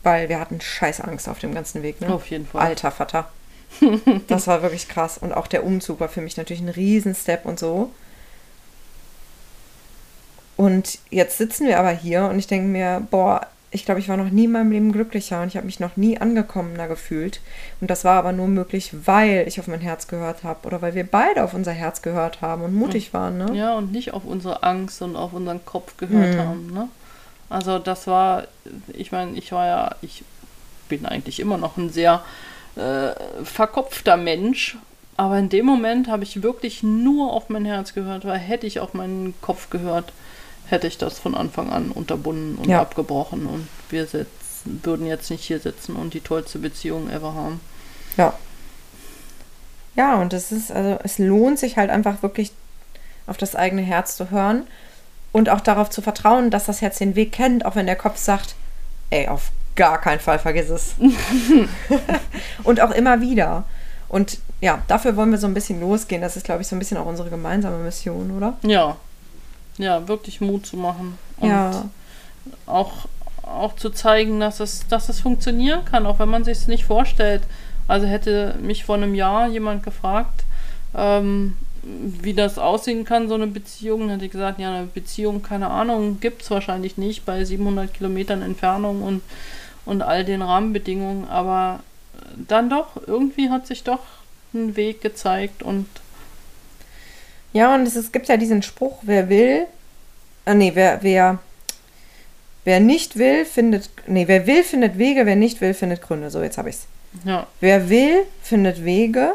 [0.02, 2.00] weil wir hatten scheiß Angst auf dem ganzen Weg.
[2.00, 2.12] Ne?
[2.12, 2.62] Auf jeden Fall.
[2.62, 3.30] Alter Vater.
[4.28, 5.18] Das war wirklich krass.
[5.18, 7.92] Und auch der Umzug war für mich natürlich ein Riesenstep und so.
[10.58, 14.16] Und jetzt sitzen wir aber hier und ich denke mir, boah, ich glaube, ich war
[14.16, 17.40] noch nie in meinem Leben glücklicher und ich habe mich noch nie angekommener gefühlt.
[17.80, 20.94] Und das war aber nur möglich, weil ich auf mein Herz gehört habe oder weil
[20.94, 23.38] wir beide auf unser Herz gehört haben und mutig waren.
[23.38, 23.54] Ne?
[23.54, 26.38] Ja, und nicht auf unsere Angst und auf unseren Kopf gehört Mhm.
[26.38, 26.70] haben.
[26.74, 26.88] Ne?
[27.50, 28.44] Also das war,
[28.88, 30.24] ich meine, ich war ja, ich
[30.88, 32.22] bin eigentlich immer noch ein sehr
[32.76, 33.10] äh,
[33.44, 34.76] verkopfter Mensch,
[35.16, 38.80] aber in dem Moment habe ich wirklich nur auf mein Herz gehört, weil hätte ich
[38.80, 40.12] auf meinen Kopf gehört,
[40.68, 42.80] hätte ich das von Anfang an unterbunden und Ja.
[42.80, 44.28] abgebrochen und wir sitzen,
[44.82, 47.60] würden jetzt nicht hier sitzen und die tollste Beziehung ever haben.
[48.16, 48.34] Ja.
[49.94, 52.52] Ja, und es ist, also es lohnt sich halt einfach wirklich
[53.26, 54.66] auf das eigene Herz zu hören
[55.32, 58.16] und auch darauf zu vertrauen, dass das Herz den Weg kennt, auch wenn der Kopf
[58.18, 58.54] sagt,
[59.10, 60.94] ey, auf gar keinen Fall vergiss es.
[62.64, 63.64] und auch immer wieder.
[64.08, 66.22] Und ja, dafür wollen wir so ein bisschen losgehen.
[66.22, 68.56] Das ist, glaube ich, so ein bisschen auch unsere gemeinsame Mission, oder?
[68.62, 68.96] Ja,
[69.78, 71.18] ja, wirklich Mut zu machen.
[71.38, 71.88] Und Ja.
[72.66, 72.92] auch,
[73.42, 76.84] auch zu zeigen, dass es, dass es funktionieren kann, auch wenn man sich es nicht
[76.84, 77.42] vorstellt.
[77.86, 80.44] Also hätte mich vor einem Jahr jemand gefragt,
[80.94, 85.42] ähm, wie das aussehen kann, so eine Beziehung, dann hätte ich gesagt, ja, eine Beziehung,
[85.42, 89.22] keine Ahnung, gibt es wahrscheinlich nicht bei 700 Kilometern Entfernung und,
[89.86, 91.80] und all den Rahmenbedingungen, aber
[92.36, 94.00] dann doch, irgendwie hat sich doch
[94.52, 95.86] ein Weg gezeigt und
[97.52, 99.66] Ja, und es, es gibt ja diesen Spruch, wer will,
[100.44, 101.38] ah nee, wer, wer,
[102.64, 106.30] wer nicht will, findet, nee, wer will, findet Wege, wer nicht will, findet Gründe.
[106.30, 106.86] So, jetzt habe ich's.
[107.24, 109.34] ja, Wer will, findet Wege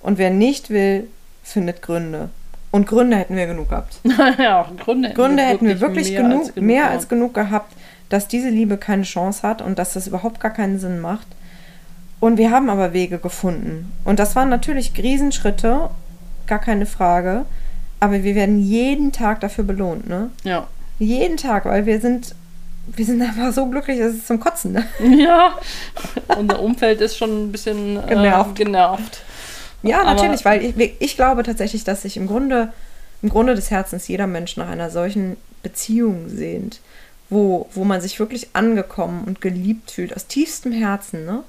[0.00, 1.08] und wer nicht will,
[1.42, 2.30] findet Gründe.
[2.70, 4.00] Und Gründe hätten wir genug gehabt.
[4.38, 7.72] ja, Gründe, Gründe hätten wir wirklich mehr genug, als genug mehr als genug gehabt,
[8.08, 11.26] dass diese Liebe keine Chance hat und dass das überhaupt gar keinen Sinn macht.
[12.18, 13.92] Und wir haben aber Wege gefunden.
[14.04, 15.90] Und das waren natürlich Riesenschritte,
[16.46, 17.44] gar keine Frage.
[18.00, 20.30] Aber wir werden jeden Tag dafür belohnt, ne?
[20.42, 20.66] Ja.
[20.98, 22.34] Jeden Tag, weil wir sind,
[22.88, 24.84] wir sind einfach so glücklich, es ist zum Kotzen, ne?
[25.18, 25.58] Ja,
[26.38, 28.54] unser Umfeld ist schon ein bisschen äh, Genervt.
[28.56, 29.22] genervt.
[29.82, 32.72] Ja, Aber- natürlich, weil ich, ich glaube tatsächlich, dass sich im Grunde,
[33.22, 36.80] im Grunde des Herzens jeder Mensch nach einer solchen Beziehung sehnt,
[37.30, 41.42] wo, wo man sich wirklich angekommen und geliebt fühlt, aus tiefstem Herzen, ne?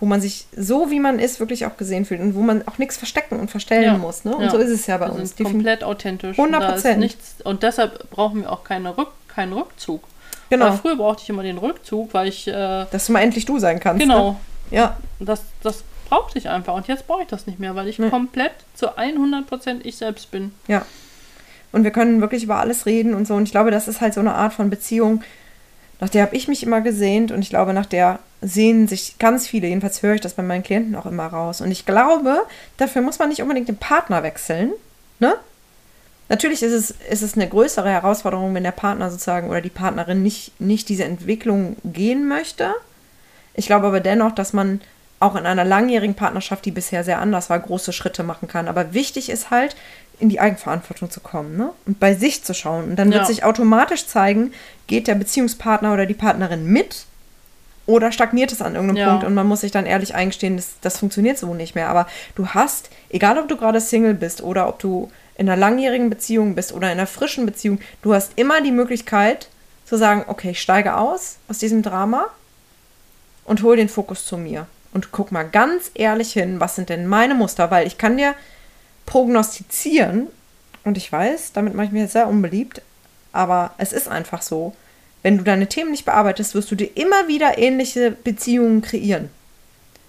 [0.00, 2.78] Wo man sich so, wie man ist, wirklich auch gesehen fühlt und wo man auch
[2.78, 3.98] nichts verstecken und verstellen Ja.
[3.98, 4.34] muss, ne?
[4.34, 4.50] Und Ja.
[4.50, 5.36] so ist es ja bei Wir uns.
[5.36, 6.38] sind komplett authentisch.
[6.38, 7.16] 100 Und da ist Prozent.
[7.44, 10.02] Und deshalb brauchen wir auch keine Rück, keinen Rückzug.
[10.48, 10.64] Genau.
[10.66, 13.58] Weil früher brauchte ich immer den Rückzug, weil ich, äh, Dass du mal endlich du
[13.58, 14.00] sein kannst.
[14.00, 14.36] genau, Ne?
[14.78, 16.74] Ja, das, das brauchte ich einfach.
[16.74, 18.08] Und jetzt brauche ich das nicht mehr, weil ich Nee.
[18.08, 20.52] komplett zu 100% ich selbst bin.
[20.66, 20.84] Ja.
[21.72, 23.34] Und wir können wirklich über alles reden und so.
[23.34, 25.22] Und ich glaube, das ist halt so eine Art von Beziehung,
[26.00, 29.46] nach der habe ich mich immer gesehnt und ich glaube, nach der sehnen sich ganz
[29.46, 29.68] viele.
[29.68, 31.60] Jedenfalls höre ich das bei meinen Klienten auch immer raus.
[31.60, 32.46] Und ich glaube,
[32.78, 34.72] dafür muss man nicht unbedingt den Partner wechseln.
[35.18, 35.34] Ne?
[36.28, 40.22] Natürlich ist es, ist es eine größere Herausforderung, wenn der Partner sozusagen oder die Partnerin
[40.22, 42.72] nicht, nicht diese Entwicklung gehen möchte.
[43.54, 44.80] Ich glaube aber dennoch, dass man
[45.18, 48.68] auch in einer langjährigen Partnerschaft, die bisher sehr anders war, große Schritte machen kann.
[48.68, 49.76] Aber wichtig ist halt,
[50.18, 51.70] in die Eigenverantwortung zu kommen ne?
[51.86, 52.84] und bei sich zu schauen.
[52.90, 53.26] Und dann wird Ja.
[53.26, 54.52] sich automatisch zeigen,
[54.86, 57.06] geht der Beziehungspartner oder die Partnerin mit
[57.86, 59.10] oder stagniert es an irgendeinem Ja.
[59.10, 61.88] Punkt und man muss sich dann ehrlich eingestehen, das, das funktioniert so nicht mehr.
[61.88, 66.10] Aber du hast, egal ob du gerade Single bist oder ob du in einer langjährigen
[66.10, 69.48] Beziehung bist oder in einer frischen Beziehung, du hast immer die Möglichkeit
[69.86, 72.26] zu sagen, okay, ich steige aus aus diesem Drama
[73.44, 74.66] und hol den Fokus zu mir.
[74.92, 77.70] Und guck mal ganz ehrlich hin, was sind denn meine Muster?
[77.70, 78.34] Weil ich kann dir
[79.06, 80.28] prognostizieren,
[80.84, 82.82] und ich weiß, damit mache ich mir jetzt sehr unbeliebt,
[83.32, 84.74] aber es ist einfach so.
[85.22, 89.28] Wenn du deine Themen nicht bearbeitest, wirst du dir immer wieder ähnliche Beziehungen kreieren.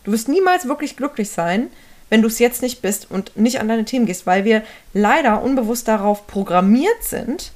[0.04, 1.68] Du wirst niemals wirklich glücklich sein,
[2.10, 5.42] wenn du es jetzt nicht bist und nicht an deine Themen gehst, weil wir leider
[5.42, 7.52] unbewusst darauf programmiert sind,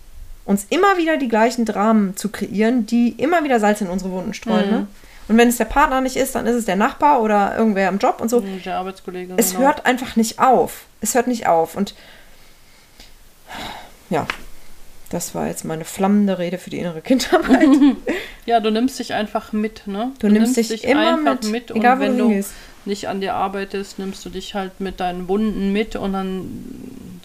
[0.45, 4.33] uns immer wieder die gleichen Dramen zu kreieren, die immer wieder Salz in unsere Wunden
[4.33, 4.67] streuen.
[4.67, 4.71] Mhm.
[4.71, 4.87] Ne?
[5.27, 7.97] Und wenn es der Partner nicht ist, dann ist es der Nachbar oder irgendwer im
[7.97, 8.41] Job und so.
[8.41, 9.33] Der Arbeitskollege.
[9.37, 9.65] Es genau.
[9.65, 10.85] hört einfach nicht auf.
[11.01, 11.75] Es hört nicht auf.
[11.75, 11.95] Und
[14.11, 14.27] ja,
[15.15, 17.67] das war jetzt meine flammende Rede für die innere Kindarbeit.
[18.45, 20.11] Ja, du nimmst dich einfach mit, ne?
[20.19, 22.51] Du, nimmst dich, immer mit, und egal wenn du du hingehst.
[22.85, 27.21] nicht an dir arbeitest, nimmst du dich halt mit deinen Wunden mit und dann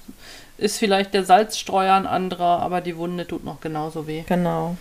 [0.56, 4.22] ist vielleicht der Salzstreuer ein anderer, aber die Wunde tut noch genauso weh.
[4.28, 4.78] Genau.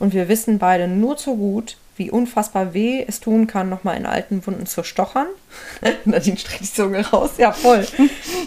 [0.00, 4.06] Und wir wissen beide nur zu gut, wie unfassbar weh es tun kann, nochmal in
[4.06, 5.28] alten Wunden zu stochern.
[6.04, 7.32] Nadine streckt die Zunge raus.
[7.38, 7.86] Ja, voll.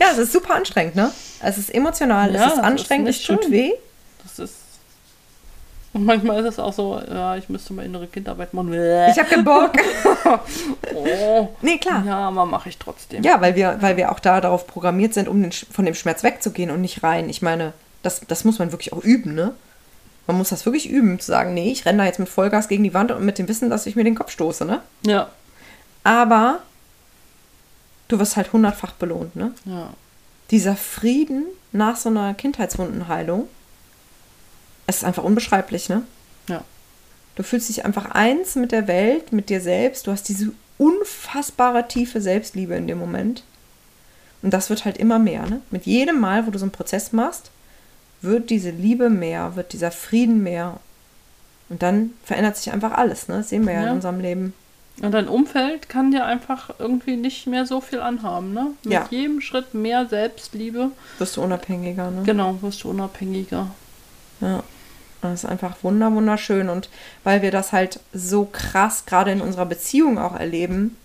[0.02, 1.12] ja, es ist super anstrengend, ne?
[1.44, 3.52] Es ist emotional, Ja, es es ist ist anstrengend, es nicht tut schön.
[3.52, 3.72] weh.
[4.24, 4.56] Das ist.
[5.94, 8.72] Und manchmal ist es auch so, ja, ich müsste mal innere Kindarbeit machen.
[8.74, 9.74] Ich habe keinen Bock.
[10.96, 11.50] oh.
[11.62, 12.04] nee, klar.
[12.06, 13.24] Ja, aber mache ich trotzdem.
[13.24, 16.24] Ja, weil wir, weil wir auch da darauf programmiert sind, um den, von dem Schmerz
[16.24, 17.30] wegzugehen und nicht rein.
[17.30, 17.74] Ich meine,
[18.04, 19.54] das, das muss man wirklich auch üben, ne?
[20.28, 22.84] Man muss das wirklich üben, zu sagen, nee, ich renne da jetzt mit Vollgas gegen
[22.84, 24.80] die Wand und mit dem Wissen, dass ich mir den Kopf stoße, ne?
[25.06, 25.28] Ja.
[26.06, 26.60] Aber
[28.08, 29.52] du wirst halt hundertfach belohnt, ne?
[29.66, 29.90] ja.
[30.52, 33.48] Dieser Frieden nach so einer Kindheitswundenheilung
[34.88, 36.04] ist einfach unbeschreiblich, ne?
[36.50, 36.64] Ja.
[37.36, 40.06] Du fühlst dich einfach eins mit der Welt, mit dir selbst.
[40.06, 43.44] Du hast diese unfassbare tiefe Selbstliebe in dem Moment.
[44.42, 45.46] Und das wird halt immer mehr.
[45.48, 45.62] Ne?
[45.72, 47.52] Mit jedem Mal, wo du so einen Prozess machst,
[48.22, 50.80] wird diese Liebe mehr, wird dieser Frieden mehr.
[51.70, 53.28] Und dann verändert sich einfach alles.
[53.30, 53.38] Ne?
[53.38, 53.88] Das sehen wir ja, Ja.
[53.90, 54.54] in unserem Leben.
[55.02, 58.72] Und dein Umfeld kann dir einfach irgendwie nicht mehr so viel anhaben, ne?
[58.84, 59.08] Mit Ja.
[59.10, 62.12] jedem Schritt mehr Selbstliebe, Wirst du unabhängiger.
[62.12, 62.24] Ne?
[62.24, 63.68] genau, wirst du unabhängiger.
[64.42, 64.64] Ja.
[65.22, 66.70] Das ist einfach wunder, wunderschön.
[66.70, 66.90] Und
[67.24, 70.98] weil wir das halt so krass gerade in unserer Beziehung auch erleben,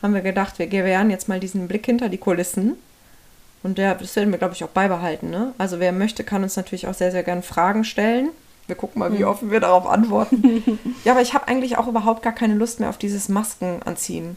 [0.00, 2.74] haben wir gedacht, wir gewähren jetzt mal diesen Blick hinter die Kulissen.
[3.64, 5.30] Und der, das werden wir, glaube ich, auch beibehalten.
[5.30, 5.52] Ne?
[5.58, 8.28] Also wer möchte, kann uns natürlich auch sehr, sehr gerne Fragen stellen.
[8.68, 10.78] Wir gucken mal, wie offen wir darauf antworten.
[11.04, 14.36] ja, aber ich habe eigentlich auch überhaupt gar keine Lust mehr auf dieses Masken anziehen.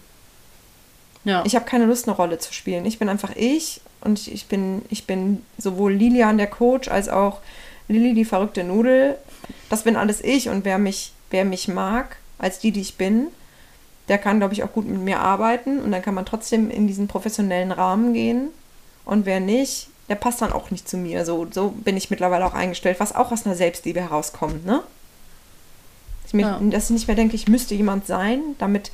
[1.26, 1.44] Ja.
[1.46, 2.86] Ich habe keine Lust, eine Rolle zu spielen.
[2.86, 7.42] Ich bin einfach ich und ich bin, ich bin sowohl Lilian der Coach als auch
[7.90, 9.18] Lilly die verrückte Nudel.
[9.70, 13.28] Das bin alles ich und wer mich, wer mich mag, als die, die ich bin,
[14.08, 16.88] der kann, glaube ich, auch gut mit mir arbeiten und dann kann man trotzdem in
[16.88, 18.48] diesen professionellen Rahmen gehen.
[19.06, 21.24] Und wer nicht, der passt dann auch nicht zu mir.
[21.24, 24.82] So, so bin ich mittlerweile auch eingestellt, was auch aus einer Selbstliebe herauskommt, ne?
[26.24, 26.60] Dass ich, mich, Ja.
[26.62, 28.92] dass ich nicht mehr denke, ich müsste jemand sein, damit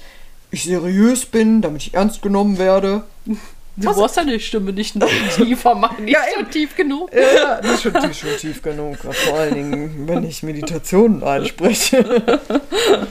[0.52, 3.02] ich seriös bin, damit ich ernst genommen werde.
[3.26, 6.52] Du brauchst deine Stimme nicht noch tiefer machen, nicht Ja, so eben.
[6.52, 7.10] tief genug.
[7.12, 8.98] Ja, ist schon, ist schon tief genug.
[9.00, 12.40] Vor allen Dingen, wenn ich Meditationen einspreche.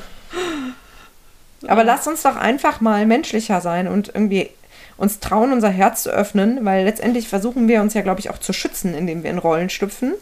[1.66, 4.50] Aber lass uns doch einfach mal menschlicher sein und irgendwie
[4.96, 8.38] uns trauen, unser Herz zu öffnen, weil letztendlich versuchen wir uns ja, glaube ich, auch
[8.38, 10.14] zu schützen, indem wir in Rollen schlüpfen,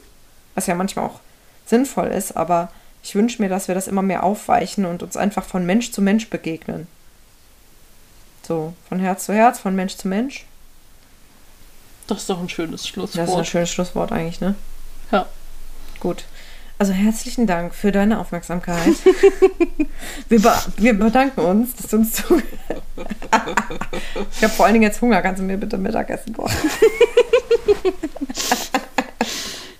[0.54, 1.20] was ja manchmal auch
[1.66, 2.70] sinnvoll ist, aber
[3.02, 6.02] ich wünsche mir, dass wir das immer mehr aufweichen und uns einfach von Mensch zu
[6.02, 6.86] Mensch begegnen.
[8.42, 10.44] So, von Herz zu Herz, von Mensch zu Mensch.
[12.06, 13.46] Das ist doch ein schönes Das ist ein Schlusswort.
[13.46, 14.54] schönes Schlusswort eigentlich, ne?
[15.10, 15.26] Ja.
[16.00, 16.24] Gut.
[16.76, 18.94] Also herzlichen Dank für deine Aufmerksamkeit.
[20.28, 22.82] wir, be wir bedanken uns, dass du uns zugehört
[24.36, 25.22] Ich habe vor allen Dingen jetzt Hunger.
[25.22, 26.54] Kannst du mir bitte Mittagessen kochen?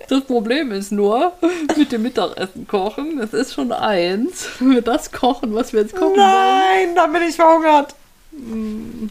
[0.07, 1.33] Das Problem ist nur,
[1.75, 4.47] mit dem Mittagessen kochen, es ist schon eins.
[4.59, 7.95] Wenn wir das kochen, was wir jetzt kochen Nein, dann bin ich verhungert.
[8.31, 9.09] wollen.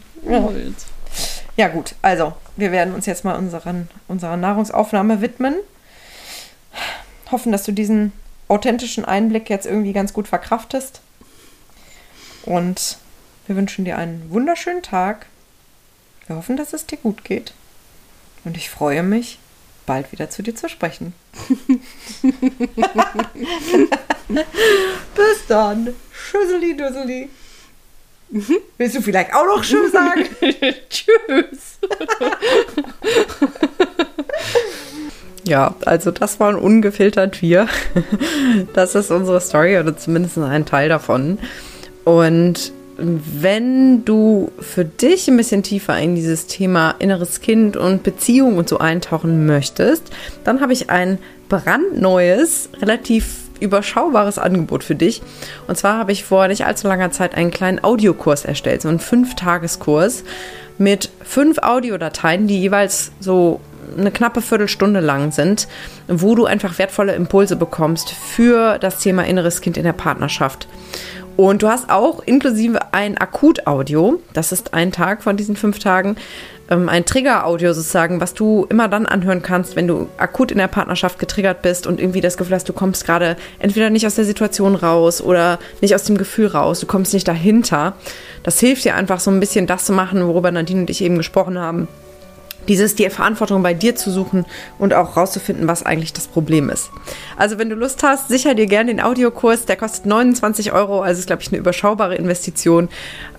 [1.57, 1.67] Ja.
[1.67, 5.55] Ja gut, also wir werden uns jetzt mal unseren, unserer Nahrungsaufnahme widmen.
[7.31, 8.11] Hoffen, dass du diesen
[8.47, 11.01] authentischen Einblick jetzt irgendwie ganz gut verkraftest.
[12.43, 12.97] Und
[13.47, 15.25] wir wünschen dir einen wunderschönen Tag.
[16.27, 17.53] Wir hoffen, dass es dir gut geht.
[18.43, 19.39] Und ich freue mich,
[19.85, 21.13] bald wieder zu dir zu sprechen.
[24.27, 25.93] Bis dann.
[26.11, 27.29] Schüsseli, düsseli.
[28.77, 30.25] Willst du vielleicht auch noch Tschüss sagen?
[30.89, 31.79] Tschüss.
[35.47, 37.67] Ja, also das waren ungefiltert wir.
[38.73, 41.39] Das ist unsere Story oder zumindest ein Teil davon.
[42.05, 48.57] Und wenn du für dich ein bisschen tiefer in dieses Thema inneres Kind und Beziehung
[48.57, 50.03] und so eintauchen möchtest,
[50.43, 51.17] dann habe ich ein
[51.49, 55.21] brandneues, relativ überschaubares Angebot für dich.
[55.67, 58.99] Und zwar habe ich vor nicht allzu langer Zeit einen kleinen Audiokurs erstellt, so einen
[58.99, 60.23] Fünf-Tageskurs
[60.77, 63.59] mit fünf Audiodateien, die jeweils so
[63.97, 65.67] eine knappe Viertelstunde lang sind,
[66.07, 70.67] wo du einfach wertvolle Impulse bekommst für das Thema inneres Kind in der Partnerschaft.
[71.37, 76.15] Und du hast auch inklusive ein Akut-Audio, das ist ein Tag von diesen fünf Tagen,
[76.69, 80.69] ähm, ein Trigger-Audio sozusagen, was du immer dann anhören kannst, wenn du akut in der
[80.69, 84.23] Partnerschaft getriggert bist und irgendwie das Gefühl hast, du kommst gerade entweder nicht aus der
[84.23, 87.95] Situation raus oder nicht aus dem Gefühl raus, du kommst nicht dahinter.
[88.43, 91.17] Das hilft dir einfach so ein bisschen das zu machen, worüber Nadine und ich eben
[91.17, 91.89] gesprochen haben
[92.67, 94.45] dieses die Verantwortung bei dir zu suchen
[94.79, 96.89] und auch rauszufinden, was eigentlich das Problem ist.
[97.37, 101.19] Also wenn du Lust hast, sicher dir gerne den Audiokurs, der kostet 29 Euro, also
[101.19, 102.89] ist glaube ich eine überschaubare Investition.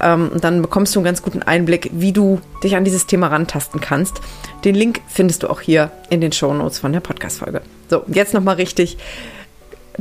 [0.01, 3.81] Ähm, dann bekommst du einen ganz guten Einblick, wie du dich an dieses Thema rantasten
[3.81, 4.21] kannst.
[4.65, 7.63] Den Link findest du auch hier in den Shownotes von der Podcast-Folge.
[7.89, 8.99] So, jetzt nochmal richtig.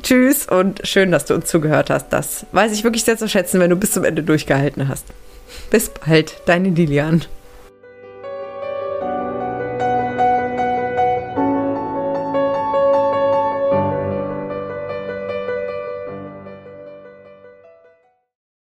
[0.02, 2.10] Tschüss und schön, dass du uns zugehört hast.
[2.10, 5.06] Das weiß ich wirklich sehr zu schätzen, wenn du bis zum Ende durchgehalten hast.
[5.70, 7.24] Bis bald, deine Lilian.